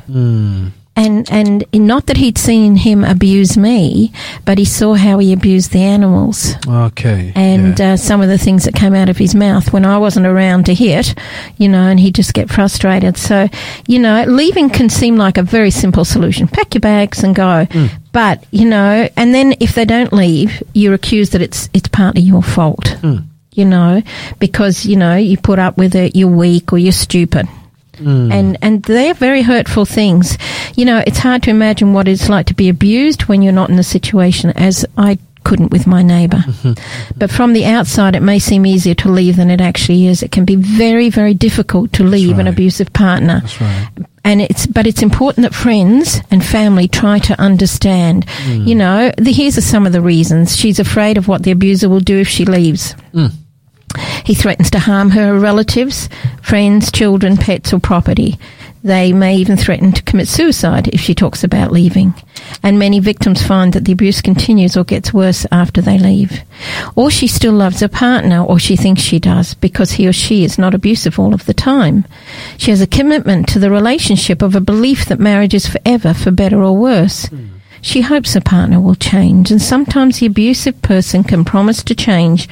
And 0.97 1.31
and 1.31 1.65
not 1.73 2.07
that 2.07 2.17
he'd 2.17 2.37
seen 2.37 2.77
him 2.77 3.05
abuse 3.05 3.57
me, 3.57 4.13
but 4.45 4.59
he 4.59 4.65
saw 4.65 4.95
how 4.95 5.19
he 5.19 5.33
abused 5.33 5.71
the 5.73 5.83
animals 5.83 6.55
Okay. 6.67 7.33
and 7.35 7.79
yeah. 7.79 7.93
uh, 7.93 7.97
some 7.97 8.21
of 8.21 8.29
the 8.29 8.37
things 8.37 8.65
that 8.65 8.75
came 8.75 8.95
out 8.95 9.09
of 9.09 9.17
his 9.17 9.35
mouth 9.35 9.73
when 9.73 9.87
I 9.87 9.99
wasn't 9.99 10.27
around 10.27 10.67
to 10.67 10.75
hit, 10.75 11.15
you 11.57 11.69
know, 11.69 11.85
and 11.89 11.99
he'd 12.01 12.15
just 12.17 12.35
get 12.35 12.51
frustrated. 12.51 13.17
So, 13.17 13.49
you 13.87 13.99
know, 13.99 14.25
leaving 14.27 14.69
can 14.69 14.91
seem 14.91 15.17
like 15.17 15.39
a 15.39 15.43
very 15.43 15.71
simple 15.71 16.05
solution. 16.05 16.49
Pack 16.49 16.75
your 16.75 16.81
bags 16.81 17.23
and 17.23 17.35
go. 17.35 17.67
But, 18.13 18.45
you 18.51 18.69
know, 18.69 19.09
and 19.17 19.33
then 19.33 19.55
if 19.61 19.75
they 19.77 19.85
don't 19.85 20.13
leave, 20.13 20.61
you're 20.75 20.95
accused 20.95 21.33
that 21.33 21.41
it's 21.43 21.71
it's 21.73 21.89
partly 21.89 22.23
your 22.23 22.43
fault. 22.43 22.97
You 23.53 23.65
know, 23.65 24.03
because, 24.39 24.87
you 24.87 24.97
know, 24.97 25.17
you 25.17 25.37
put 25.37 25.59
up 25.59 25.77
with 25.79 25.95
it, 25.95 26.15
you're 26.17 26.29
weak 26.29 26.73
or 26.73 26.79
you're 26.79 26.93
stupid 26.93 27.47
Mm. 28.01 28.33
and 28.33 28.59
and 28.63 28.83
they're 28.85 29.15
very 29.15 29.43
hurtful 29.43 29.85
things. 29.85 30.39
You 30.77 30.85
know, 30.85 31.03
it's 31.07 31.19
hard 31.19 31.43
to 31.45 31.51
imagine 31.51 31.93
what 31.93 32.09
it's 32.09 32.29
like 32.29 32.47
to 32.47 32.55
be 32.55 32.69
abused 32.69 33.23
when 33.23 33.43
you're 33.43 33.53
not 33.53 33.71
in 33.71 33.77
the 33.77 33.83
situation, 33.83 34.51
as 34.51 34.87
I 34.97 35.19
couldn't 35.45 35.71
with 35.71 35.87
my 35.87 36.03
neighbour. 36.03 36.45
Mm-hmm. 36.61 37.19
but 37.19 37.31
from 37.31 37.53
the 37.55 37.65
outside, 37.65 38.15
it 38.15 38.21
may 38.21 38.39
seem 38.39 38.67
easier 38.67 38.95
to 38.97 39.09
leave 39.09 39.37
than 39.37 39.51
it 39.51 39.61
actually 39.61 40.07
is. 40.09 40.23
It 40.23 40.31
can 40.31 40.45
be 40.45 40.57
very, 40.57 41.09
very 41.09 41.33
difficult 41.33 41.93
to 41.95 42.05
leave 42.05 42.39
an 42.39 42.47
abusive 42.47 42.93
partner. 42.93 43.41
That's 43.41 43.61
right. 43.61 43.89
And 44.25 44.43
it's, 44.43 44.67
but 44.67 44.87
it's 44.87 45.03
important 45.03 45.45
that 45.45 45.55
friends 45.55 46.21
and 46.31 46.45
family 46.45 46.87
try 46.89 47.19
to 47.21 47.41
understand. 47.41 48.27
Mm. 48.27 48.67
You 48.67 48.75
know, 48.75 49.13
the, 49.17 49.33
here's 49.33 49.65
some 49.65 49.87
of 49.87 49.93
the 49.93 50.03
reasons. 50.03 50.57
She's 50.57 50.79
afraid 50.79 51.17
of 51.17 51.29
what 51.29 51.45
the 51.45 51.51
abuser 51.51 51.89
will 51.89 52.01
do 52.01 52.19
if 52.19 52.29
she 52.29 52.45
leaves. 52.45 52.95
Mm. 53.15 53.33
He 54.25 54.35
threatens 54.35 54.71
to 54.71 54.79
harm 54.79 55.11
her 55.11 55.39
relatives, 55.39 56.09
friends, 56.43 56.91
children, 56.93 57.37
pets, 57.37 57.73
or 57.73 57.81
property. 57.81 58.39
They 58.83 59.13
may 59.13 59.37
even 59.37 59.59
threaten 59.59 59.93
to 59.93 60.03
commit 60.03 60.27
suicide 60.27 60.89
if 60.89 61.01
she 61.01 61.15
talks 61.15 61.45
about 61.45 61.71
leaving. 61.71 62.15
And 62.63 62.79
many 62.79 62.99
victims 62.99 63.47
find 63.47 63.75
that 63.75 63.85
the 63.85 63.93
abuse 63.93 64.23
continues 64.23 64.75
or 64.75 64.85
gets 64.85 65.13
worse 65.13 65.47
after 65.53 65.83
they 65.83 65.99
leave. 65.99 66.41
Or 66.97 67.11
she 67.11 67.27
still 67.27 67.53
loves 67.53 67.81
her 67.81 67.89
partner, 67.89 68.43
or 68.43 68.59
she 68.59 68.77
thinks 68.77 69.03
she 69.03 69.19
does, 69.19 69.53
because 69.53 69.93
he 69.93 70.09
or 70.09 70.15
she 70.15 70.45
is 70.45 70.59
not 70.59 70.75
abusive 70.75 71.19
all 71.19 71.35
of 71.35 71.45
the 71.45 71.53
time. 71.53 72.07
She 72.57 72.71
has 72.71 72.81
a 72.81 72.87
commitment 72.87 73.49
to 73.49 73.59
the 73.59 73.71
relationship 73.71 74.41
of 74.41 74.55
a 74.57 74.61
belief 74.61 75.05
that 75.07 75.21
marriage 75.21 75.53
is 75.53 75.67
forever, 75.67 76.15
for 76.15 76.31
better 76.31 76.63
or 76.63 76.75
worse. 76.75 77.27
Hmm. 77.27 77.60
She 77.83 78.03
hopes 78.03 78.35
her 78.35 78.41
partner 78.41 78.81
will 78.81 78.95
change, 78.95 79.51
and 79.51 79.61
sometimes 79.61 80.19
the 80.19 80.27
abusive 80.27 80.81
person 80.83 81.25
can 81.25 81.45
promise 81.45 81.83
to 81.85 81.95
change, 81.95 82.49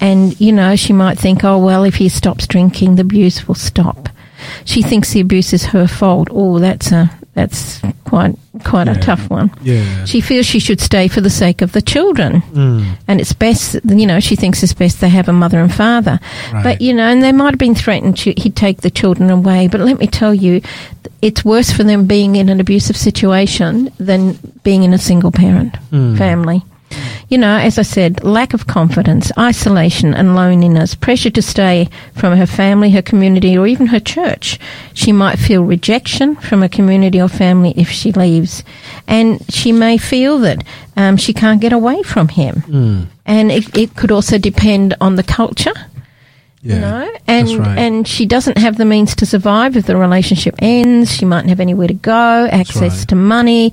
and 0.00 0.38
you 0.40 0.52
know, 0.52 0.76
she 0.76 0.92
might 0.92 1.18
think, 1.18 1.44
oh, 1.44 1.58
well, 1.58 1.84
if 1.84 1.96
he 1.96 2.08
stops 2.08 2.46
drinking, 2.46 2.96
the 2.96 3.02
abuse 3.02 3.46
will 3.46 3.54
stop. 3.54 4.08
She 4.64 4.82
thinks 4.82 5.12
the 5.12 5.20
abuse 5.20 5.52
is 5.52 5.66
her 5.66 5.86
fault. 5.86 6.28
Oh, 6.30 6.58
that's 6.58 6.90
a 6.90 7.10
that's 7.34 7.80
quite 8.04 8.34
quite 8.62 8.88
a 8.88 8.94
tough 8.96 9.30
one. 9.30 9.50
Yeah. 9.62 10.04
She 10.04 10.20
feels 10.20 10.44
she 10.44 10.58
should 10.58 10.80
stay 10.80 11.08
for 11.08 11.22
the 11.22 11.30
sake 11.30 11.62
of 11.62 11.72
the 11.72 11.80
children, 11.80 12.42
mm. 12.42 12.96
and 13.08 13.20
it's 13.20 13.32
best. 13.32 13.76
You 13.84 14.06
know, 14.06 14.20
she 14.20 14.36
thinks 14.36 14.62
it's 14.62 14.74
best 14.74 15.00
they 15.00 15.08
have 15.08 15.28
a 15.28 15.32
mother 15.32 15.58
and 15.58 15.72
father. 15.72 16.20
Right. 16.52 16.62
But 16.62 16.80
you 16.82 16.92
know, 16.92 17.04
and 17.04 17.22
they 17.22 17.32
might 17.32 17.52
have 17.52 17.58
been 17.58 17.74
threatened 17.74 18.18
to, 18.18 18.34
he'd 18.36 18.54
take 18.54 18.82
the 18.82 18.90
children 18.90 19.30
away. 19.30 19.68
But 19.68 19.80
let 19.80 19.98
me 19.98 20.06
tell 20.06 20.34
you, 20.34 20.60
it's 21.22 21.44
worse 21.44 21.72
for 21.72 21.84
them 21.84 22.06
being 22.06 22.36
in 22.36 22.50
an 22.50 22.60
abusive 22.60 22.96
situation 22.96 23.90
than 23.98 24.38
being 24.62 24.82
in 24.82 24.92
a 24.92 24.98
single 24.98 25.32
parent 25.32 25.74
mm. 25.90 26.18
family. 26.18 26.62
You 27.28 27.38
know, 27.38 27.56
as 27.56 27.78
I 27.78 27.82
said, 27.82 28.22
lack 28.24 28.54
of 28.54 28.66
confidence, 28.66 29.30
isolation 29.38 30.14
and 30.14 30.34
loneliness, 30.34 30.94
pressure 30.94 31.30
to 31.30 31.42
stay 31.42 31.88
from 32.14 32.36
her 32.36 32.46
family, 32.46 32.90
her 32.90 33.02
community, 33.02 33.56
or 33.56 33.66
even 33.66 33.86
her 33.86 34.00
church. 34.00 34.58
She 34.94 35.12
might 35.12 35.38
feel 35.38 35.64
rejection 35.64 36.36
from 36.36 36.62
a 36.62 36.68
community 36.68 37.20
or 37.20 37.28
family 37.28 37.72
if 37.76 37.88
she 37.90 38.12
leaves. 38.12 38.62
And 39.08 39.40
she 39.50 39.72
may 39.72 39.96
feel 39.98 40.38
that 40.40 40.64
um, 40.96 41.16
she 41.16 41.32
can't 41.32 41.60
get 41.60 41.72
away 41.72 42.02
from 42.02 42.28
him. 42.28 43.08
And 43.24 43.50
it, 43.52 43.76
it 43.76 43.96
could 43.96 44.10
also 44.10 44.38
depend 44.38 44.94
on 45.00 45.16
the 45.16 45.22
culture 45.22 45.72
Yeah. 46.62 46.74
you 46.74 46.80
know, 46.80 47.12
and 47.26 47.48
right. 47.58 47.78
and 47.78 48.06
she 48.06 48.24
doesn't 48.26 48.56
have 48.58 48.76
the 48.76 48.84
means 48.84 49.16
to 49.16 49.26
survive 49.26 49.76
if 49.76 49.86
the 49.86 49.96
relationship 49.96 50.54
ends. 50.60 51.10
She 51.12 51.24
mightn't 51.24 51.48
have 51.48 51.58
anywhere 51.60 51.88
to 51.88 51.94
go, 51.94 52.46
access 52.52 52.98
right. 53.00 53.08
to 53.08 53.14
money, 53.16 53.72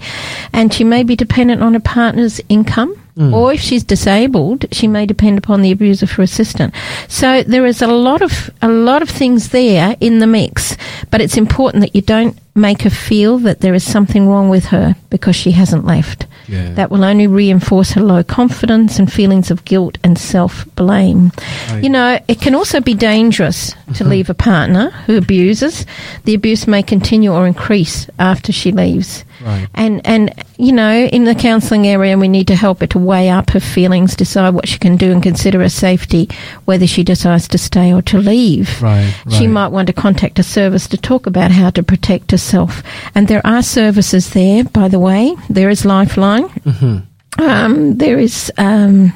and 0.54 0.74
she 0.74 0.84
may 0.84 1.04
be 1.04 1.16
dependent 1.16 1.62
on 1.62 1.74
her 1.74 1.80
partner's 1.80 2.42
income. 2.50 2.96
Hmm. 3.20 3.34
Or 3.34 3.52
if 3.52 3.60
she's 3.60 3.84
disabled, 3.84 4.66
she 4.72 4.88
may 4.88 5.06
depend 5.06 5.38
upon 5.38 5.62
the 5.62 5.72
abuser 5.72 6.08
for 6.08 6.22
assistance. 6.22 6.74
So 7.10 7.44
there 7.44 7.66
is 7.66 7.82
a 7.82 7.88
lot 7.88 8.22
of 8.22 8.50
a 8.62 8.70
lot 8.70 9.02
of 9.02 9.10
things 9.10 9.50
there 9.50 9.98
in 10.00 10.20
the 10.20 10.28
mix, 10.28 10.78
but 11.12 11.20
it's 11.20 11.36
important 11.36 11.82
that 11.82 11.94
you 11.94 12.02
don't 12.02 12.40
make 12.56 12.84
her 12.84 12.90
feel 12.90 13.38
that 13.40 13.60
there 13.60 13.74
is 13.74 13.84
something 13.84 14.30
wrong 14.30 14.48
with 14.48 14.66
her 14.68 14.96
because 15.10 15.36
she 15.36 15.52
hasn't 15.52 15.84
left. 15.86 16.28
Yeah. 16.48 16.74
That 16.76 16.92
will 16.92 17.04
only 17.04 17.28
reinforce 17.28 17.92
her 17.92 18.02
low 18.02 18.24
confidence 18.24 19.00
and 19.00 19.12
feelings 19.12 19.52
of 19.52 19.66
guilt 19.66 19.98
and 20.02 20.18
self 20.18 20.66
blame. 20.76 21.34
Right. 21.70 21.84
You 21.84 21.90
know, 21.90 22.20
it 22.30 22.40
can 22.40 22.56
also 22.56 22.80
be 22.80 22.94
dangerous 22.94 23.76
to 23.96 24.06
leave 24.06 24.30
a 24.30 24.34
partner 24.34 24.92
who 25.08 25.18
abuses. 25.18 25.86
The 26.24 26.36
abuse 26.36 26.68
may 26.68 26.84
continue 26.84 27.34
or 27.34 27.46
increase 27.46 28.10
after 28.18 28.54
she 28.54 28.72
leaves. 28.72 29.26
Right. 29.42 29.68
And 29.74 30.06
and 30.06 30.34
you 30.58 30.72
know, 30.72 31.06
in 31.06 31.24
the 31.24 31.36
counselling 31.36 31.88
area, 31.88 32.18
we 32.18 32.28
need 32.28 32.48
to 32.48 32.56
help 32.56 32.82
her 32.82 32.88
to 32.88 33.00
weigh 33.00 33.30
up 33.30 33.52
her 33.52 33.60
feelings, 33.60 34.16
decide 34.16 34.54
what 34.54 34.68
she 34.68 34.78
can 34.78 34.98
do, 34.98 35.12
and 35.12 35.24
consider 35.24 35.60
her 35.60 35.70
safety, 35.70 36.30
whether 36.66 36.88
she 36.88 37.04
decides 37.04 37.48
to 37.50 37.58
stay 37.58 37.94
or 37.94 38.02
to 38.04 38.18
leave. 38.18 38.82
Right, 38.82 39.14
She 39.32 39.48
might 39.48 39.70
want 39.70 39.88
to 39.88 39.94
contact 39.94 40.40
a 40.40 40.44
service 40.44 40.88
to 40.90 40.98
talk 40.98 41.26
about 41.26 41.52
how 41.52 41.70
to 41.72 41.84
protect 41.84 42.32
herself. 42.32 42.84
And 43.16 43.28
there 43.28 43.46
are 43.46 43.62
services 43.62 44.32
there, 44.32 44.64
by 44.64 44.88
the 44.88 45.00
way. 45.00 45.36
There 45.50 45.70
is 45.70 45.86
Lifeline. 45.86 46.50
Mm-hmm. 46.50 47.42
Um, 47.42 47.98
there 47.98 48.20
is 48.20 48.52
um, 48.58 49.14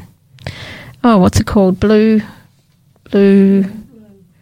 oh, 1.04 1.18
what's 1.18 1.40
it 1.40 1.48
called? 1.48 1.80
Blue, 1.80 2.22
blue. 3.12 3.66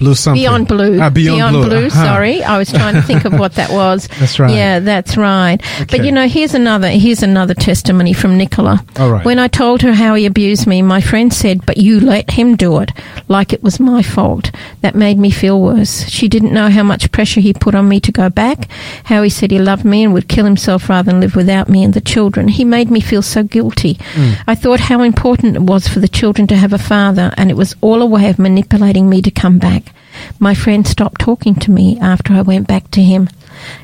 Blue 0.02 0.16
something. 0.16 0.42
Beyond 0.42 0.68
Blue. 0.68 1.00
Ah, 1.00 1.12
Beyond, 1.12 1.54
Blue. 1.54 1.86
Uh-huh. 1.86 1.90
Sorry, 2.06 2.44
I 2.44 2.58
was 2.58 2.72
trying 2.72 2.96
to 2.96 3.04
think 3.04 3.24
of 3.24 3.34
what 3.34 3.54
that 3.54 3.70
was. 3.72 4.08
That's 4.20 4.40
right. 4.40 4.50
Yeah, 4.52 4.80
that's 4.80 5.16
right. 5.16 5.60
But 5.92 6.04
you 6.04 6.12
know, 6.12 6.28
here's 6.28 6.56
another 6.56 6.90
here's 6.90 7.22
another 7.22 7.54
testimony 7.54 8.12
from 8.12 8.36
Nicola. 8.36 8.84
All 8.98 9.12
right. 9.12 9.24
When 9.24 9.38
I 9.38 9.48
told 9.48 9.84
her 9.84 9.94
how 9.94 10.16
he 10.16 10.26
abused 10.26 10.66
me, 10.66 10.82
my 10.82 11.02
friend 11.02 11.32
said, 11.32 11.68
"But 11.68 11.78
you 11.78 12.00
let 12.00 12.32
him 12.32 12.56
do 12.56 12.80
it, 12.80 12.92
like 13.28 13.54
it 13.54 13.62
was 13.62 13.80
my 13.80 14.02
fault." 14.02 14.50
That 14.82 14.96
made 14.96 15.20
me 15.20 15.30
feel 15.30 15.62
worse. 15.62 16.10
She 16.10 16.28
didn't 16.28 16.52
know 16.52 16.70
how 16.72 16.82
much 16.82 17.12
pressure 17.12 17.40
he 17.40 17.54
put 17.54 17.76
on 17.76 17.88
me 17.88 18.00
to 18.00 18.12
go 18.12 18.30
back. 18.32 18.68
How 19.04 19.22
he 19.22 19.30
said 19.30 19.52
he 19.52 19.60
loved 19.60 19.86
me 19.86 20.04
and 20.04 20.14
would 20.14 20.28
kill 20.28 20.46
himself 20.46 20.90
rather 20.90 21.12
than 21.12 21.22
live 21.22 21.36
without 21.36 21.70
me 21.70 21.84
and 21.84 21.94
the 21.94 22.02
children. 22.02 22.48
He 22.48 22.66
made 22.66 22.90
me 22.90 23.02
feel 23.02 23.22
so 23.22 23.44
guilty. 23.44 23.96
Mm. 24.16 24.38
I 24.48 24.56
thought 24.56 24.80
how 24.80 25.04
important 25.04 25.56
it 25.58 25.62
was 25.62 25.88
for 25.88 26.00
the 26.00 26.08
children 26.08 26.48
to 26.48 26.56
have 26.58 26.74
a 26.74 26.80
father, 26.80 27.32
and 27.38 27.52
it 27.52 27.58
was 27.58 27.76
all 27.82 28.02
a 28.02 28.06
way 28.06 28.30
of 28.30 28.40
manipulating 28.40 29.08
me 29.08 29.22
to 29.22 29.30
come 29.30 29.60
back. 29.60 29.91
My 30.40 30.54
friend 30.54 30.86
stopped 30.88 31.22
talking 31.22 31.56
to 31.56 31.72
me 31.72 32.00
after 32.00 32.34
I 32.34 32.42
went 32.42 32.68
back 32.68 32.90
to 32.92 33.02
him. 33.02 33.30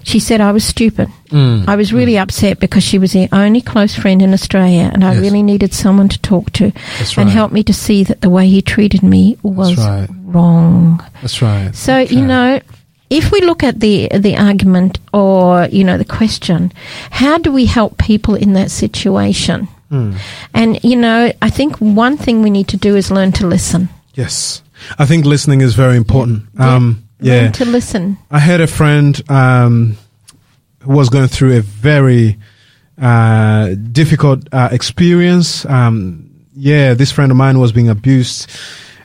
She 0.03 0.19
said 0.19 0.41
I 0.41 0.51
was 0.51 0.63
stupid. 0.65 1.07
Mm. 1.29 1.67
I 1.67 1.75
was 1.75 1.93
really 1.93 2.17
upset 2.17 2.59
because 2.59 2.83
she 2.83 2.97
was 2.97 3.11
the 3.11 3.27
only 3.31 3.61
close 3.61 3.93
friend 3.95 4.21
in 4.21 4.33
Australia, 4.33 4.89
and 4.91 5.03
I 5.03 5.13
Yes. 5.13 5.21
really 5.21 5.43
needed 5.43 5.73
someone 5.73 6.09
to 6.09 6.19
talk 6.19 6.51
to 6.53 6.71
That's 6.97 7.17
and 7.17 7.29
help 7.29 7.51
me 7.51 7.63
to 7.63 7.73
see 7.73 8.03
that 8.05 8.21
the 8.21 8.29
way 8.29 8.47
he 8.47 8.61
treated 8.61 9.03
me 9.03 9.37
was 9.43 9.77
right. 9.77 10.07
wrong. 10.25 11.03
That's 11.21 11.41
right. 11.41 11.75
So 11.75 11.97
you 11.99 12.25
know, 12.25 12.59
if 13.09 13.31
we 13.31 13.41
look 13.41 13.63
at 13.63 13.79
the 13.79 14.07
the 14.13 14.35
argument 14.37 14.99
or 15.13 15.67
you 15.71 15.83
know 15.83 15.97
the 15.97 16.05
question, 16.05 16.71
how 17.11 17.37
do 17.37 17.51
we 17.51 17.65
help 17.65 17.97
people 17.97 18.33
in 18.35 18.53
that 18.53 18.71
situation? 18.71 19.67
Hmm. 19.89 20.13
And 20.53 20.83
you 20.83 20.95
know, 20.95 21.31
I 21.41 21.49
think 21.51 21.77
one 21.77 22.17
thing 22.17 22.41
we 22.41 22.49
need 22.49 22.67
to 22.69 22.77
do 22.77 22.95
is 22.95 23.11
learn 23.11 23.31
to 23.33 23.45
listen. 23.47 23.89
Yes. 24.15 24.63
I 24.97 25.05
think 25.05 25.25
listening 25.25 25.61
is 25.61 25.75
very 25.75 25.97
important. 25.97 26.43
Um, 26.59 27.07
yeah. 27.19 27.51
To 27.51 27.65
listen. 27.65 28.17
I 28.29 28.39
had 28.39 28.61
a 28.61 28.67
friend 28.67 29.21
um, 29.29 29.97
who 30.79 30.93
was 30.93 31.09
going 31.09 31.27
through 31.27 31.57
a 31.57 31.61
very 31.61 32.37
uh, 33.01 33.75
difficult 33.91 34.47
uh, 34.51 34.69
experience. 34.71 35.65
Um, 35.65 36.29
yeah, 36.55 36.93
this 36.93 37.11
friend 37.11 37.31
of 37.31 37.37
mine 37.37 37.59
was 37.59 37.71
being 37.71 37.89
abused. 37.89 38.49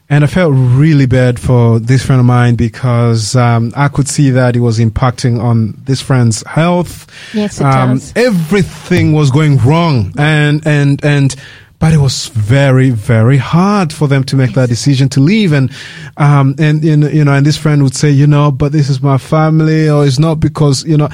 And 0.08 0.24
I 0.24 0.26
felt 0.26 0.52
really 0.54 1.06
bad 1.06 1.40
for 1.40 1.78
this 1.78 2.04
friend 2.04 2.20
of 2.20 2.26
mine 2.26 2.54
because 2.54 3.34
um, 3.34 3.72
I 3.74 3.88
could 3.88 4.08
see 4.08 4.28
that 4.30 4.54
it 4.56 4.60
was 4.60 4.78
impacting 4.78 5.40
on 5.42 5.80
this 5.84 6.02
friend's 6.02 6.46
health. 6.46 7.06
Yes, 7.32 7.60
it 7.60 7.64
um, 7.64 7.94
does. 7.94 8.12
Everything 8.14 9.14
was 9.14 9.30
going 9.30 9.56
wrong, 9.58 10.12
and 10.18 10.66
and 10.66 11.02
and 11.02 11.34
but 11.82 11.92
it 11.92 11.98
was 11.98 12.28
very 12.28 12.90
very 12.90 13.36
hard 13.36 13.92
for 13.92 14.06
them 14.06 14.22
to 14.22 14.36
make 14.36 14.52
that 14.52 14.68
decision 14.68 15.08
to 15.08 15.18
leave. 15.18 15.52
And 15.52 15.68
um 16.16 16.54
and 16.56 16.84
you 16.84 16.96
know, 16.96 17.08
you 17.08 17.24
know 17.24 17.32
and 17.32 17.44
this 17.44 17.56
friend 17.56 17.82
would 17.82 17.96
say 17.96 18.08
you 18.08 18.28
know 18.28 18.52
but 18.52 18.70
this 18.70 18.88
is 18.88 19.02
my 19.02 19.18
family 19.18 19.90
or 19.90 20.06
it's 20.06 20.20
not 20.20 20.38
because 20.38 20.84
you 20.84 20.96
know 20.96 21.08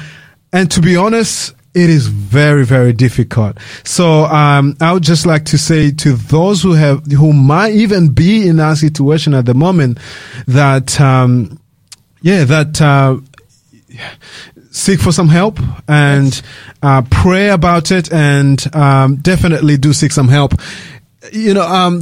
and 0.53 0.69
to 0.69 0.79
be 0.79 0.95
honest 0.95 1.55
it 1.73 1.89
is 1.89 2.05
very 2.05 2.63
very 2.65 2.93
difficult. 2.93 3.57
So 3.83 4.25
um 4.25 4.77
i 4.79 4.93
would 4.93 5.01
just 5.01 5.25
like 5.25 5.45
to 5.45 5.57
say 5.57 5.89
to 5.89 6.13
those 6.13 6.61
who 6.61 6.73
have 6.73 7.03
who 7.13 7.33
might 7.33 7.73
even 7.73 8.09
be 8.09 8.47
in 8.47 8.57
that 8.57 8.77
situation 8.77 9.33
at 9.33 9.47
the 9.47 9.55
moment 9.55 9.97
that 10.45 11.01
um 11.01 11.59
yeah 12.21 12.43
that 12.43 12.79
uh 12.79 13.17
seek 14.79 14.99
for 14.99 15.11
some 15.11 15.27
help 15.27 15.59
and 15.87 16.41
uh, 16.81 17.01
pray 17.11 17.49
about 17.49 17.91
it 17.91 18.11
and 18.11 18.73
um, 18.75 19.17
definitely 19.17 19.77
do 19.77 19.93
seek 19.93 20.11
some 20.11 20.27
help 20.27 20.53
you 21.33 21.53
know 21.53 21.63
um 21.67 22.01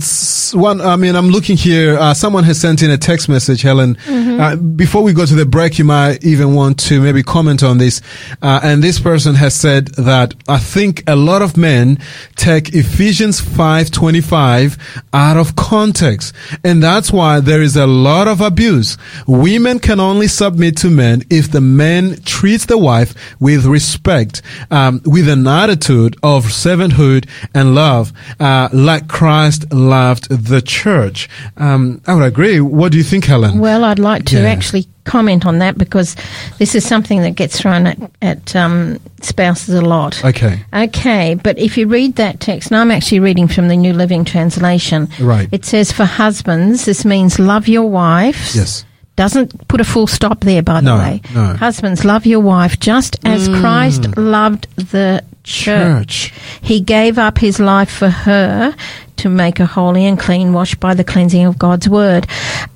one 0.54 0.80
i 0.80 0.96
mean 0.96 1.16
i'm 1.16 1.30
looking 1.30 1.58
here 1.58 1.98
uh, 1.98 2.14
someone 2.14 2.44
has 2.44 2.62
sent 2.62 2.84
in 2.84 2.92
a 2.92 2.98
text 2.98 3.28
message 3.28 3.64
helen. 3.64 3.98
Uh, 4.08 4.56
before 4.56 5.02
we 5.02 5.12
go 5.12 5.26
to 5.26 5.34
the 5.34 5.46
break 5.46 5.80
you 5.80 5.84
might 5.84 6.24
even 6.24 6.54
want 6.54 6.80
to 6.80 7.02
maybe 7.02 7.24
comment 7.24 7.64
on 7.64 7.80
this. 7.80 8.02
Uh, 8.44 8.60
and 8.62 8.84
this 8.84 9.00
person 9.00 9.34
has 9.34 9.56
said 9.56 9.88
that 9.96 10.36
i 10.48 10.60
think 10.60 11.04
a 11.08 11.16
lot 11.16 11.42
of 11.42 11.58
men 11.58 11.98
take 12.36 12.76
ephesians 12.76 13.42
5.25 13.42 14.78
out 15.14 15.38
of 15.38 15.56
context 15.56 16.36
and 16.64 16.84
that's 16.84 17.12
why 17.12 17.40
there 17.40 17.64
is 17.64 17.76
a 17.76 17.88
lot 17.88 18.28
of 18.28 18.40
abuse. 18.42 18.98
Women 19.26 19.80
can 19.80 20.00
only 20.00 20.28
submit 20.28 20.78
to 20.78 20.90
men 20.92 21.24
if 21.32 21.50
the 21.50 21.62
man 21.62 22.22
treats 22.22 22.68
the 22.68 22.78
wife 22.78 23.16
with 23.40 23.66
respect 23.66 24.44
um, 24.70 25.02
with 25.06 25.28
an 25.28 25.48
attitude 25.48 26.16
of 26.22 26.46
servanthood 26.46 27.28
and 27.56 27.74
love 27.74 28.14
uh, 28.40 28.70
like 28.72 29.07
christ 29.08 29.72
loved 29.74 30.30
the 30.30 30.62
church 30.62 31.30
um, 31.58 32.02
i 32.08 32.14
would 32.14 32.24
agree 32.24 32.60
what 32.60 32.92
do 32.92 32.98
you 32.98 33.04
think 33.04 33.26
helen 33.26 33.60
Well, 33.60 33.84
I'd 33.84 34.00
like 34.00 34.26
to 34.26 34.36
Yeah. 34.42 34.50
actually 34.50 34.88
comment 35.06 35.46
on 35.46 35.60
that 35.60 35.78
because 35.78 36.16
this 36.58 36.76
is 36.76 36.86
something 36.86 37.22
that 37.22 37.32
gets 37.36 37.60
thrown 37.60 37.88
at, 37.88 37.98
at 38.22 38.56
um, 38.56 39.00
spouses 39.22 39.74
a 39.76 39.82
lot. 39.82 40.24
okay 40.26 40.64
Okay, 40.74 41.36
but 41.36 41.58
if 41.58 41.78
you 41.78 41.88
read 41.88 42.16
that 42.18 42.40
text, 42.40 42.72
and 42.72 42.78
I'm 42.78 42.92
actually 42.92 43.20
reading 43.22 43.48
from 43.48 43.68
the 43.70 43.78
New 43.78 43.94
Living 43.94 44.26
Translation, 44.26 45.08
Right. 45.20 45.48
it 45.52 45.64
says, 45.66 45.92
For 45.94 46.04
husbands, 46.06 46.84
this 46.86 47.06
means 47.06 47.40
love 47.40 47.68
your 47.70 47.90
wives. 47.90 48.56
yes 48.56 48.84
Doesn't 49.16 49.68
put 49.70 49.80
a 49.82 49.86
full 49.86 50.08
stop 50.08 50.42
there, 50.42 50.62
by 50.62 50.82
No, 50.82 50.98
the 50.98 51.04
way. 51.04 51.22
no. 51.34 51.56
Husbands, 51.56 52.04
love 52.04 52.26
your 52.26 52.42
wife 52.42 52.78
just 52.80 53.16
as 53.26 53.48
Christ 53.48 54.16
loved 54.18 54.68
the 54.92 55.24
church. 55.48 56.32
Church. 56.32 56.34
He 56.62 56.80
gave 56.82 57.18
up 57.18 57.38
his 57.40 57.60
life 57.60 57.90
for 57.90 58.10
her 58.10 58.76
to 59.18 59.30
make 59.30 59.58
her 59.58 59.66
holy 59.66 60.06
and 60.06 60.20
clean, 60.20 60.54
washed 60.54 60.80
by 60.80 60.94
the 60.94 61.04
cleansing 61.04 61.46
of 61.46 61.58
God's 61.58 61.90
word. 61.90 62.28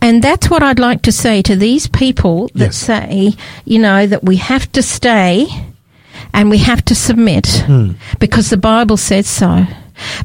And 0.02 0.24
that's 0.24 0.50
what 0.50 0.64
I'd 0.64 0.80
like 0.80 1.02
to 1.04 1.12
say 1.12 1.42
to 1.44 1.56
these 1.56 1.88
people 1.88 2.48
that 2.56 2.74
Yes. 2.74 2.78
say, 2.78 3.34
you 3.66 3.78
know, 3.80 4.08
that 4.08 4.24
we 4.24 4.38
have 4.38 4.72
to 4.72 4.82
stay 4.82 5.46
and 6.34 6.50
we 6.50 6.58
have 6.60 6.84
to 6.86 6.96
submit 6.96 7.46
Hmm. 7.68 7.92
because 8.20 8.50
the 8.50 8.58
Bible 8.58 8.98
says 8.98 9.28
so. 9.28 9.68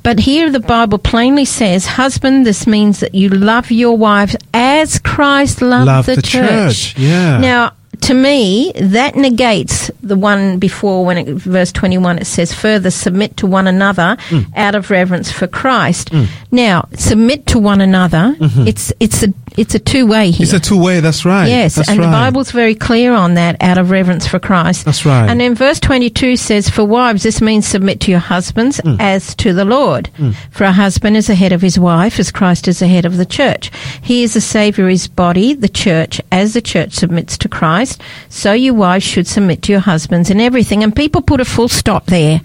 But 0.03 0.21
here 0.21 0.51
the 0.51 0.61
Bible 0.61 0.97
plainly 0.99 1.45
says, 1.45 1.85
husband, 1.87 2.47
this 2.47 2.67
means 2.67 3.01
that 3.01 3.15
you 3.15 3.29
love 3.29 3.71
your 3.71 3.99
wives 3.99 4.35
as 4.55 4.99
Christ 4.99 5.61
loved 5.61 5.87
Love 5.87 6.07
the, 6.07 6.17
the 6.17 6.23
church, 6.23 6.95
yeah. 6.97 7.39
Now, 7.39 7.73
to 8.03 8.15
me, 8.15 8.73
that 8.75 9.15
negates 9.17 9.91
the 10.03 10.17
one 10.17 10.59
before 10.59 11.05
when 11.05 11.19
it, 11.19 11.27
verse 11.29 11.73
21 11.73 12.19
it 12.19 12.27
says, 12.27 12.53
further 12.53 12.91
submit 12.91 13.37
to 13.39 13.47
one 13.47 13.67
another 13.67 14.17
Hmm. 14.29 14.41
out 14.57 14.75
of 14.75 14.91
reverence 14.91 15.31
for 15.31 15.47
Christ. 15.47 16.11
Now, 16.51 16.89
submit 16.95 17.47
to 17.47 17.59
one 17.59 17.81
another, 17.81 18.37
it's, 18.41 18.93
it's 19.01 19.23
a, 19.23 19.29
it's 19.57 19.75
a 19.75 19.79
two 19.79 20.07
way 20.07 20.31
here. 20.31 20.45
It's 20.45 20.53
a 20.53 20.61
two-way 20.61 21.01
that's 21.01 21.25
right 21.25 21.49
Yes, 21.49 21.77
that's 21.77 21.89
and 21.89 21.99
right. 21.99 22.07
the 22.07 22.11
Bible's 22.13 22.51
very 22.51 22.75
clear 22.75 23.15
on 23.15 23.35
that 23.35 23.57
out 23.63 23.79
of 23.79 23.91
reverence 23.91 24.27
for 24.27 24.39
Christ. 24.39 24.85
That's 24.85 25.05
right. 25.07 25.29
And 25.29 25.41
then 25.41 25.55
verse 25.55 25.81
22 25.81 26.37
says, 26.37 26.69
For 26.69 26.85
wives, 26.85 27.23
this 27.23 27.41
means 27.41 27.67
submit 27.67 28.01
to 28.01 28.11
your 28.11 28.21
husbands 28.21 28.81
Mm. 28.81 29.01
as 29.01 29.35
to 29.37 29.53
the 29.53 29.65
Lord. 29.65 30.11
For 30.51 30.65
a 30.65 30.73
husband 30.73 31.17
is 31.17 31.27
the 31.29 31.35
head 31.35 31.53
of 31.53 31.63
his 31.63 31.79
wife, 31.79 32.19
as 32.21 32.31
Christ 32.31 32.69
is 32.69 32.81
the 32.81 32.89
head 32.89 33.05
of 33.05 33.17
the 33.17 33.27
church. 33.27 33.71
He 34.03 34.23
is 34.23 34.35
the 34.35 34.41
Saviour 34.41 34.87
of 34.89 34.91
his 34.93 35.09
body, 35.09 35.55
the 35.55 35.69
church, 35.69 36.21
as 36.31 36.55
the 36.55 36.61
church 36.63 36.93
submits 36.93 37.39
to 37.39 37.49
Christ. 37.49 38.01
So 38.29 38.53
you 38.53 38.75
wives 38.75 39.05
should 39.05 39.27
submit 39.27 39.63
to 39.63 39.73
your 39.73 39.81
husbands 39.81 40.31
in 40.31 40.41
everything. 40.41 40.83
And 40.83 40.95
people 40.95 41.23
put 41.23 41.41
a 41.41 41.45
full 41.45 41.69
stop 41.69 42.07
there. 42.07 42.41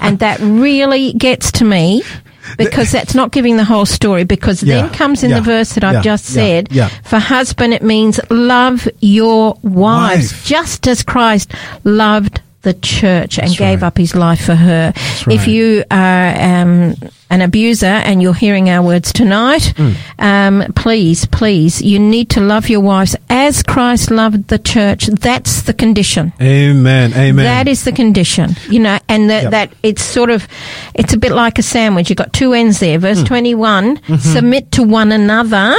And 0.00 0.18
that 0.20 0.38
really 0.40 1.12
gets 1.12 1.52
to 1.52 1.64
me. 1.64 2.02
Because 2.58 2.92
that's 2.92 3.14
not 3.14 3.32
giving 3.32 3.56
the 3.56 3.64
whole 3.64 3.86
story. 3.86 4.24
Because 4.24 4.60
then 4.60 4.90
comes 4.90 5.22
in 5.22 5.30
yeah, 5.30 5.36
the 5.36 5.42
verse 5.42 5.74
that 5.74 5.84
I've 5.84 5.94
yeah, 5.94 6.02
just 6.02 6.28
yeah, 6.30 6.34
said. 6.34 6.72
yeah. 6.72 6.88
For 7.02 7.18
husband, 7.18 7.74
it 7.74 7.82
means 7.82 8.20
love 8.30 8.86
your 9.00 9.58
wives, 9.62 10.32
Wife. 10.32 10.44
just 10.44 10.86
as 10.86 11.02
Christ 11.02 11.52
loved 11.84 12.40
the 12.64 12.74
church 12.74 13.38
and 13.38 13.48
That's 13.48 13.58
gave 13.58 13.80
right. 13.82 13.86
up 13.86 13.96
his 13.96 14.14
life 14.14 14.44
for 14.44 14.54
her. 14.56 14.92
If 14.96 15.26
right. 15.26 15.46
you 15.48 15.84
are 15.90 16.28
um, 16.28 16.94
an 17.30 17.40
abuser 17.40 17.86
and 17.86 18.20
you're 18.20 18.34
hearing 18.34 18.68
our 18.68 18.82
words 18.84 19.12
tonight, 19.12 19.72
Mm. 19.76 19.94
um, 20.18 20.72
please, 20.74 21.24
please, 21.26 21.80
you 21.80 21.98
need 21.98 22.28
to 22.30 22.40
love 22.40 22.68
your 22.68 22.80
wives 22.80 23.14
as 23.30 23.62
Christ 23.62 24.10
loved 24.10 24.48
the 24.48 24.58
church. 24.58 25.06
That's 25.06 25.62
the 25.62 25.72
condition. 25.74 26.32
amen 26.40 27.12
amen 27.14 27.44
That 27.44 27.68
is 27.68 27.84
the 27.84 27.92
condition, 27.92 28.56
you 28.68 28.80
know, 28.80 28.98
and 29.08 29.30
that, 29.30 29.42
Yep. 29.44 29.50
that 29.52 29.72
it's 29.82 30.02
sort 30.02 30.30
of, 30.30 30.48
it's 30.94 31.12
a 31.14 31.18
bit 31.18 31.32
like 31.32 31.58
a 31.58 31.62
sandwich. 31.62 32.10
You've 32.10 32.18
got 32.18 32.32
two 32.32 32.52
ends 32.52 32.80
there. 32.80 32.98
Verse 32.98 33.20
Hmm. 33.20 33.26
21, 33.26 33.96
Mm-hmm. 33.98 34.16
submit 34.16 34.72
to 34.72 34.82
one 34.82 35.12
another 35.12 35.76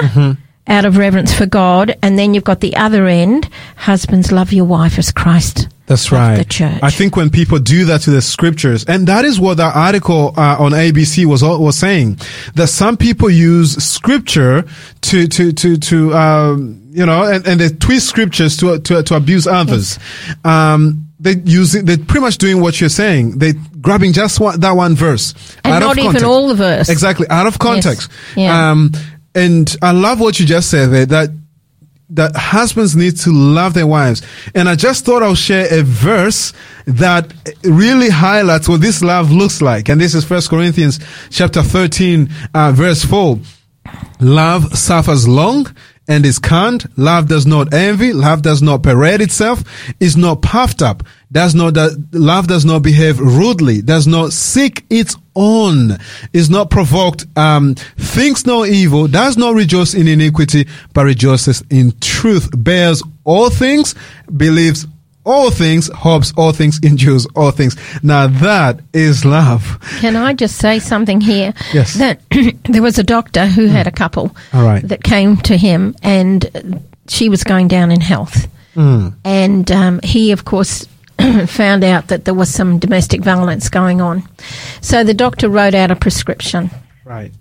out 0.68 0.86
of 0.86 0.98
reverence 0.98 1.34
for 1.34 1.46
God. 1.46 1.98
And 2.02 2.18
then 2.18 2.34
you've 2.34 2.44
got 2.44 2.60
the 2.60 2.76
other 2.76 3.08
end, 3.08 3.50
husbands 3.76 4.32
love 4.32 4.52
your 4.54 4.66
wife 4.66 4.98
as 4.98 5.12
Christ. 5.12 5.68
That's 5.88 6.12
right. 6.12 6.38
The 6.38 6.46
church. 6.46 6.80
I 6.82 6.90
think 6.90 7.16
when 7.16 7.30
people 7.30 7.60
do 7.60 7.86
that 7.86 8.02
to 8.02 8.10
the 8.10 8.22
scriptures, 8.22 8.86
and 8.86 9.06
that 9.08 9.24
is 9.24 9.40
what 9.40 9.58
the 9.58 9.66
article 9.66 10.34
uh, 10.36 10.58
on 10.58 10.72
ABC 10.72 11.26
was 11.26 11.44
was 11.44 11.78
saying, 11.78 12.20
that 12.56 12.68
some 12.68 12.98
people 12.98 13.30
use 13.30 13.84
scripture 13.84 14.66
to 15.02 15.28
to 15.28 15.52
to 15.52 15.78
to 15.78 16.14
um, 16.16 16.82
you 16.90 17.06
know, 17.06 17.24
and, 17.24 17.46
and 17.48 17.60
they 17.60 17.70
twist 17.70 18.08
scriptures 18.08 18.58
to 18.58 18.80
to 18.80 19.04
to 19.04 19.16
abuse 19.16 19.46
others. 19.46 20.00
Um, 20.44 21.10
they 21.20 21.36
use 21.36 21.76
it. 21.76 21.86
They're 21.86 21.98
pretty 21.98 22.22
much 22.22 22.40
doing 22.40 22.62
what 22.62 22.82
you're 22.82 22.90
saying. 22.90 23.38
They 23.38 23.54
grabbing 23.54 24.14
just 24.14 24.40
one, 24.40 24.60
that 24.60 24.72
one 24.72 24.96
verse 24.96 25.34
And 25.64 25.74
out 25.74 25.80
not 25.82 25.98
of 26.00 26.04
even 26.04 26.24
all 26.24 26.48
the 26.48 26.56
verse. 26.56 26.90
Exactly 26.90 27.28
out 27.30 27.46
of 27.46 27.60
context. 27.60 28.12
Yeah. 28.36 28.72
Um, 28.72 28.92
and 29.36 29.76
I 29.82 29.92
love 29.92 30.20
what 30.20 30.40
you 30.40 30.46
just 30.46 30.72
said 30.72 30.88
there. 30.88 31.06
That 31.06 31.30
that 32.10 32.36
husbands 32.36 32.96
need 32.96 33.18
to 33.18 33.32
love 33.32 33.74
their 33.74 33.88
wives. 33.88 34.22
And 34.54 34.70
I 34.70 34.76
just 34.76 35.06
thought 35.06 35.24
I'll 35.24 35.36
share 35.36 35.68
a 35.74 35.84
verse 35.84 36.54
that 36.86 37.34
really 37.64 38.10
highlights 38.10 38.70
what 38.70 38.82
this 38.82 39.02
love 39.02 39.32
looks 39.32 39.62
like. 39.62 39.90
And 39.90 40.00
this 40.00 40.14
is 40.14 40.24
First 40.24 40.50
Corinthians 40.50 41.00
chapter 41.32 41.64
13, 41.64 42.30
uh, 42.54 42.72
verse 42.74 43.04
4. 43.04 43.40
Love 44.20 44.78
suffers 44.78 45.28
long 45.28 45.68
and 46.08 46.26
is 46.26 46.40
kind. 46.40 46.88
Love 46.98 47.28
does 47.28 47.46
not 47.46 47.74
envy. 47.74 48.14
Love 48.14 48.42
does 48.42 48.62
not 48.62 48.84
parade 48.84 49.22
itself. 49.22 49.64
Is 50.00 50.16
not 50.16 50.42
puffed 50.42 50.82
up. 50.82 51.04
Does 51.32 51.56
not, 51.56 51.76
love 52.14 52.48
does 52.48 52.64
not 52.66 52.82
behave 52.82 53.20
rudely. 53.20 53.82
Does 53.82 54.08
not 54.08 54.32
seek 54.32 54.86
its 54.90 55.16
own. 55.36 55.98
Is 56.34 56.50
not 56.50 56.70
provoked. 56.70 57.26
Um, 57.38 57.76
thinks 57.98 58.46
no 58.46 58.66
evil. 58.66 59.08
Does 59.08 59.38
not 59.38 59.56
rejoice 59.56 59.94
in 59.94 60.08
iniquity, 60.08 60.68
but 60.94 61.06
rejoices 61.06 61.64
in 61.70 61.94
truth. 62.00 62.50
Bears 62.56 63.02
all 63.24 63.50
things. 63.50 63.96
Believes 64.38 64.86
all 65.26 65.52
things, 65.52 65.90
hopes 65.94 66.34
all 66.38 66.52
things, 66.52 66.80
endures 66.84 67.26
all 67.36 67.52
things. 67.52 67.76
Now 68.04 68.28
that 68.28 68.80
is 68.94 69.26
love. 69.26 69.80
Can 70.00 70.16
I 70.16 70.34
just 70.34 70.58
say 70.58 70.80
something 70.80 71.22
here? 71.22 71.54
Yes. 71.74 71.96
That 71.96 72.22
there 72.64 72.82
was 72.82 73.00
a 73.00 73.04
doctor 73.04 73.46
who 73.46 73.68
had 73.68 73.88
a 73.88 73.92
couple 73.92 74.36
right. 74.54 74.82
that 74.88 75.04
came 75.04 75.38
to 75.38 75.58
him, 75.58 75.96
and 76.02 76.84
she 77.08 77.30
was 77.30 77.44
going 77.44 77.68
down 77.68 77.92
in 77.92 78.02
health. 78.02 78.48
Mm. 78.76 79.14
And 79.24 79.72
um, 79.72 80.00
he, 80.04 80.32
of 80.32 80.46
course, 80.46 80.86
found 81.48 81.84
out 81.84 82.08
that 82.08 82.26
there 82.26 82.34
was 82.34 82.54
some 82.54 82.80
domestic 82.80 83.22
violence 83.22 83.70
going 83.70 84.02
on. 84.02 84.24
So 84.82 85.04
the 85.04 85.14
doctor 85.14 85.50
wrote 85.50 85.74
out 85.74 85.92
a 85.92 85.96
prescription. 85.96 86.70
Right. 87.04 87.32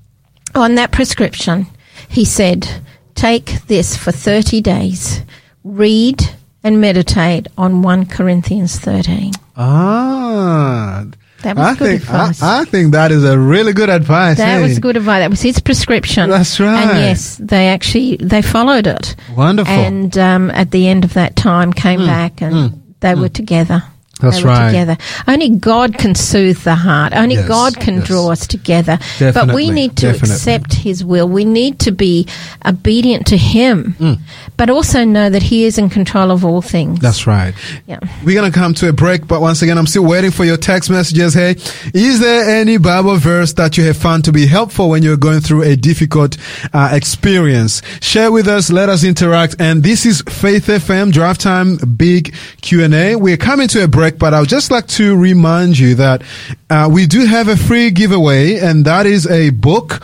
On 0.55 0.76
that 0.76 0.93
prescription, 0.93 1.66
he 2.09 2.24
said, 2.24 2.68
Take 3.14 3.66
this 3.66 3.97
for 3.97 4.12
30 4.12 4.61
days, 4.61 5.22
read 5.62 6.20
and 6.64 6.80
meditate 6.80 7.46
on 7.56 7.82
1 7.82 8.06
Corinthians 8.06 8.78
13. 8.78 9.32
Ah. 9.56 11.04
That 11.42 11.56
was 11.56 11.66
I 11.66 11.74
good 11.74 11.78
think 11.88 12.02
advice. 12.04 12.42
I, 12.42 12.60
I 12.60 12.64
think 12.64 12.92
that 12.92 13.12
is 13.12 13.22
a 13.22 13.38
really 13.38 13.74
good 13.74 13.90
advice. 13.90 14.38
That 14.38 14.62
was 14.62 14.78
good 14.78 14.96
advice. 14.96 15.20
That 15.20 15.28
was 15.30 15.42
his 15.42 15.60
prescription. 15.60 16.30
That's 16.30 16.58
right. 16.58 16.88
And 16.88 16.98
yes, 17.00 17.36
they 17.36 17.68
actually 17.68 18.16
they 18.16 18.40
followed 18.40 18.86
it. 18.86 19.14
Wonderful. 19.36 19.70
And 19.70 20.16
um, 20.16 20.50
at 20.52 20.70
the 20.70 20.88
end 20.88 21.04
of 21.04 21.12
that 21.14 21.36
time, 21.36 21.74
came 21.74 22.00
back 22.06 22.40
and 22.40 22.82
they 23.00 23.14
were 23.14 23.28
together. 23.28 23.82
That's 24.20 24.38
they 24.38 24.44
were 24.44 24.48
right. 24.50 24.66
Together. 24.68 24.96
Only 25.28 25.50
God 25.50 25.98
can 25.98 26.14
soothe 26.14 26.58
the 26.64 26.76
heart. 26.76 27.12
Only 27.12 27.34
Yes, 27.34 27.48
God 27.48 27.78
can 27.78 27.96
yes. 27.96 28.06
draw 28.06 28.30
us 28.30 28.46
together. 28.46 28.96
Definitely, 29.18 29.32
but 29.46 29.54
we 29.54 29.70
need 29.70 29.96
to 29.98 30.12
definitely. 30.12 30.34
accept 30.36 30.72
His 30.72 31.04
will. 31.04 31.28
We 31.28 31.44
need 31.44 31.80
to 31.80 31.90
be 31.92 32.26
obedient 32.64 33.26
to 33.26 33.36
Him, 33.36 33.92
Hmm. 33.98 34.12
But 34.57 34.70
also 34.70 35.05
know 35.05 35.28
that 35.30 35.42
He 35.42 35.64
is 35.64 35.78
in 35.78 35.88
control 35.88 36.30
of 36.30 36.44
all 36.44 36.62
things. 36.62 37.00
That's 37.00 37.26
right. 37.26 37.55
yeah. 37.86 37.98
We're 38.24 38.38
going 38.40 38.50
to 38.50 38.57
come 38.57 38.74
to 38.74 38.88
a 38.88 38.92
break, 38.92 39.26
but 39.26 39.40
once 39.40 39.62
again, 39.62 39.78
I'm 39.78 39.86
still 39.86 40.05
waiting 40.05 40.30
for 40.30 40.44
your 40.44 40.57
text 40.57 40.90
messages. 40.90 41.34
Hey, 41.34 41.57
is 41.92 42.20
there 42.20 42.48
any 42.61 42.76
Bible 42.76 43.16
verse 43.16 43.52
that 43.55 43.76
you 43.76 43.84
have 43.84 43.96
found 43.96 44.24
to 44.24 44.32
be 44.32 44.46
helpful 44.46 44.90
when 44.90 45.02
you're 45.02 45.16
going 45.16 45.40
through 45.40 45.62
a 45.62 45.76
difficult 45.76 46.36
uh, 46.72 46.90
experience? 46.92 47.82
Share 48.00 48.30
with 48.30 48.46
us. 48.48 48.70
Let 48.70 48.88
us 48.88 49.05
interact. 49.05 49.57
And 49.59 49.82
this 49.82 50.07
is 50.07 50.22
Faith 50.28 50.66
FM 50.66 51.12
Drive 51.12 51.38
Time 51.38 51.76
Big 51.96 52.34
Q&A. 52.61 53.16
We're 53.16 53.36
coming 53.36 53.68
to 53.68 53.84
a 53.84 53.88
break, 53.88 54.18
but 54.18 54.34
I 54.34 54.40
would 54.40 54.48
just 54.48 54.70
like 54.70 54.86
to 54.88 55.16
remind 55.16 55.78
you 55.78 55.94
that 55.96 56.22
uh, 56.70 56.88
we 56.92 57.07
do 57.07 57.24
have 57.26 57.48
a 57.48 57.57
free 57.57 57.90
giveaway, 57.90 58.59
and 58.59 58.84
that 58.84 59.07
is 59.07 59.26
a 59.26 59.50
book 59.50 60.02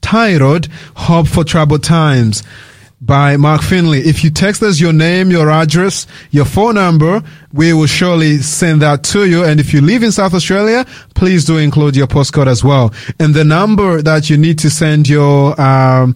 titled 0.00 0.68
Hope 0.94 1.28
for 1.28 1.44
Troubled 1.44 1.84
Times 1.84 2.42
by 3.00 3.36
Mark 3.36 3.62
Finley. 3.62 4.00
If 4.00 4.22
you 4.22 4.30
text 4.30 4.62
us 4.62 4.78
your 4.78 4.92
name, 4.92 5.30
your 5.30 5.50
address, 5.50 6.06
your 6.30 6.44
phone 6.44 6.74
number, 6.74 7.22
we 7.52 7.72
will 7.72 7.86
surely 7.86 8.38
send 8.38 8.82
that 8.82 9.02
to 9.04 9.28
you. 9.28 9.42
And 9.42 9.58
if 9.58 9.72
you 9.72 9.80
live 9.80 10.02
in 10.02 10.12
South 10.12 10.34
Australia, 10.34 10.84
please 11.14 11.46
do 11.46 11.56
include 11.56 11.96
your 11.96 12.06
postcode 12.06 12.46
as 12.46 12.62
well. 12.62 12.92
And 13.18 13.34
the 13.34 13.44
number 13.44 14.02
that 14.02 14.28
you 14.28 14.36
need 14.36 14.58
to 14.60 14.70
send 14.70 15.08
your, 15.08 15.58
um, 15.60 16.14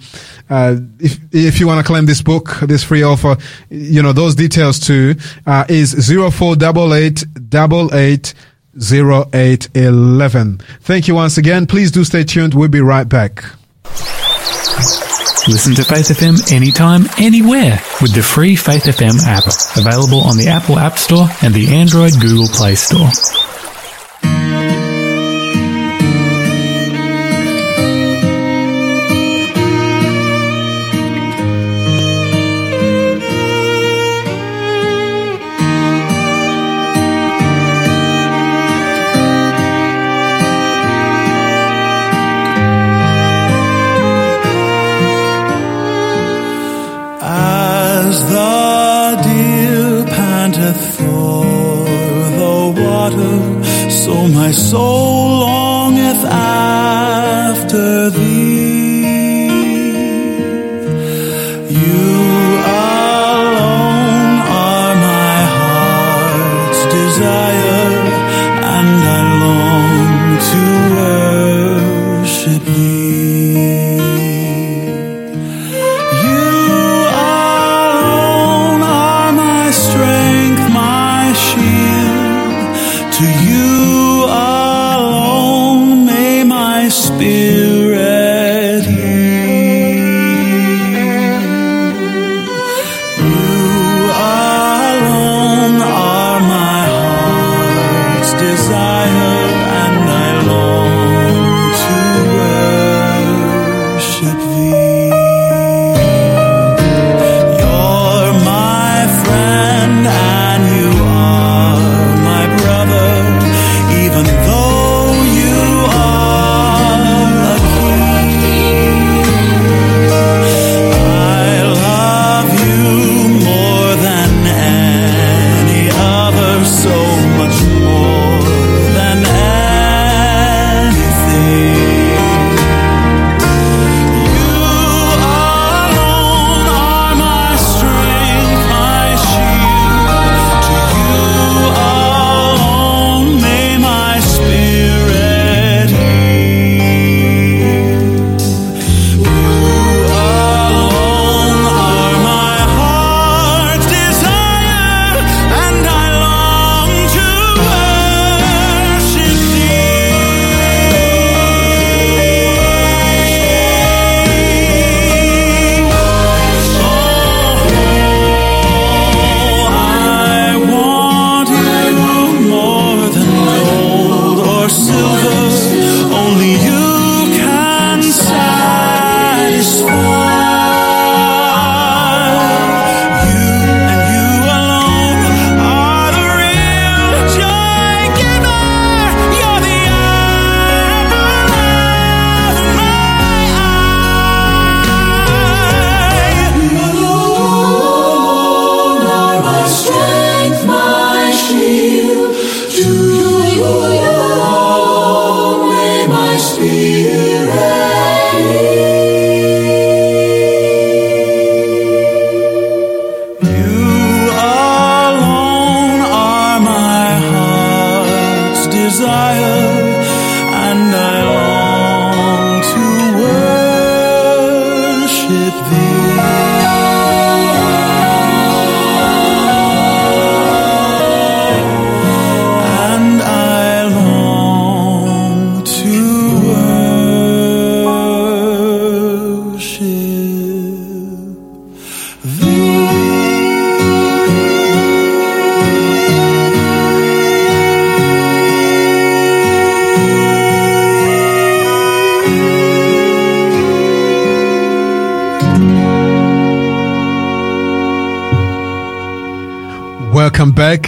uh, 0.50 0.76
if, 0.98 1.18
if 1.32 1.58
you 1.58 1.66
want 1.66 1.84
to 1.84 1.90
claim 1.90 2.06
this 2.06 2.22
book, 2.22 2.58
this 2.62 2.84
free 2.84 3.02
offer, 3.02 3.36
you 3.70 4.02
know, 4.02 4.12
those 4.12 4.34
details 4.34 4.78
too, 4.78 5.14
uh, 5.46 5.64
is 5.68 5.94
048888 5.94 8.34
0811. 8.76 10.58
Thank 10.80 11.08
you 11.08 11.14
once 11.14 11.38
again. 11.38 11.66
Please 11.66 11.92
do 11.92 12.04
stay 12.04 12.24
tuned. 12.24 12.54
We'll 12.54 12.68
be 12.68 12.80
right 12.80 13.08
back. 13.08 13.44
Listen 15.46 15.74
to 15.74 15.84
Faith 15.84 16.08
FM 16.08 16.52
anytime, 16.52 17.04
anywhere 17.18 17.78
with 18.00 18.14
the 18.14 18.22
free 18.22 18.56
Faith 18.56 18.84
FM 18.84 19.20
app. 19.26 19.44
Available 19.76 20.22
on 20.22 20.38
the 20.38 20.48
Apple 20.48 20.78
App 20.78 20.96
Store 20.96 21.28
and 21.42 21.52
the 21.52 21.68
Android 21.68 22.12
Google 22.18 22.48
Play 22.48 22.74
Store. 22.76 23.10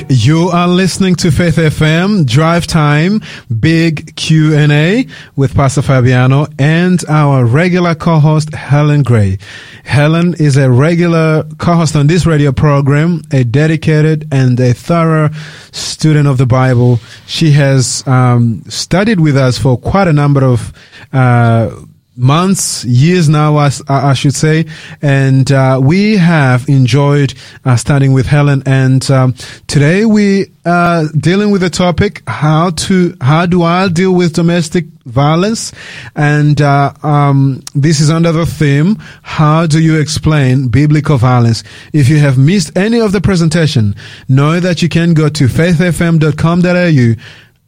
You 0.08 0.50
are 0.50 0.68
listening 0.68 1.16
to 1.16 1.32
Faith 1.32 1.56
FM 1.56 2.26
Drive 2.26 2.68
Time 2.68 3.22
Big 3.58 4.14
Q&A 4.14 5.04
with 5.34 5.52
Pastor 5.52 5.82
Fabiano 5.82 6.46
and 6.60 7.04
our 7.08 7.44
regular 7.44 7.96
co-host 7.96 8.54
Helen 8.54 9.02
Gray. 9.02 9.38
Helen 9.82 10.34
is 10.34 10.56
a 10.56 10.70
regular 10.70 11.42
co-host 11.58 11.96
on 11.96 12.06
this 12.06 12.24
radio 12.24 12.52
program, 12.52 13.22
a 13.32 13.42
dedicated 13.42 14.28
and 14.30 14.58
a 14.60 14.74
thorough 14.74 15.30
student 15.72 16.28
of 16.28 16.38
the 16.38 16.46
Bible. 16.46 17.00
She 17.26 17.50
has 17.52 18.06
um, 18.06 18.62
studied 18.68 19.18
with 19.18 19.36
us 19.36 19.58
for 19.58 19.76
quite 19.76 20.06
a 20.06 20.12
number 20.12 20.44
of 20.44 20.72
uh, 21.12 21.74
months, 22.16 22.84
years 22.84 23.28
now, 23.28 23.58
as 23.58 23.82
I 23.88 24.10
I 24.10 24.14
should 24.14 24.34
say, 24.34 24.66
and 25.02 25.50
uh, 25.50 25.80
we 25.82 26.16
have 26.16 26.68
enjoyed 26.68 27.34
uh, 27.64 27.76
studying 27.76 28.12
with 28.12 28.26
Helen. 28.26 28.62
And 28.66 29.08
um, 29.10 29.34
today 29.66 30.04
we 30.04 30.46
are 30.64 31.04
dealing 31.08 31.50
with 31.50 31.60
the 31.62 31.70
topic: 31.70 32.22
how 32.26 32.70
to 32.70 33.16
how 33.20 33.46
do 33.46 33.62
I 33.62 33.88
deal 33.88 34.14
with 34.14 34.32
domestic 34.32 34.86
violence? 35.04 35.72
And 36.14 36.60
uh, 36.60 36.92
um, 37.02 37.62
this 37.74 38.00
is 38.00 38.10
under 38.10 38.32
the 38.32 38.46
theme: 38.46 38.96
How 39.22 39.66
do 39.66 39.80
you 39.80 39.98
explain 39.98 40.68
biblical 40.68 41.18
violence? 41.18 41.62
If 41.92 42.08
you 42.08 42.18
have 42.18 42.38
missed 42.38 42.76
any 42.76 43.00
of 43.00 43.12
the 43.12 43.20
presentation, 43.20 43.94
know 44.28 44.60
that 44.60 44.82
you 44.82 44.88
can 44.88 45.14
go 45.14 45.28
to 45.28 45.46
faithfm.com.au. 45.46 47.14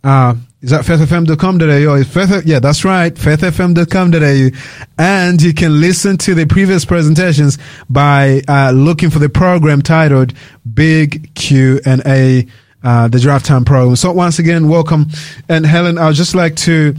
Uh, 0.05 0.34
is 0.61 0.71
that 0.71 0.85
faithfm.com.au? 0.85 1.95
Is 1.95 2.09
faith, 2.09 2.45
yeah, 2.45 2.59
that's 2.59 2.85
right. 2.85 3.15
faithfm.com.au. 3.15 4.59
And 4.99 5.41
you 5.41 5.55
can 5.55 5.81
listen 5.81 6.19
to 6.19 6.35
the 6.35 6.47
previous 6.47 6.85
presentations 6.85 7.59
by 7.89 8.43
uh, 8.49 8.73
looking 8.73 9.11
for 9.11 9.21
the 9.21 9.29
program 9.29 9.83
titled 9.83 10.35
Big 10.75 11.33
Q 11.37 11.81
and 11.87 12.03
A, 12.07 12.47
uh, 12.83 13.07
the 13.07 13.21
Drive 13.21 13.45
Time 13.45 13.65
program. 13.65 13.95
So 13.95 14.11
once 14.11 14.41
again, 14.41 14.69
welcome. 14.69 15.07
And 15.49 15.65
Helen, 15.65 15.97
I'd 15.97 16.17
just 16.17 16.35
like 16.35 16.57
to 16.57 16.97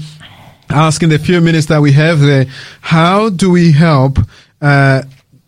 ask 0.69 1.03
in 1.03 1.09
the 1.09 1.19
few 1.19 1.41
minutes 1.41 1.67
that 1.67 1.81
we 1.81 1.91
have 1.91 2.21
there, 2.21 2.45
how 2.79 3.29
do 3.29 3.51
we 3.51 3.73
help 3.73 4.19
uh, 4.61 5.03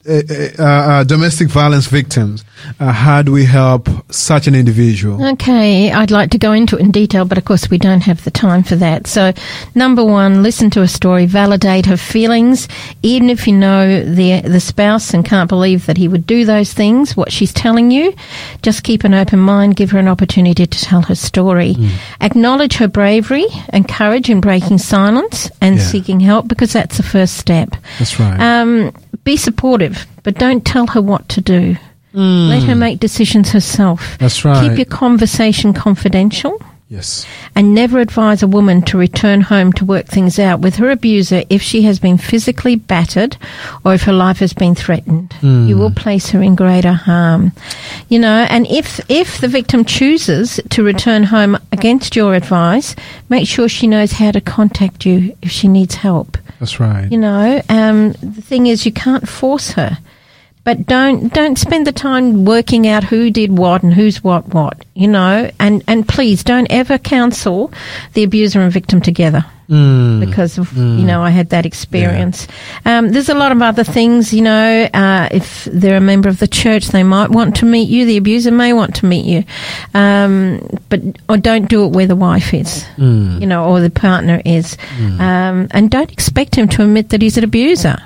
uh, 0.08 0.22
uh, 0.60 0.64
uh, 0.64 1.04
domestic 1.04 1.48
violence 1.50 1.88
victims? 1.88 2.44
Uh, 2.80 2.92
how 2.92 3.22
do 3.22 3.32
we 3.32 3.44
help 3.46 3.90
such 4.12 4.48
an 4.48 4.54
individual? 4.56 5.24
Okay, 5.34 5.92
I'd 5.92 6.12
like 6.12 6.30
to 6.32 6.38
go 6.38 6.52
into 6.54 6.78
it 6.78 6.82
in 6.82 6.92
detail, 6.92 7.26
but 7.26 7.38
of 7.38 7.46
course 7.46 7.70
we 7.70 7.78
don't 7.78 8.02
have 8.02 8.24
the 8.24 8.32
time 8.32 8.64
for 8.64 8.76
that. 8.76 9.08
So, 9.08 9.34
number 9.76 10.04
one, 10.04 10.44
listen 10.44 10.70
to 10.72 10.82
a 10.82 10.88
story, 10.88 11.26
validate 11.26 11.86
her 11.88 11.98
feelings, 11.98 12.68
even 13.02 13.30
if 13.30 13.48
you 13.48 13.54
know 13.54 14.04
the 14.04 14.42
the 14.42 14.60
spouse 14.60 15.14
and 15.14 15.26
can't 15.26 15.50
believe 15.50 15.86
that 15.88 15.98
he 15.98 16.08
would 16.08 16.28
do 16.28 16.46
those 16.46 16.74
things. 16.74 17.16
What 17.18 17.32
she's 17.32 17.54
telling 17.54 17.90
you, 17.92 18.14
just 18.62 18.84
keep 18.84 19.04
an 19.04 19.14
open 19.14 19.40
mind, 19.40 19.76
give 19.76 19.92
her 19.92 20.00
an 20.00 20.08
opportunity 20.08 20.66
to 20.66 20.80
tell 20.84 21.02
her 21.04 21.16
story, 21.16 21.76
acknowledge 22.20 22.76
her 22.78 22.88
bravery 22.88 23.46
and 23.70 23.88
courage 23.88 24.30
in 24.30 24.42
breaking 24.42 24.78
silence 24.78 25.50
and 25.62 25.78
Yeah. 25.78 25.82
seeking 25.84 26.20
help, 26.20 26.48
because 26.48 26.74
that's 26.74 26.98
the 26.98 27.04
first 27.04 27.38
step. 27.38 27.76
That's 28.00 28.20
right. 28.20 28.40
Um, 28.40 28.92
be 29.24 29.38
supportive, 29.38 30.06
but 30.24 30.36
don't 30.36 30.66
tell 30.66 30.88
her 30.88 31.02
what 31.02 31.28
to 31.30 31.42
do. 31.42 31.76
Hmm. 32.14 32.50
Let 32.50 32.64
her 32.64 32.76
make 32.76 33.00
decisions 33.00 33.52
herself. 33.52 34.18
That's 34.20 34.44
right. 34.44 34.70
Keep 34.70 34.78
your 34.78 34.86
conversation 34.98 35.74
confidential 35.74 36.62
yes. 36.92 37.26
and 37.56 37.74
never 37.74 38.00
advise 38.00 38.44
a 38.44 38.48
woman 38.48 38.82
to 38.84 38.98
return 38.98 39.42
home 39.42 39.74
to 39.74 39.86
work 39.86 40.06
things 40.06 40.38
out 40.38 40.60
with 40.60 40.76
her 40.76 40.92
abuser 40.92 41.44
if 41.50 41.62
she 41.62 41.82
has 41.84 41.98
been 42.00 42.18
physically 42.18 42.76
battered 42.76 43.38
or 43.84 43.94
if 43.94 44.04
her 44.04 44.14
life 44.14 44.40
has 44.40 44.54
been 44.54 44.76
threatened. 44.76 45.34
You 45.42 45.78
will 45.78 45.92
place 45.92 46.30
her 46.32 46.42
in 46.42 46.56
greater 46.56 46.94
harm. 46.94 47.54
You 48.10 48.20
know, 48.20 48.46
and 48.50 48.68
if 48.68 49.00
if 49.10 49.40
the 49.40 49.48
victim 49.48 49.86
chooses 49.86 50.60
to 50.70 50.84
return 50.84 51.24
home 51.24 51.58
against 51.72 52.16
your 52.16 52.36
advice, 52.36 52.96
make 53.30 53.48
sure 53.48 53.68
she 53.68 53.88
knows 53.88 54.12
how 54.12 54.32
to 54.32 54.42
contact 54.42 55.06
you 55.06 55.36
if 55.42 55.50
she 55.50 55.68
needs 55.68 55.96
help. 55.96 56.38
That's 56.60 56.80
right. 56.80 57.12
You 57.12 57.18
know, 57.18 57.62
um, 57.70 58.12
the 58.22 58.42
thing 58.42 58.68
is, 58.68 58.86
you 58.86 58.92
can't 58.92 59.28
force 59.28 59.72
her, 59.72 59.98
but 60.64 60.86
don't 60.86 61.34
don't 61.34 61.58
spend 61.58 61.88
the 61.88 61.92
time 61.92 62.46
working 62.46 62.88
out 62.88 63.04
who 63.04 63.30
did 63.32 63.58
what 63.58 63.84
and 63.84 63.94
who's 63.94 64.24
what 64.24 64.48
what. 64.54 64.86
You 64.94 65.08
know, 65.08 65.50
and 65.60 65.84
and 65.88 66.08
please 66.08 66.44
don't 66.44 66.68
ever 66.70 66.98
counsel 66.98 67.72
the 68.14 68.24
abuser 68.24 68.62
and 68.62 68.72
victim 68.72 69.02
together 69.02 69.46
Mm. 69.70 70.20
because 70.20 70.58
of 70.58 70.76
you 70.76 71.06
know 71.06 71.22
I 71.24 71.30
had 71.30 71.52
that 71.52 71.66
experience. 71.66 72.46
Um, 72.84 73.14
there's 73.14 73.30
a 73.30 73.34
lot 73.34 73.54
of 73.54 73.62
other 73.62 73.86
things. 73.86 74.34
You 74.34 74.42
know, 74.42 74.90
uh, 74.94 75.30
if 75.32 75.64
they're 75.72 75.96
a 75.96 76.02
member 76.02 76.28
of 76.28 76.40
the 76.40 76.48
church, 76.48 76.88
they 76.90 77.04
might 77.04 77.30
want 77.30 77.56
to 77.58 77.66
meet 77.66 77.88
you. 77.88 78.06
The 78.06 78.18
abuser 78.18 78.52
may 78.52 78.74
want 78.74 78.96
to 78.98 79.06
meet 79.06 79.24
you, 79.24 79.46
um, 79.94 80.60
but 80.90 81.00
or 81.30 81.38
don't 81.38 81.70
do 81.70 81.86
it 81.86 81.94
where 81.94 82.06
the 82.08 82.18
wife 82.18 82.54
is. 82.54 82.86
You 82.98 83.48
know, 83.48 83.70
or 83.70 83.80
the 83.80 83.90
partner 83.90 84.42
is, 84.44 84.78
um, 85.20 85.70
and 85.72 85.90
don't 85.90 86.12
expect 86.12 86.56
him 86.56 86.68
to 86.68 86.82
admit 86.82 87.08
that 87.10 87.22
he's 87.22 87.38
an 87.38 87.46
abuser. 87.46 87.98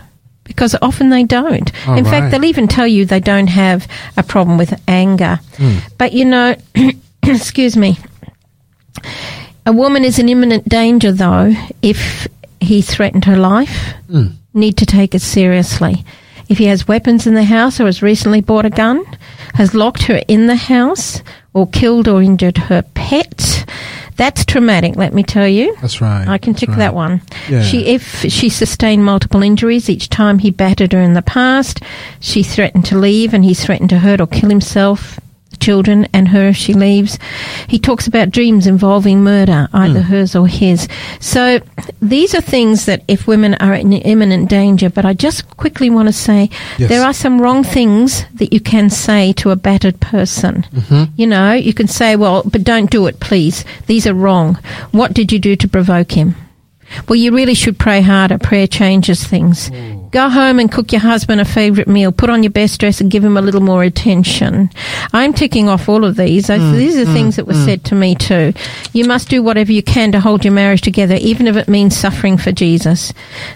Because 0.46 0.76
often 0.82 1.10
they 1.10 1.24
don't. 1.24 1.72
All 1.88 1.98
In 1.98 2.04
right. 2.06 2.10
fact, 2.12 2.32
they'll 2.32 2.46
even 2.46 2.68
tell 2.68 2.88
you 2.88 3.06
they 3.06 3.20
don't 3.20 3.48
have 3.48 3.88
a 4.16 4.24
problem 4.24 4.58
with 4.58 4.80
anger. 4.88 5.40
Hmm. 5.58 5.78
But 5.98 6.14
you 6.14 6.24
know, 6.24 6.56
excuse 7.24 7.76
me, 7.76 7.98
a 9.66 9.74
woman 9.74 10.06
is 10.06 10.20
in 10.20 10.30
imminent 10.30 10.70
danger, 10.70 11.12
though, 11.12 11.52
if 11.82 12.28
he 12.62 12.82
threatened 12.82 13.26
her 13.26 13.36
life. 13.38 13.94
Hmm. 14.10 14.28
Need 14.54 14.78
to 14.78 14.86
take 14.86 15.14
it 15.14 15.22
seriously. 15.22 16.06
If 16.48 16.58
he 16.60 16.66
has 16.66 16.88
weapons 16.88 17.26
in 17.26 17.34
the 17.34 17.44
house 17.44 17.80
or 17.80 17.86
has 17.86 18.02
recently 18.02 18.42
bought 18.42 18.66
a 18.66 18.70
gun, 18.70 19.04
has 19.56 19.74
locked 19.74 20.04
her 20.04 20.22
in 20.28 20.48
the 20.48 20.56
house, 20.56 21.24
or 21.54 21.68
killed 21.68 22.08
or 22.08 22.22
injured 22.22 22.58
her 22.58 22.84
pet, 22.94 23.66
that's 24.16 24.46
traumatic, 24.46 24.96
let 24.96 25.14
me 25.14 25.24
tell 25.24 25.48
you. 25.48 25.76
That's 25.82 26.02
right. 26.02 26.28
I 26.28 26.38
can 26.38 26.54
tick 26.54 26.70
right. 26.70 26.78
that 26.78 26.94
one. 26.94 27.22
Yeah. 27.50 27.64
She, 27.64 27.86
if 27.88 28.22
she 28.32 28.50
sustained 28.50 29.04
multiple 29.04 29.42
injuries 29.42 29.90
each 29.90 30.10
time 30.10 30.40
he 30.40 30.52
battered 30.52 30.94
her 30.94 31.02
in 31.02 31.14
the 31.14 31.22
past, 31.22 31.82
she 32.20 32.44
threatened 32.44 32.86
to 32.86 32.98
leave, 32.98 33.34
and 33.34 33.44
he 33.44 33.54
threatened 33.54 33.90
to 33.90 34.00
hurt 34.00 34.22
or 34.22 34.28
kill 34.28 34.50
himself, 34.50 35.20
children, 35.60 36.08
and 36.14 36.28
her 36.30 36.50
if 36.50 36.58
she 36.58 36.74
leaves. 36.74 37.18
He 37.68 37.80
talks 37.80 38.08
about 38.08 38.32
dreams 38.32 38.68
involving 38.68 39.24
murder, 39.24 39.68
either 39.74 40.02
Hmm. 40.02 40.12
hers 40.12 40.36
or 40.36 40.48
his. 40.48 40.88
So 41.20 41.60
these 42.02 42.34
are 42.36 42.42
things 42.42 42.86
that 42.86 43.04
if 43.08 43.28
women 43.28 43.56
are 43.56 43.74
in 43.74 43.94
imminent 43.94 44.50
danger, 44.50 44.90
but 44.90 45.06
I 45.06 45.14
just 45.14 45.58
quickly 45.58 45.90
want 45.90 46.08
to 46.08 46.14
say 46.14 46.50
Yes. 46.78 46.90
there 46.90 47.04
are 47.04 47.14
some 47.14 47.42
wrong 47.42 47.64
things 47.64 48.26
that 48.36 48.54
you 48.54 48.60
can 48.60 48.90
say 48.90 49.34
to 49.34 49.52
a 49.52 49.56
battered 49.56 50.00
person. 50.00 50.66
Mm-hmm. 50.76 51.04
You 51.16 51.28
know, 51.28 51.54
you 51.54 51.74
can 51.74 51.88
say, 51.88 52.16
well, 52.16 52.44
but 52.46 52.64
don't 52.64 52.90
do 52.92 53.08
it, 53.08 53.20
please. 53.20 53.66
These 53.88 54.08
are 54.08 54.14
wrong. 54.14 54.58
What 54.92 55.14
did 55.14 55.32
you 55.32 55.40
do 55.40 55.56
to 55.56 55.68
provoke 55.68 56.12
him? 56.12 56.36
Well, 57.10 57.16
you 57.16 57.32
really 57.34 57.56
should 57.56 57.80
pray 57.80 58.02
harder. 58.02 58.38
Prayer 58.38 58.68
changes 58.68 59.24
things. 59.24 59.72
Go 60.16 60.30
home 60.30 60.60
and 60.60 60.72
cook 60.72 60.94
your 60.94 61.02
husband 61.02 61.42
a 61.42 61.44
favourite 61.44 61.90
meal. 61.90 62.10
Put 62.10 62.30
on 62.30 62.42
your 62.42 62.50
best 62.50 62.80
dress 62.80 63.02
and 63.02 63.12
give 63.12 63.22
him 63.22 63.36
a 63.36 63.42
little 63.42 63.60
more 63.60 63.84
attention. 63.84 64.70
I'm 65.12 65.34
ticking 65.34 65.68
off 65.68 65.90
all 65.90 66.06
of 66.06 66.16
these. 66.16 66.50
I- 66.50 66.58
mm, 66.58 66.72
these 66.78 66.96
are 66.96 67.04
mm, 67.04 67.12
things 67.12 67.36
that 67.36 67.48
were 67.48 67.52
mm. 67.52 67.66
said 67.66 67.84
to 67.84 67.96
me 67.96 68.16
too. 68.16 68.54
You 68.94 69.04
must 69.04 69.28
do 69.28 69.44
whatever 69.44 69.74
you 69.74 69.84
can 69.84 70.14
to 70.14 70.22
hold 70.22 70.46
your 70.46 70.54
marriage 70.54 70.80
together, 70.80 71.16
even 71.16 71.48
if 71.48 71.58
it 71.58 71.68
means 71.68 71.98
suffering 71.98 72.38
for 72.38 72.54
Jesus. 72.54 73.12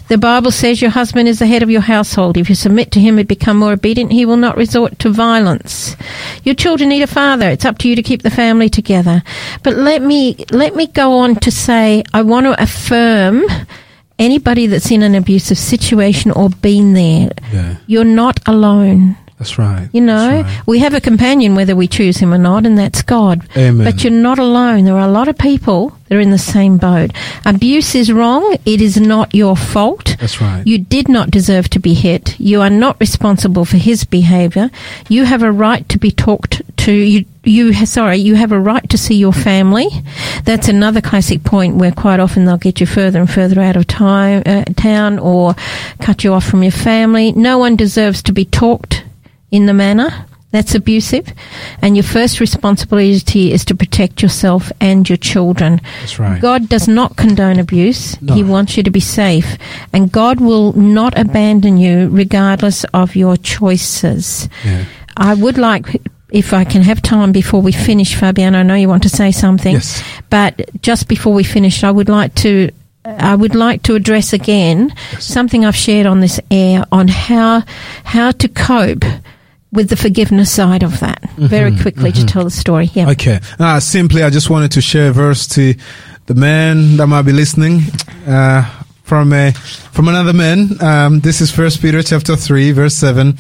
The 0.10 0.18
Bible 0.18 0.51
says 0.51 0.82
your 0.82 0.91
husband 0.91 1.30
is 1.30 1.39
the 1.39 1.47
head 1.47 1.64
of 1.64 1.70
your 1.70 1.80
household. 1.80 2.36
If 2.36 2.49
you 2.49 2.55
submit 2.55 2.91
to 2.91 2.99
him 2.99 3.18
and 3.18 3.26
become 3.26 3.55
more 3.55 3.72
obedient, 3.72 4.12
he 4.12 4.26
will 4.26 4.36
not 4.36 4.57
resort 4.57 4.99
to 4.99 5.12
violence. 5.12 5.95
Your 6.43 6.55
children 6.55 6.89
need 6.89 7.03
a 7.03 7.07
father. 7.07 7.47
It's 7.47 7.64
up 7.64 7.78
to 7.78 7.88
you 7.88 7.95
to 7.95 8.03
keep 8.03 8.22
the 8.22 8.30
family 8.30 8.68
together. 8.68 9.24
But 9.64 9.78
let 9.78 10.01
me 10.01 10.36
let 10.51 10.76
me 10.76 10.88
go 10.88 11.20
on 11.20 11.36
to 11.36 11.51
say 11.51 12.03
I 12.14 12.22
want 12.24 12.47
to 12.47 12.62
affirm 12.62 13.45
anybody 14.20 14.67
that's 14.67 14.91
in 14.91 15.01
an 15.01 15.15
abusive 15.15 15.57
situation 15.57 16.32
or 16.32 16.49
been 16.49 16.93
there. 16.93 17.32
Yeah. 17.51 17.78
You're 17.88 18.03
not 18.03 18.39
alone. 18.45 19.17
That's 19.39 19.57
right. 19.57 19.87
You 19.93 20.01
know, 20.01 20.41
right. 20.41 20.67
we 20.67 20.79
have 20.79 20.93
a 20.93 20.99
companion 20.99 21.55
whether 21.55 21.73
we 21.73 21.87
choose 21.87 22.17
him 22.17 22.33
or 22.33 22.37
not, 22.37 22.65
and 22.65 22.77
that's 22.77 23.01
God. 23.01 23.47
Amen. 23.55 23.85
But 23.85 24.03
you're 24.03 24.11
not 24.11 24.37
alone. 24.37 24.83
There 24.83 24.97
are 24.97 25.07
a 25.07 25.11
lot 25.11 25.29
of 25.29 25.37
people 25.37 25.97
that 26.05 26.15
are 26.15 26.19
in 26.19 26.31
the 26.31 26.37
same 26.37 26.77
boat. 26.77 27.11
Abuse 27.45 27.95
is 27.95 28.11
wrong. 28.11 28.57
It 28.65 28.81
is 28.81 28.99
not 28.99 29.33
your 29.33 29.55
fault. 29.55 30.17
That's 30.19 30.41
right. 30.41 30.67
You 30.67 30.77
did 30.77 31.07
not 31.07 31.31
deserve 31.31 31.69
to 31.69 31.79
be 31.79 31.93
hit. 31.93 32.37
You 32.37 32.59
are 32.59 32.69
not 32.69 32.99
responsible 32.99 33.63
for 33.63 33.77
his 33.77 34.03
behavior. 34.03 34.69
You 35.07 35.23
have 35.23 35.41
a 35.41 35.53
right 35.53 35.87
to 35.87 35.97
be 35.97 36.11
talked 36.11 36.61
to. 36.79 36.91
You, 36.91 37.23
you, 37.45 37.73
sorry, 37.85 38.17
you 38.17 38.35
have 38.35 38.51
a 38.51 38.59
right 38.59 38.89
to 38.89 38.97
see 38.97 39.15
your 39.15 39.31
family. 39.31 39.87
That's 40.43 40.67
another 40.67 40.99
classic 40.99 41.45
point 41.45 41.75
where 41.75 41.93
quite 41.93 42.19
often 42.19 42.43
they'll 42.43 42.57
get 42.57 42.81
you 42.81 42.85
further 42.85 43.21
and 43.21 43.31
further 43.31 43.61
out 43.61 43.77
of 43.77 43.87
time, 43.87 44.43
uh, 44.45 44.65
town 44.75 45.17
or 45.17 45.55
cut 46.01 46.25
you 46.25 46.33
off 46.33 46.45
from 46.45 46.61
your 46.61 46.73
family. 46.73 47.31
No 47.31 47.57
one 47.57 47.77
deserves 47.77 48.21
to 48.23 48.33
be 48.33 48.43
talked 48.43 49.05
in 49.52 49.66
the 49.66 49.74
manner 49.74 50.26
that's 50.52 50.74
abusive. 50.74 51.32
And 51.82 51.95
your 51.95 52.04
first 52.04 52.39
responsibility 52.39 53.52
is 53.54 53.64
to 53.66 53.76
protect 53.76 54.24
yourself 54.24 54.72
and 54.82 55.08
your 55.08 55.18
children. 55.18 55.80
That's 56.00 56.18
right. 56.18 56.41
God 56.41 56.70
does 56.70 56.88
not 56.88 57.18
condone 57.18 57.60
abuse. 57.60 58.20
No. 58.22 58.34
He 58.34 58.43
wants 58.43 58.76
you 58.76 58.84
to 58.84 58.89
be 58.89 59.00
safe. 59.00 59.58
And 59.93 60.12
God 60.12 60.39
will 60.39 60.74
not 60.74 61.18
abandon 61.18 61.78
you 61.78 62.10
regardless 62.10 62.84
of 62.95 63.16
your 63.16 63.38
choices. 63.38 64.50
Yeah. 64.66 64.86
I 65.18 65.36
would 65.36 65.60
like, 65.60 66.02
if 66.32 66.52
I 66.52 66.64
can 66.64 66.82
have 66.82 67.02
time 67.04 67.32
before 67.32 67.62
we 67.62 67.72
finish, 67.72 68.16
Fabiano, 68.16 68.60
I 68.60 68.64
know 68.64 68.76
you 68.76 68.89
want 68.89 69.04
to 69.04 69.10
say 69.10 69.32
something. 69.32 69.76
Yes. 69.76 70.04
But 70.32 70.82
just 70.82 71.08
before 71.08 71.34
we 71.34 71.43
finish, 71.43 71.84
I 71.84 71.91
would 71.91 72.10
like 72.10 72.34
to. 72.36 72.72
I 73.06 73.34
would 73.34 73.56
like 73.56 73.84
to 73.84 73.95
address 73.95 74.34
again 74.34 74.93
something 75.20 75.66
I've 75.66 75.76
shared 75.76 76.06
on 76.06 76.20
this 76.20 76.39
air 76.52 76.84
on 76.91 77.08
how 77.08 77.64
how 78.04 78.32
to 78.32 78.47
cope 78.50 79.06
with 79.72 79.89
the 79.89 79.95
forgiveness 79.95 80.51
side 80.51 80.84
of 80.84 80.99
that. 80.99 81.30
Very 81.38 81.78
quickly 81.78 82.11
to 82.11 82.26
tell 82.26 82.43
the 82.43 82.49
story. 82.49 82.89
Yeah. 82.93 83.11
Okay. 83.11 83.39
Uh, 83.59 83.80
simply, 83.80 84.24
I 84.24 84.30
just 84.30 84.49
wanted 84.49 84.72
to 84.74 84.82
share 84.82 85.09
a 85.09 85.13
verse 85.13 85.47
to 85.49 85.76
the 86.26 86.36
man 86.36 86.97
that 86.97 87.07
might 87.07 87.24
be 87.24 87.32
listening 87.32 87.82
uh, 88.28 88.63
from 89.03 89.34
a 89.34 89.51
from 89.51 90.07
another 90.07 90.34
man. 90.34 90.82
Um, 90.82 91.20
this 91.22 91.41
is 91.41 91.49
First 91.51 91.82
Peter 91.82 92.03
chapter 92.03 92.36
three, 92.36 92.72
verse 92.72 92.93
seven, 92.93 93.38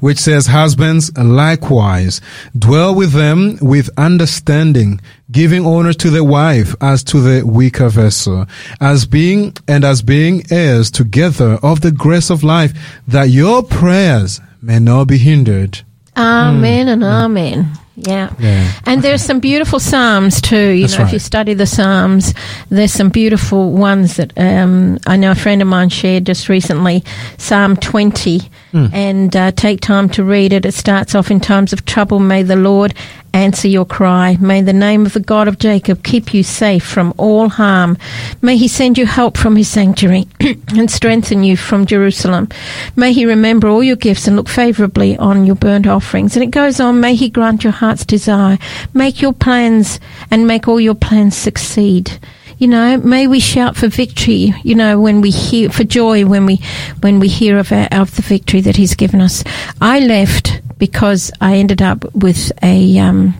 which 0.00 0.18
says, 0.18 0.46
"Husbands 0.46 1.16
likewise 1.16 2.20
dwell 2.58 2.94
with 2.94 3.12
them 3.12 3.58
with 3.60 3.90
understanding, 3.96 5.00
giving 5.30 5.64
honor 5.64 5.92
to 5.92 6.10
the 6.10 6.24
wife 6.24 6.74
as 6.80 7.04
to 7.04 7.20
the 7.20 7.46
weaker 7.46 7.88
vessel, 7.88 8.46
as 8.80 9.06
being 9.06 9.54
and 9.68 9.84
as 9.84 10.02
being 10.02 10.42
heirs 10.50 10.90
together 10.90 11.58
of 11.62 11.80
the 11.82 11.92
grace 11.92 12.30
of 12.30 12.42
life, 12.42 12.72
that 13.06 13.28
your 13.28 13.62
prayers 13.62 14.40
may 14.62 14.78
not 14.78 15.08
be 15.08 15.18
hindered." 15.18 15.80
Amen 16.16 16.88
and 16.88 17.02
amen. 17.02 17.70
Yeah. 17.96 18.28
Hmm. 18.30 18.42
Yeah. 18.42 18.72
And 18.86 19.02
there's 19.02 19.22
some 19.22 19.38
beautiful 19.40 19.78
psalms 19.78 20.40
too. 20.40 20.56
You 20.70 20.82
That's 20.86 20.98
know, 20.98 21.04
if 21.06 21.12
you 21.12 21.18
study 21.18 21.54
the 21.54 21.66
psalms, 21.66 22.32
there's 22.70 22.92
some 22.92 23.10
beautiful 23.10 23.70
ones 23.72 24.16
that 24.16 24.32
um, 24.38 24.98
I 25.06 25.16
know 25.16 25.30
a 25.32 25.34
friend 25.34 25.60
of 25.62 25.68
mine 25.68 25.90
shared 25.90 26.24
just 26.26 26.48
recently. 26.48 27.04
Psalm 27.38 27.76
20, 27.76 28.40
Hmm. 28.72 28.86
and 28.94 29.36
uh, 29.36 29.52
take 29.52 29.80
time 29.82 30.08
to 30.10 30.24
read 30.24 30.52
it. 30.54 30.64
It 30.64 30.72
starts 30.72 31.14
off 31.14 31.30
in 31.30 31.40
times 31.40 31.72
of 31.74 31.84
trouble. 31.84 32.18
May 32.18 32.42
the 32.42 32.56
Lord 32.56 32.94
answer 33.34 33.68
your 33.68 33.84
cry. 33.84 34.36
May 34.40 34.62
the 34.62 34.72
name 34.72 35.06
of 35.06 35.12
the 35.12 35.20
God 35.20 35.48
of 35.48 35.58
Jacob 35.58 36.02
keep 36.02 36.34
you 36.34 36.42
safe 36.42 36.84
from 36.84 37.14
all 37.16 37.48
harm. 37.48 37.96
May 38.40 38.56
he 38.56 38.68
send 38.68 38.98
you 38.98 39.06
help 39.06 39.36
from 39.36 39.56
his 39.56 39.68
sanctuary 39.68 40.28
and 40.40 40.90
strengthen 40.90 41.42
you 41.42 41.56
from 41.56 41.86
Jerusalem. 41.86 42.48
May 42.96 43.12
he 43.12 43.26
remember 43.26 43.68
all 43.68 43.82
your 43.82 43.96
gifts 43.96 44.26
and 44.26 44.36
look 44.36 44.48
favorably 44.48 45.16
on 45.16 45.46
your 45.46 45.56
burnt 45.56 45.86
offerings. 45.86 46.36
And 46.36 46.44
it 46.44 46.50
goes 46.50 46.80
on, 46.80 47.00
may 47.00 47.14
he 47.14 47.28
grant 47.28 47.64
your 47.64 47.72
heart's 47.72 48.04
desire. 48.04 48.58
Make 48.94 49.22
your 49.22 49.32
plans 49.32 50.00
and 50.30 50.46
make 50.46 50.68
all 50.68 50.80
your 50.80 50.94
plans 50.94 51.36
succeed. 51.36 52.18
You 52.62 52.68
know, 52.68 52.96
may 52.96 53.26
we 53.26 53.40
shout 53.40 53.74
for 53.74 53.88
victory. 53.88 54.54
You 54.62 54.76
know, 54.76 55.00
when 55.00 55.20
we 55.20 55.30
hear 55.30 55.68
for 55.68 55.82
joy 55.82 56.24
when 56.24 56.46
we 56.46 56.60
when 57.00 57.18
we 57.18 57.26
hear 57.26 57.58
of 57.58 57.72
our, 57.72 57.88
of 57.90 58.14
the 58.14 58.22
victory 58.22 58.60
that 58.60 58.76
He's 58.76 58.94
given 58.94 59.20
us. 59.20 59.42
I 59.80 59.98
left 59.98 60.60
because 60.78 61.32
I 61.40 61.56
ended 61.56 61.82
up 61.82 62.04
with 62.14 62.52
a. 62.62 63.00
Um, 63.00 63.34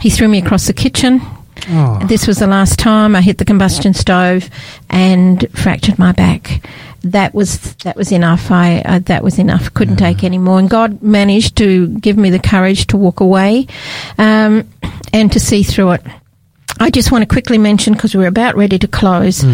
he 0.00 0.08
threw 0.08 0.26
me 0.26 0.38
across 0.38 0.66
the 0.66 0.72
kitchen. 0.72 1.20
Oh. 1.68 2.00
This 2.06 2.26
was 2.26 2.38
the 2.38 2.46
last 2.46 2.78
time 2.78 3.14
I 3.14 3.20
hit 3.20 3.36
the 3.36 3.44
combustion 3.44 3.92
stove 3.92 4.48
and 4.88 5.46
fractured 5.52 5.98
my 5.98 6.12
back. 6.12 6.66
That 7.02 7.34
was 7.34 7.74
that 7.84 7.94
was 7.94 8.10
enough. 8.10 8.50
I 8.50 8.80
uh, 8.80 9.00
that 9.00 9.22
was 9.22 9.38
enough. 9.38 9.74
Couldn't 9.74 9.96
take 9.96 10.24
any 10.24 10.38
more. 10.38 10.58
And 10.58 10.70
God 10.70 11.02
managed 11.02 11.56
to 11.58 11.88
give 11.88 12.16
me 12.16 12.30
the 12.30 12.38
courage 12.38 12.86
to 12.86 12.96
walk 12.96 13.20
away, 13.20 13.66
um, 14.16 14.66
and 15.12 15.30
to 15.30 15.38
see 15.38 15.62
through 15.62 15.90
it. 15.90 16.02
I 16.82 16.88
just 16.90 17.12
want 17.12 17.22
to 17.22 17.26
quickly 17.26 17.58
mention 17.58 17.92
because 17.92 18.14
we're 18.14 18.26
about 18.26 18.56
ready 18.56 18.78
to 18.78 18.88
close, 18.88 19.44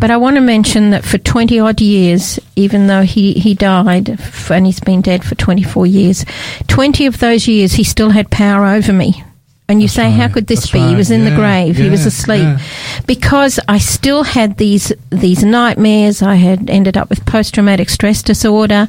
but 0.00 0.10
I 0.10 0.16
want 0.16 0.36
to 0.36 0.40
mention 0.40 0.90
that 0.90 1.04
for 1.04 1.18
20 1.18 1.58
odd 1.58 1.80
years, 1.80 2.38
even 2.54 2.86
though 2.86 3.02
he, 3.02 3.32
he 3.34 3.54
died 3.54 4.08
f- 4.10 4.50
and 4.52 4.64
he's 4.66 4.78
been 4.80 5.00
dead 5.02 5.24
for 5.24 5.34
24 5.34 5.86
years, 5.86 6.24
20 6.68 7.06
of 7.06 7.18
those 7.18 7.48
years 7.48 7.72
he 7.72 7.82
still 7.84 8.10
had 8.10 8.30
power 8.30 8.66
over 8.66 8.92
me. 8.92 9.22
And 9.68 9.82
you 9.82 9.88
say, 9.88 10.12
how 10.12 10.28
could 10.28 10.46
this 10.46 10.60
That's 10.60 10.70
be? 10.70 10.78
He 10.78 10.94
was 10.94 11.10
in 11.10 11.24
the 11.24 11.30
Yeah. 11.30 11.36
grave. 11.36 11.76
He 11.76 11.90
was 11.90 12.06
asleep. 12.06 12.42
Yeah. 12.42 12.60
Because 13.08 13.58
I 13.66 13.78
still 13.78 14.22
had 14.22 14.58
these 14.58 14.92
these 15.10 15.42
nightmares. 15.42 16.22
I 16.22 16.36
had 16.36 16.70
ended 16.70 16.96
up 16.96 17.10
with 17.10 17.26
post 17.26 17.52
traumatic 17.54 17.88
stress 17.90 18.22
disorder, 18.22 18.86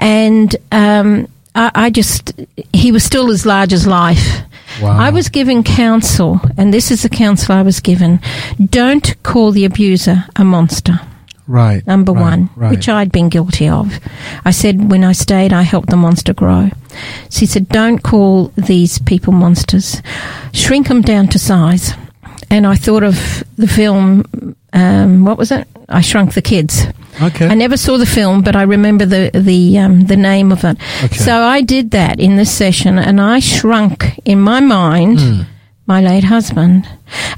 and 0.00 0.56
um, 0.72 1.28
I, 1.54 1.70
I 1.76 1.90
just 1.90 2.32
he 2.72 2.90
was 2.90 3.04
still 3.04 3.30
as 3.30 3.46
large 3.46 3.72
as 3.72 3.86
life. 3.86 4.40
Wow. 4.82 4.98
I 4.98 5.10
was 5.10 5.28
given 5.28 5.62
counsel, 5.62 6.40
and 6.56 6.72
this 6.72 6.90
is 6.90 7.02
the 7.02 7.08
counsel 7.08 7.54
I 7.54 7.62
was 7.62 7.80
given: 7.80 8.20
don't 8.70 9.14
call 9.22 9.52
the 9.52 9.64
abuser 9.64 10.24
a 10.36 10.44
monster. 10.44 11.00
Right. 11.48 11.86
Number 11.86 12.12
right, 12.12 12.20
one, 12.20 12.50
Right. 12.56 12.70
which 12.72 12.88
I'd 12.88 13.12
been 13.12 13.28
guilty 13.28 13.68
of. 13.68 14.00
I 14.44 14.50
said 14.50 14.90
when 14.90 15.04
I 15.04 15.12
stayed, 15.12 15.52
I 15.52 15.62
helped 15.62 15.90
the 15.90 15.96
monster 15.96 16.34
grow. 16.34 16.70
She 17.30 17.46
said, 17.46 17.68
don't 17.68 18.00
call 18.02 18.50
these 18.56 18.98
people 18.98 19.32
monsters. 19.32 20.02
Shrink 20.52 20.88
them 20.88 21.02
down 21.02 21.28
to 21.28 21.38
size. 21.38 21.92
And 22.50 22.66
I 22.66 22.76
thought 22.76 23.02
of 23.02 23.44
the 23.56 23.66
film, 23.66 24.54
um, 24.72 25.24
what 25.24 25.36
was 25.38 25.50
it? 25.50 25.66
I 25.88 26.00
Shrunk 26.00 26.34
the 26.34 26.42
Kids. 26.42 26.86
okay. 27.22 27.46
I 27.48 27.54
never 27.54 27.76
saw 27.76 27.96
the 27.98 28.06
film, 28.06 28.42
but 28.42 28.56
I 28.56 28.62
remember 28.62 29.04
the 29.06 29.30
the 29.32 29.78
um, 29.78 30.06
the 30.06 30.16
name 30.16 30.52
of 30.52 30.64
it. 30.64 30.76
Okay. 31.04 31.16
So 31.16 31.42
I 31.42 31.62
did 31.62 31.90
that 31.92 32.18
in 32.20 32.36
this 32.36 32.50
session, 32.50 32.98
and 32.98 33.20
I 33.20 33.40
shrunk 33.40 34.18
in 34.24 34.40
my 34.40 34.60
mind 34.60 35.20
Hmm. 35.20 35.40
my 35.86 36.00
late 36.00 36.24
husband, 36.24 36.88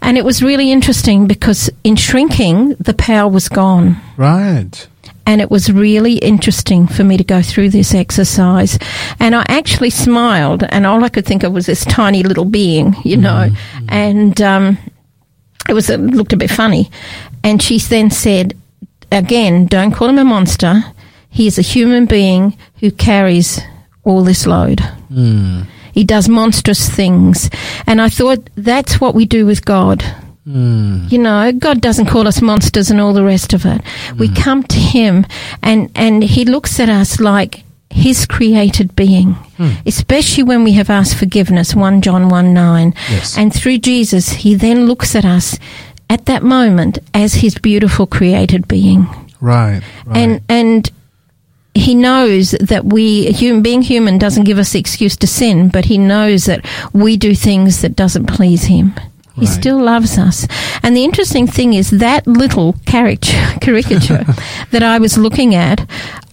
and 0.03 0.17
it 0.19 0.25
was 0.25 0.43
really 0.43 0.71
interesting 0.73 1.27
because 1.27 1.71
in 1.85 1.97
shrinking, 1.97 2.75
the 2.81 2.95
power 2.95 3.31
was 3.31 3.49
gone. 3.49 3.97
right. 4.17 4.89
And 5.27 5.43
it 5.43 5.51
was 5.51 5.71
really 5.71 6.15
interesting 6.15 6.87
for 6.87 7.05
me 7.05 7.19
to 7.19 7.25
go 7.25 7.43
through 7.43 7.69
this 7.69 7.93
exercise. 7.95 8.79
And 9.21 9.35
I 9.35 9.45
actually 9.49 9.91
smiled, 9.91 10.63
and 10.71 10.87
all 10.87 11.05
I 11.05 11.11
could 11.11 11.27
think 11.27 11.43
of 11.43 11.53
was 11.53 11.67
this 11.67 11.85
tiny 11.85 12.23
little 12.23 12.47
being, 12.47 12.97
you 13.05 13.19
know. 13.19 13.51
And 13.91 14.41
um, 14.41 14.79
it 15.69 15.75
was 15.75 15.91
it 15.91 16.01
looked 16.01 16.33
a 16.33 16.37
bit 16.37 16.51
funny. 16.51 16.91
And 17.45 17.63
she 17.63 17.79
then 17.79 18.11
said, 18.11 18.57
again, 19.13 19.67
don't 19.67 19.93
call 19.93 20.09
him 20.09 20.19
a 20.19 20.25
monster. 20.25 20.83
He 21.31 21.47
is 21.47 21.59
a 21.59 21.63
human 21.63 22.07
being 22.07 22.57
who 22.81 22.91
carries 22.91 23.61
all 24.05 24.25
this 24.25 24.47
load. 24.47 24.81
Hmm. 24.81 25.63
He 25.93 26.05
does 26.05 26.29
monstrous 26.29 26.89
things. 26.89 27.51
And 27.87 28.01
I 28.01 28.09
thought 28.09 28.49
that's 28.57 29.01
what 29.01 29.15
we 29.15 29.25
do 29.25 29.47
with 29.47 29.65
God. 29.65 30.03
Hmm. 30.45 31.07
You 31.09 31.19
know, 31.19 31.53
God 31.53 31.81
doesn't 31.81 32.07
call 32.07 32.27
us 32.27 32.41
monsters 32.41 32.91
and 32.91 33.01
all 33.01 33.13
the 33.13 33.25
rest 33.25 33.53
of 33.53 33.67
it. 33.67 33.83
We 34.19 34.29
hmm. 34.29 34.35
come 34.35 34.63
to 34.65 34.79
Him 34.79 35.27
and, 35.63 35.91
and 35.95 36.23
He 36.23 36.45
looks 36.45 36.81
at 36.81 36.89
us 36.89 37.21
like 37.21 37.63
His 37.91 38.27
created 38.27 38.95
being, 38.95 39.33
hmm. 39.57 39.73
especially 39.87 40.43
when 40.43 40.63
we 40.63 40.73
have 40.73 40.91
asked 40.91 41.17
forgiveness, 41.17 41.75
1 41.75 42.03
John 42.03 42.29
1 42.29 42.53
9. 42.53 42.95
Yes. 43.11 43.37
And 43.39 43.53
through 43.53 43.79
Jesus, 43.79 44.31
He 44.31 44.55
then 44.55 44.87
looks 44.87 45.15
at 45.17 45.25
us 45.25 45.59
at 46.11 46.27
that 46.27 46.43
moment 46.43 46.99
as 47.15 47.35
His 47.35 47.57
beautiful 47.59 48.07
created 48.07 48.69
being. 48.69 49.07
Right. 49.41 49.83
right. 50.05 50.17
And, 50.17 50.41
and, 50.49 50.91
he 51.75 51.95
knows 51.95 52.53
that 52.53 52.85
we, 52.85 53.31
human, 53.31 53.63
being 53.63 53.83
human 53.83 54.19
doesn't 54.19 54.45
give 54.45 54.59
us 54.59 54.73
the 54.73 54.81
excuse 54.81 55.17
to 55.19 55.27
sin, 55.27 55.69
but 55.69 55.85
he 55.85 55.97
knows 55.97 56.47
that 56.47 56.67
we 56.93 57.17
do 57.17 57.35
things 57.35 57.83
that 57.83 57.95
doesn't 57.95 58.27
please 58.27 58.65
him. 58.65 58.95
He 59.35 59.47
Right. 59.47 59.55
still 59.55 59.81
loves 59.81 60.19
us. 60.19 60.49
And 60.83 60.97
the 60.97 61.05
interesting 61.05 61.47
thing 61.47 61.75
is 61.75 61.91
that 61.91 62.27
little 62.27 62.73
caricature, 62.87 63.59
caricature 63.61 64.25
that 64.73 64.83
I 64.83 64.99
was 64.99 65.17
looking 65.17 65.55
at, 65.55 65.89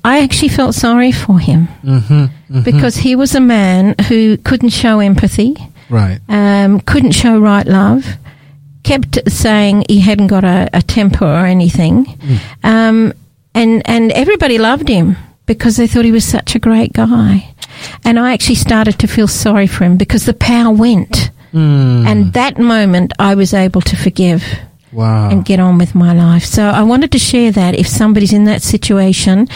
I 0.05 0.23
actually 0.23 0.49
felt 0.49 0.75
sorry 0.75 1.11
for 1.11 1.39
him 1.39 1.67
Mm-hmm, 1.83 2.61
because 2.63 2.95
he 3.03 3.15
was 3.15 3.35
a 3.35 3.39
man 3.41 3.95
who 4.09 4.37
couldn't 4.37 4.69
show 4.73 4.99
empathy, 4.99 5.55
right. 5.89 6.19
um, 6.29 6.79
couldn't 6.81 7.13
show 7.13 7.39
right 7.39 7.65
love, 7.67 8.05
kept 8.83 9.17
saying 9.27 9.85
he 9.89 9.99
hadn't 9.99 10.27
got 10.27 10.43
a, 10.43 10.69
a 10.73 10.81
temper 10.81 11.25
or 11.25 11.45
anything, 11.45 12.05
um, 12.63 13.13
and 13.53 13.81
and 13.85 14.11
everybody 14.11 14.57
loved 14.57 14.87
him. 14.89 15.15
because 15.47 15.75
they 15.77 15.87
thought 15.87 16.05
he 16.05 16.11
was 16.11 16.25
such 16.25 16.55
a 16.55 16.59
great 16.59 16.91
guy. 16.93 17.53
And 18.03 18.17
I 18.17 18.33
actually 18.33 18.55
started 18.57 18.97
to 18.99 19.07
feel 19.07 19.27
sorry 19.27 19.67
for 19.67 19.83
him 19.85 19.95
because 19.97 20.25
the 20.25 20.33
power 20.33 20.73
went. 20.73 21.29
Mm. 21.53 22.05
And 22.07 22.33
that 22.33 22.57
moment 22.57 23.11
I 23.19 23.35
was 23.35 23.53
able 23.53 23.81
to 23.81 23.95
forgive 23.95 24.41
wow. 24.95 25.29
and 25.29 25.45
get 25.45 25.59
on 25.59 25.77
with 25.77 25.93
my 25.93 26.13
life. 26.13 26.45
So 26.45 26.63
I 26.63 26.83
wanted 26.83 27.11
to 27.11 27.19
share 27.19 27.51
that 27.51 27.75
if 27.75 27.87
somebody's 27.87 28.33
in 28.33 28.45
that 28.45 28.61
situation, 28.61 29.47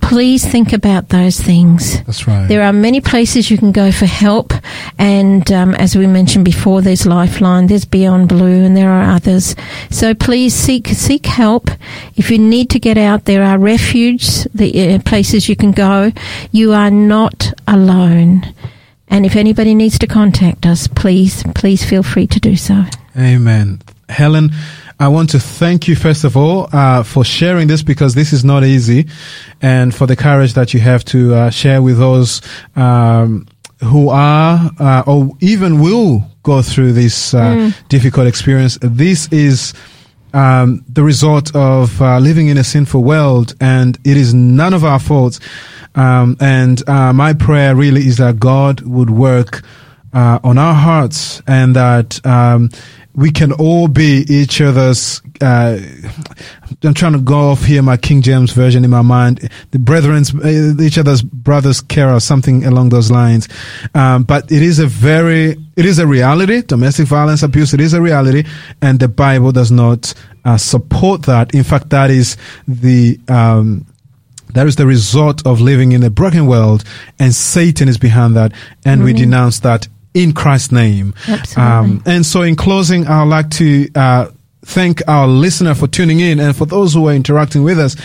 please 0.00 0.44
think 0.44 0.72
about 0.72 1.10
those 1.10 1.40
things. 1.40 2.02
That's 2.04 2.26
right. 2.26 2.48
There 2.48 2.62
are 2.62 2.72
many 2.72 3.00
places 3.00 3.50
you 3.50 3.58
can 3.58 3.72
go 3.72 3.92
for 3.92 4.06
help, 4.06 4.52
and 4.98 5.50
um, 5.52 5.74
as 5.74 5.96
we 5.96 6.06
mentioned 6.06 6.44
before, 6.44 6.82
there's 6.82 7.06
Lifeline, 7.06 7.66
there's 7.66 7.84
Beyond 7.84 8.28
Blue, 8.28 8.64
and 8.64 8.76
there 8.76 8.90
are 8.90 9.14
others. 9.14 9.54
So 9.90 10.14
please 10.14 10.54
seek 10.54 10.88
seek 10.88 11.26
help. 11.26 11.70
If 12.16 12.30
you 12.30 12.38
need 12.38 12.70
to 12.70 12.80
get 12.80 12.98
out, 12.98 13.26
there 13.26 13.42
are 13.42 13.58
refuges, 13.58 14.46
the 14.54 14.94
uh, 14.94 14.98
places 15.00 15.48
you 15.48 15.56
can 15.56 15.72
go. 15.72 16.12
You 16.50 16.72
are 16.72 16.90
not 16.90 17.52
alone. 17.68 18.54
And 19.08 19.24
if 19.24 19.36
anybody 19.36 19.74
needs 19.74 19.98
to 20.00 20.06
contact 20.06 20.66
us, 20.66 20.88
please 20.88 21.44
please 21.54 21.84
feel 21.84 22.02
free 22.02 22.26
to 22.26 22.40
do 22.40 22.56
so. 22.56 22.84
Amen. 23.16 23.80
Helen, 24.08 24.50
I 24.98 25.08
want 25.08 25.30
to 25.30 25.38
thank 25.38 25.88
you 25.88 25.94
first 25.94 26.24
of 26.24 26.36
all 26.36 26.68
uh, 26.72 27.02
for 27.02 27.22
sharing 27.22 27.68
this 27.68 27.82
because 27.82 28.14
this 28.14 28.32
is 28.32 28.44
not 28.44 28.64
easy, 28.64 29.06
and 29.60 29.94
for 29.94 30.06
the 30.06 30.16
courage 30.16 30.54
that 30.54 30.72
you 30.72 30.80
have 30.80 31.04
to 31.06 31.34
uh, 31.34 31.50
share 31.50 31.82
with 31.82 31.98
those 31.98 32.40
um, 32.76 33.46
who 33.84 34.08
are 34.08 34.70
uh, 34.80 35.02
or 35.06 35.32
even 35.40 35.80
will 35.80 36.24
go 36.42 36.62
through 36.62 36.92
this 36.92 37.34
uh, 37.34 37.70
difficult 37.88 38.26
experience. 38.26 38.78
This 38.80 39.28
is. 39.32 39.74
Um, 40.34 40.84
the 40.86 41.02
result 41.02 41.54
of 41.56 42.02
uh, 42.02 42.18
living 42.18 42.48
in 42.48 42.58
a 42.58 42.64
sinful 42.64 43.02
world, 43.02 43.54
and 43.58 43.96
it 44.04 44.18
is 44.18 44.34
none 44.34 44.74
of 44.74 44.84
our 44.84 44.98
faults. 44.98 45.40
Um, 45.94 46.36
and 46.40 46.86
uh, 46.86 47.14
my 47.14 47.32
prayer 47.32 47.74
really 47.74 48.06
is 48.06 48.18
that 48.18 48.38
God 48.38 48.82
would 48.82 49.08
work 49.08 49.62
uh, 50.12 50.38
on 50.44 50.58
our 50.58 50.74
hearts 50.74 51.40
and 51.46 51.74
that 51.76 52.24
um, 52.26 52.68
we 53.16 53.30
can 53.30 53.50
all 53.52 53.88
be 53.88 54.26
each 54.28 54.60
other's. 54.60 55.22
Uh, 55.40 55.78
I'm 56.84 56.92
trying 56.92 57.14
to 57.14 57.18
go 57.18 57.50
off 57.50 57.64
here 57.64 57.82
my 57.82 57.96
King 57.96 58.20
James 58.20 58.52
version 58.52 58.84
in 58.84 58.90
my 58.90 59.00
mind. 59.00 59.50
The 59.70 59.78
brethren's, 59.78 60.34
uh, 60.34 60.74
each 60.78 60.98
other's 60.98 61.22
brothers' 61.22 61.80
care 61.80 62.12
or 62.12 62.20
something 62.20 62.66
along 62.66 62.90
those 62.90 63.10
lines. 63.10 63.48
Um, 63.94 64.24
but 64.24 64.52
it 64.52 64.62
is 64.62 64.78
a 64.78 64.86
very, 64.86 65.56
it 65.76 65.86
is 65.86 65.98
a 65.98 66.06
reality. 66.06 66.60
Domestic 66.60 67.06
violence 67.06 67.42
abuse, 67.42 67.72
it 67.72 67.80
is 67.80 67.94
a 67.94 68.02
reality, 68.02 68.44
and 68.82 69.00
the 69.00 69.08
Bible 69.08 69.50
does 69.50 69.70
not 69.70 70.12
uh, 70.44 70.58
support 70.58 71.22
that. 71.22 71.54
In 71.54 71.64
fact, 71.64 71.88
that 71.90 72.10
is 72.10 72.36
the 72.68 73.18
um, 73.28 73.86
that 74.52 74.66
is 74.66 74.76
the 74.76 74.86
result 74.86 75.46
of 75.46 75.60
living 75.60 75.92
in 75.92 76.02
a 76.02 76.10
broken 76.10 76.46
world, 76.46 76.84
and 77.18 77.34
Satan 77.34 77.88
is 77.88 77.96
behind 77.98 78.36
that, 78.36 78.52
and 78.84 79.02
we 79.02 79.12
denounce 79.12 79.60
that 79.60 79.88
in 80.16 80.32
Christ's 80.32 80.72
name. 80.72 81.14
Absolutely. 81.28 82.10
and 82.10 82.24
so, 82.24 82.40
in 82.42 82.56
closing, 82.56 83.06
I'd 83.06 83.28
like 83.28 83.50
to 83.50 83.88
uh, 83.94 84.30
thank 84.64 85.06
our 85.06 85.28
listener 85.28 85.74
for 85.74 85.86
tuning 85.86 86.20
in, 86.20 86.40
and 86.40 86.56
for 86.56 86.64
those 86.64 86.94
who 86.94 87.06
are 87.08 87.12
interacting 87.12 87.62
with 87.62 87.78
us. 87.78 87.96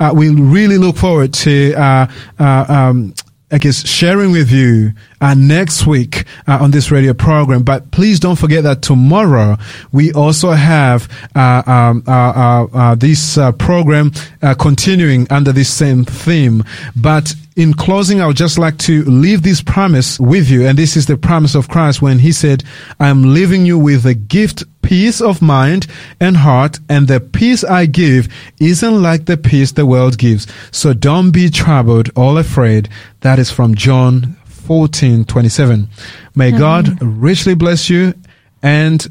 Uh, 0.00 0.12
we 0.14 0.30
really 0.30 0.78
look 0.78 0.96
forward 0.96 1.32
to. 1.32 1.74
Uh, 1.74 2.06
uh, 2.40 2.64
um, 2.68 3.14
I 3.52 3.58
guess 3.58 3.84
sharing 3.84 4.30
with 4.30 4.52
you 4.52 4.92
uh, 5.20 5.34
next 5.34 5.84
week 5.84 6.24
uh, 6.46 6.58
on 6.60 6.70
this 6.70 6.92
radio 6.92 7.14
program. 7.14 7.64
But 7.64 7.90
please 7.90 8.20
don't 8.20 8.38
forget 8.38 8.62
that 8.62 8.80
tomorrow 8.82 9.56
we 9.90 10.12
also 10.12 10.52
have 10.52 11.08
uh, 11.34 11.62
um, 11.66 12.04
uh, 12.06 12.10
uh, 12.10 12.66
uh, 12.72 12.94
this 12.94 13.38
program 13.58 14.12
continuing 14.58 15.26
under 15.30 15.52
this 15.52 15.72
same 15.72 16.04
theme. 16.04 16.62
But 16.94 17.34
in 17.56 17.74
closing, 17.74 18.20
I 18.20 18.26
would 18.26 18.36
just 18.36 18.58
like 18.58 18.78
to 18.78 19.02
leave 19.04 19.42
this 19.42 19.60
promise 19.60 20.20
with 20.20 20.48
you. 20.48 20.66
And 20.66 20.78
this 20.78 20.96
is 20.96 21.06
the 21.06 21.16
promise 21.16 21.56
of 21.56 21.68
Christ 21.68 22.00
when 22.00 22.20
he 22.20 22.32
said, 22.32 22.62
I 23.00 23.08
am 23.08 23.34
leaving 23.34 23.66
you 23.66 23.78
with 23.78 24.06
a 24.06 24.14
gift, 24.14 24.62
peace 24.82 25.20
of 25.20 25.42
mind 25.42 25.86
and 26.18 26.36
heart. 26.36 26.80
And 26.88 27.08
the 27.08 27.20
peace 27.20 27.64
I 27.64 27.86
give 27.86 28.28
isn't 28.58 29.02
like 29.02 29.26
the 29.26 29.36
peace 29.36 29.72
the 29.72 29.86
world 29.86 30.18
gives. 30.18 30.46
So 30.70 30.92
don't 30.92 31.30
be 31.30 31.50
troubled 31.50 32.10
or 32.16 32.38
afraid. 32.38 32.88
That 33.20 33.38
is 33.38 33.50
from 33.50 33.74
John 33.74 34.36
14, 34.44 35.24
27. 35.24 35.88
May 36.34 36.52
God 36.52 37.00
richly 37.02 37.54
bless 37.54 37.90
you 37.90 38.14
and 38.62 39.06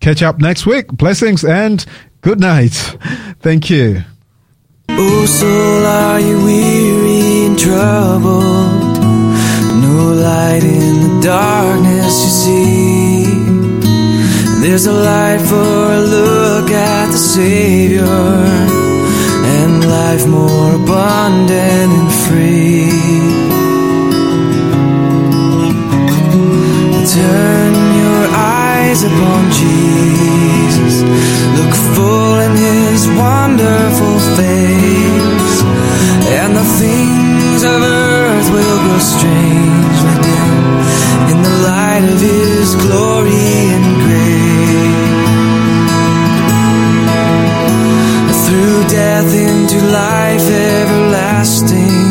catch 0.00 0.22
up 0.22 0.38
next 0.40 0.66
week. 0.66 0.88
Blessings 0.88 1.44
and 1.44 1.84
good 2.20 2.40
night. 2.40 2.72
Thank 3.40 3.70
you. 3.70 4.02
Oh, 4.88 5.26
soul, 5.26 5.84
are 5.84 6.20
you 6.20 6.42
weary 6.44 7.46
and 7.46 7.58
troubled? 7.58 9.02
No 9.82 10.14
light 10.14 10.62
in 10.64 11.02
the 11.02 11.20
darkness 11.22 12.22
you 12.24 12.30
see. 12.30 12.75
There's 14.68 14.86
a 14.86 14.92
light 14.92 15.40
for 15.42 15.92
a 15.94 16.00
look 16.00 16.70
at 16.72 17.06
the 17.12 17.18
Savior, 17.18 18.02
and 18.02 19.86
life 19.86 20.26
more 20.26 20.74
abundant 20.74 21.92
and 21.98 22.10
free. 22.26 22.90
Turn 27.14 27.74
your 28.02 28.22
eyes 28.34 29.04
upon 29.04 29.42
Jesus. 29.62 30.96
Look 31.58 31.74
full 31.94 32.38
in 32.46 32.56
his 32.56 33.06
wonderful 33.06 34.18
face. 34.34 35.58
And 36.42 36.56
the 36.56 36.66
things 36.82 37.62
of 37.62 37.78
earth 37.82 38.48
will 38.50 38.78
grow 38.82 38.98
strangely 38.98 40.16
dim 40.26 40.58
in 41.30 41.38
the 41.46 41.54
light 41.70 42.04
of 42.12 42.20
his 42.20 42.74
glory 42.74 43.30
and 43.30 44.02
grace. 44.02 44.15
Through 48.46 48.84
death 48.86 49.34
into 49.34 49.78
life 49.86 50.48
everlasting. 50.48 52.06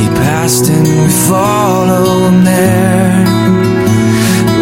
He 0.00 0.06
passed 0.18 0.68
and 0.68 0.88
we 0.88 1.08
follow 1.30 2.26
him 2.26 2.42
there. 2.42 3.24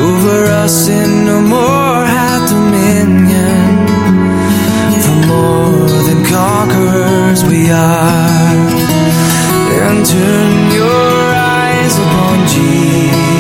Over 0.09 0.45
us 0.63 0.85
sin 0.85 1.25
no 1.25 1.41
more 1.41 2.05
hath 2.05 2.51
dominion. 2.51 3.87
For 5.05 5.19
more 5.33 5.89
than 6.07 6.21
conquerors 6.27 7.43
we 7.45 7.71
are. 7.71 8.57
And 9.89 10.05
turn 10.05 10.71
your 10.71 11.35
eyes 11.35 11.97
upon 11.99 12.47
Jesus. 12.47 13.36